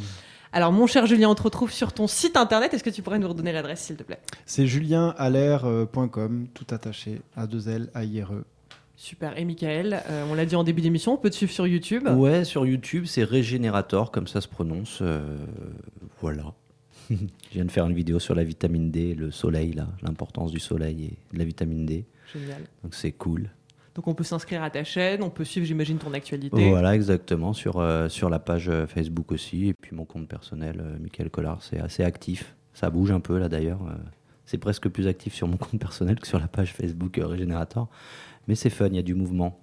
Alors, 0.55 0.71
mon 0.71 0.87
cher 0.87 1.05
Julien, 1.05 1.27
on 1.29 1.35
te 1.35 1.43
retrouve 1.43 1.69
sur 1.69 1.91
ton 1.91 2.07
site 2.07 2.37
internet. 2.37 2.73
Est-ce 2.73 2.81
que 2.85 2.89
tu 2.89 3.01
pourrais 3.01 3.19
nous 3.19 3.27
redonner 3.27 3.51
l'adresse, 3.51 3.81
s'il 3.81 3.97
te 3.97 4.03
plaît? 4.03 4.19
C'est 4.45 4.67
julienalaire.com, 4.67 6.47
tout 6.53 6.65
attaché, 6.73 7.19
à 7.35 7.45
2 7.45 7.67
L, 7.67 7.89
A 7.93 8.05
I 8.05 8.21
R 8.23 8.31
E. 8.33 8.45
Super. 8.95 9.37
Et 9.37 9.43
Michael, 9.43 10.01
euh, 10.09 10.25
on 10.31 10.33
l'a 10.33 10.45
dit 10.45 10.55
en 10.55 10.63
début 10.63 10.81
d'émission, 10.81 11.15
on 11.15 11.17
peut 11.17 11.29
te 11.29 11.35
suivre 11.35 11.51
sur 11.51 11.67
YouTube? 11.67 12.07
Ouais, 12.07 12.45
sur 12.45 12.65
YouTube, 12.65 13.03
c'est 13.05 13.25
Régénérator, 13.25 14.11
comme 14.11 14.27
ça 14.27 14.39
se 14.39 14.47
prononce. 14.47 14.99
euh, 15.01 15.37
voilà. 16.21 16.53
Je 17.09 17.15
viens 17.51 17.65
de 17.65 17.71
faire 17.71 17.85
une 17.85 17.93
vidéo 17.93 18.19
sur 18.19 18.33
la 18.33 18.45
vitamine 18.45 18.91
D, 18.91 19.13
le 19.13 19.31
soleil, 19.31 19.73
là, 19.73 19.89
l'importance 20.03 20.51
du 20.51 20.61
soleil 20.61 21.03
et 21.03 21.33
de 21.33 21.37
la 21.37 21.43
vitamine 21.43 21.85
D. 21.85 22.05
Génial. 22.33 22.61
Donc 22.81 22.95
c'est 22.95 23.11
cool. 23.11 23.49
Donc, 23.95 24.07
on 24.07 24.13
peut 24.13 24.23
s'inscrire 24.25 24.61
à 24.61 24.69
ta 24.69 24.83
chaîne, 24.83 25.23
on 25.23 25.29
peut 25.29 25.45
suivre, 25.45 25.65
j'imagine, 25.65 25.97
ton 25.97 26.13
actualité. 26.13 26.69
Voilà, 26.69 26.93
exactement. 26.95 27.53
Sur, 27.53 27.77
euh, 27.79 28.09
sur 28.09 28.29
la 28.29 28.39
page 28.39 28.67
euh, 28.69 28.85
Facebook 28.87 29.31
aussi. 29.31 29.69
Et 29.69 29.73
puis 29.73 29.95
mon 29.95 30.03
compte 30.05 30.27
personnel, 30.27 30.81
euh, 30.81 30.97
Michael 31.01 31.29
Collard, 31.29 31.63
c'est 31.63 31.79
assez 31.79 32.03
actif. 32.03 32.55
Ça 32.73 32.89
bouge 32.89 33.11
un 33.11 33.21
peu 33.21 33.37
là 33.37 33.47
d'ailleurs. 33.47 33.79
C'est 34.45 34.57
presque 34.57 34.89
plus 34.89 35.07
actif 35.07 35.33
sur 35.33 35.47
mon 35.47 35.55
compte 35.57 35.79
personnel 35.79 36.19
que 36.19 36.27
sur 36.27 36.39
la 36.39 36.47
page 36.47 36.73
Facebook 36.73 37.19
Régénérator. 37.23 37.87
Mais 38.49 38.55
c'est 38.55 38.69
fun, 38.69 38.87
il 38.87 38.95
y 38.95 38.99
a 38.99 39.01
du 39.01 39.15
mouvement. 39.15 39.57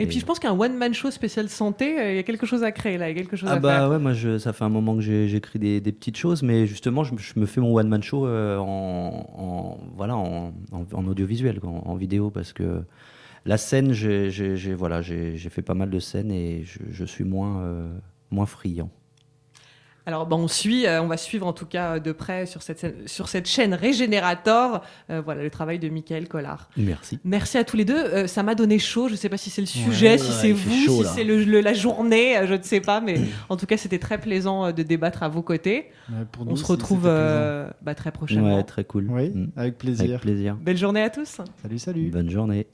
Et 0.00 0.06
puis, 0.06 0.20
je 0.20 0.24
pense 0.26 0.38
qu'un 0.38 0.52
one-man 0.58 0.92
show 0.94 1.10
spécial 1.10 1.48
santé, 1.48 1.98
euh, 1.98 2.12
il 2.12 2.16
y 2.16 2.18
a 2.20 2.22
quelque 2.24 2.46
chose 2.46 2.62
à 2.62 2.70
créer 2.72 2.98
là, 2.98 3.10
il 3.10 3.16
y 3.16 3.18
a 3.18 3.22
quelque 3.22 3.36
chose 3.36 3.48
Ah 3.50 3.54
à 3.54 3.58
bah 3.58 3.76
faire. 3.78 3.90
ouais, 3.90 3.98
moi 3.98 4.12
je, 4.12 4.38
ça 4.38 4.52
fait 4.52 4.62
un 4.64 4.68
moment 4.68 4.94
que 4.94 5.00
j'écris 5.00 5.58
des, 5.58 5.80
des 5.80 5.90
petites 5.92 6.16
choses, 6.16 6.42
mais 6.44 6.66
justement 6.68 7.02
je, 7.02 7.14
me- 7.14 7.18
je 7.18 7.32
me 7.36 7.46
fais 7.46 7.60
mon 7.60 7.74
one 7.74 7.88
man 7.88 8.00
show 8.02 8.24
euh, 8.26 8.58
en, 8.58 9.26
en- 9.36 9.78
voilà 9.96 10.16
en, 10.16 10.52
en- 10.72 10.84
en 10.92 11.06
audiovisuel, 11.08 11.58
quoi, 11.58 11.70
en 11.70 11.96
vidéo, 11.96 12.30
parce 12.30 12.52
que 12.52 12.82
la 13.48 13.56
scène, 13.58 13.92
j'ai 13.92 14.74
voilà, 14.74 15.02
j'ai 15.02 15.36
fait 15.50 15.62
pas 15.62 15.74
mal 15.74 15.90
de 15.90 15.98
scènes 15.98 16.30
et 16.30 16.62
je, 16.64 16.78
je 16.90 17.04
suis 17.04 17.24
moins 17.24 17.62
euh, 17.62 17.88
moins 18.30 18.46
friand. 18.46 18.90
Alors, 20.06 20.26
on 20.30 20.48
suit, 20.48 20.86
euh, 20.86 21.02
on 21.02 21.06
va 21.06 21.18
suivre 21.18 21.46
en 21.46 21.52
tout 21.52 21.66
cas 21.66 21.98
de 22.00 22.12
près 22.12 22.46
sur 22.46 22.62
cette, 22.62 22.78
scène- 22.78 22.94
sur 23.06 23.28
cette 23.28 23.46
chaîne 23.46 23.74
Régénérator, 23.74 24.82
euh, 25.10 25.20
voilà, 25.20 25.42
le 25.42 25.50
travail 25.50 25.78
de 25.78 25.90
Michael 25.90 26.28
Collard. 26.28 26.70
Merci. 26.78 27.18
Merci 27.24 27.58
à 27.58 27.64
tous 27.64 27.76
les 27.76 27.84
deux. 27.84 27.94
Euh, 27.98 28.26
ça 28.26 28.42
m'a 28.42 28.54
donné 28.54 28.78
chaud. 28.78 29.08
Je 29.08 29.12
ne 29.12 29.18
sais 29.18 29.28
pas 29.28 29.36
si 29.36 29.50
c'est 29.50 29.60
le 29.60 29.66
sujet, 29.66 30.12
Ouais, 30.12 30.18
si 30.18 30.30
ouais, 30.30 30.36
c'est 30.40 30.52
vous, 30.52 30.86
chaud, 30.86 31.04
si 31.04 31.10
c'est 31.14 31.24
le, 31.24 31.44
le- 31.44 31.60
la 31.60 31.74
journée, 31.74 32.36
je 32.46 32.54
ne 32.54 32.62
sais 32.62 32.80
pas. 32.80 33.02
Mais 33.02 33.16
en 33.50 33.58
tout 33.58 33.66
cas, 33.66 33.76
c'était 33.76 33.98
très 33.98 34.16
plaisant 34.18 34.72
de 34.72 34.82
débattre 34.82 35.22
à 35.22 35.28
vos 35.28 35.42
côtés. 35.42 35.90
Ouais, 36.08 36.24
pour 36.32 36.46
On 36.46 36.50
nous, 36.52 36.56
se 36.56 36.64
retrouve 36.64 37.02
euh, 37.04 37.68
bah, 37.82 37.94
très 37.94 38.10
prochainement. 38.10 38.56
Ouais, 38.56 38.62
très 38.64 38.84
cool. 38.84 39.08
Oui, 39.10 39.28
Mm. 39.28 39.48
avec 39.56 39.76
plaisir. 39.76 40.06
Avec 40.08 40.20
plaisir. 40.22 40.54
Belle 40.56 40.78
journée 40.78 41.02
à 41.02 41.10
tous. 41.10 41.38
Salut, 41.62 41.78
salut. 41.78 42.08
Bonne 42.10 42.30
journée. 42.30 42.66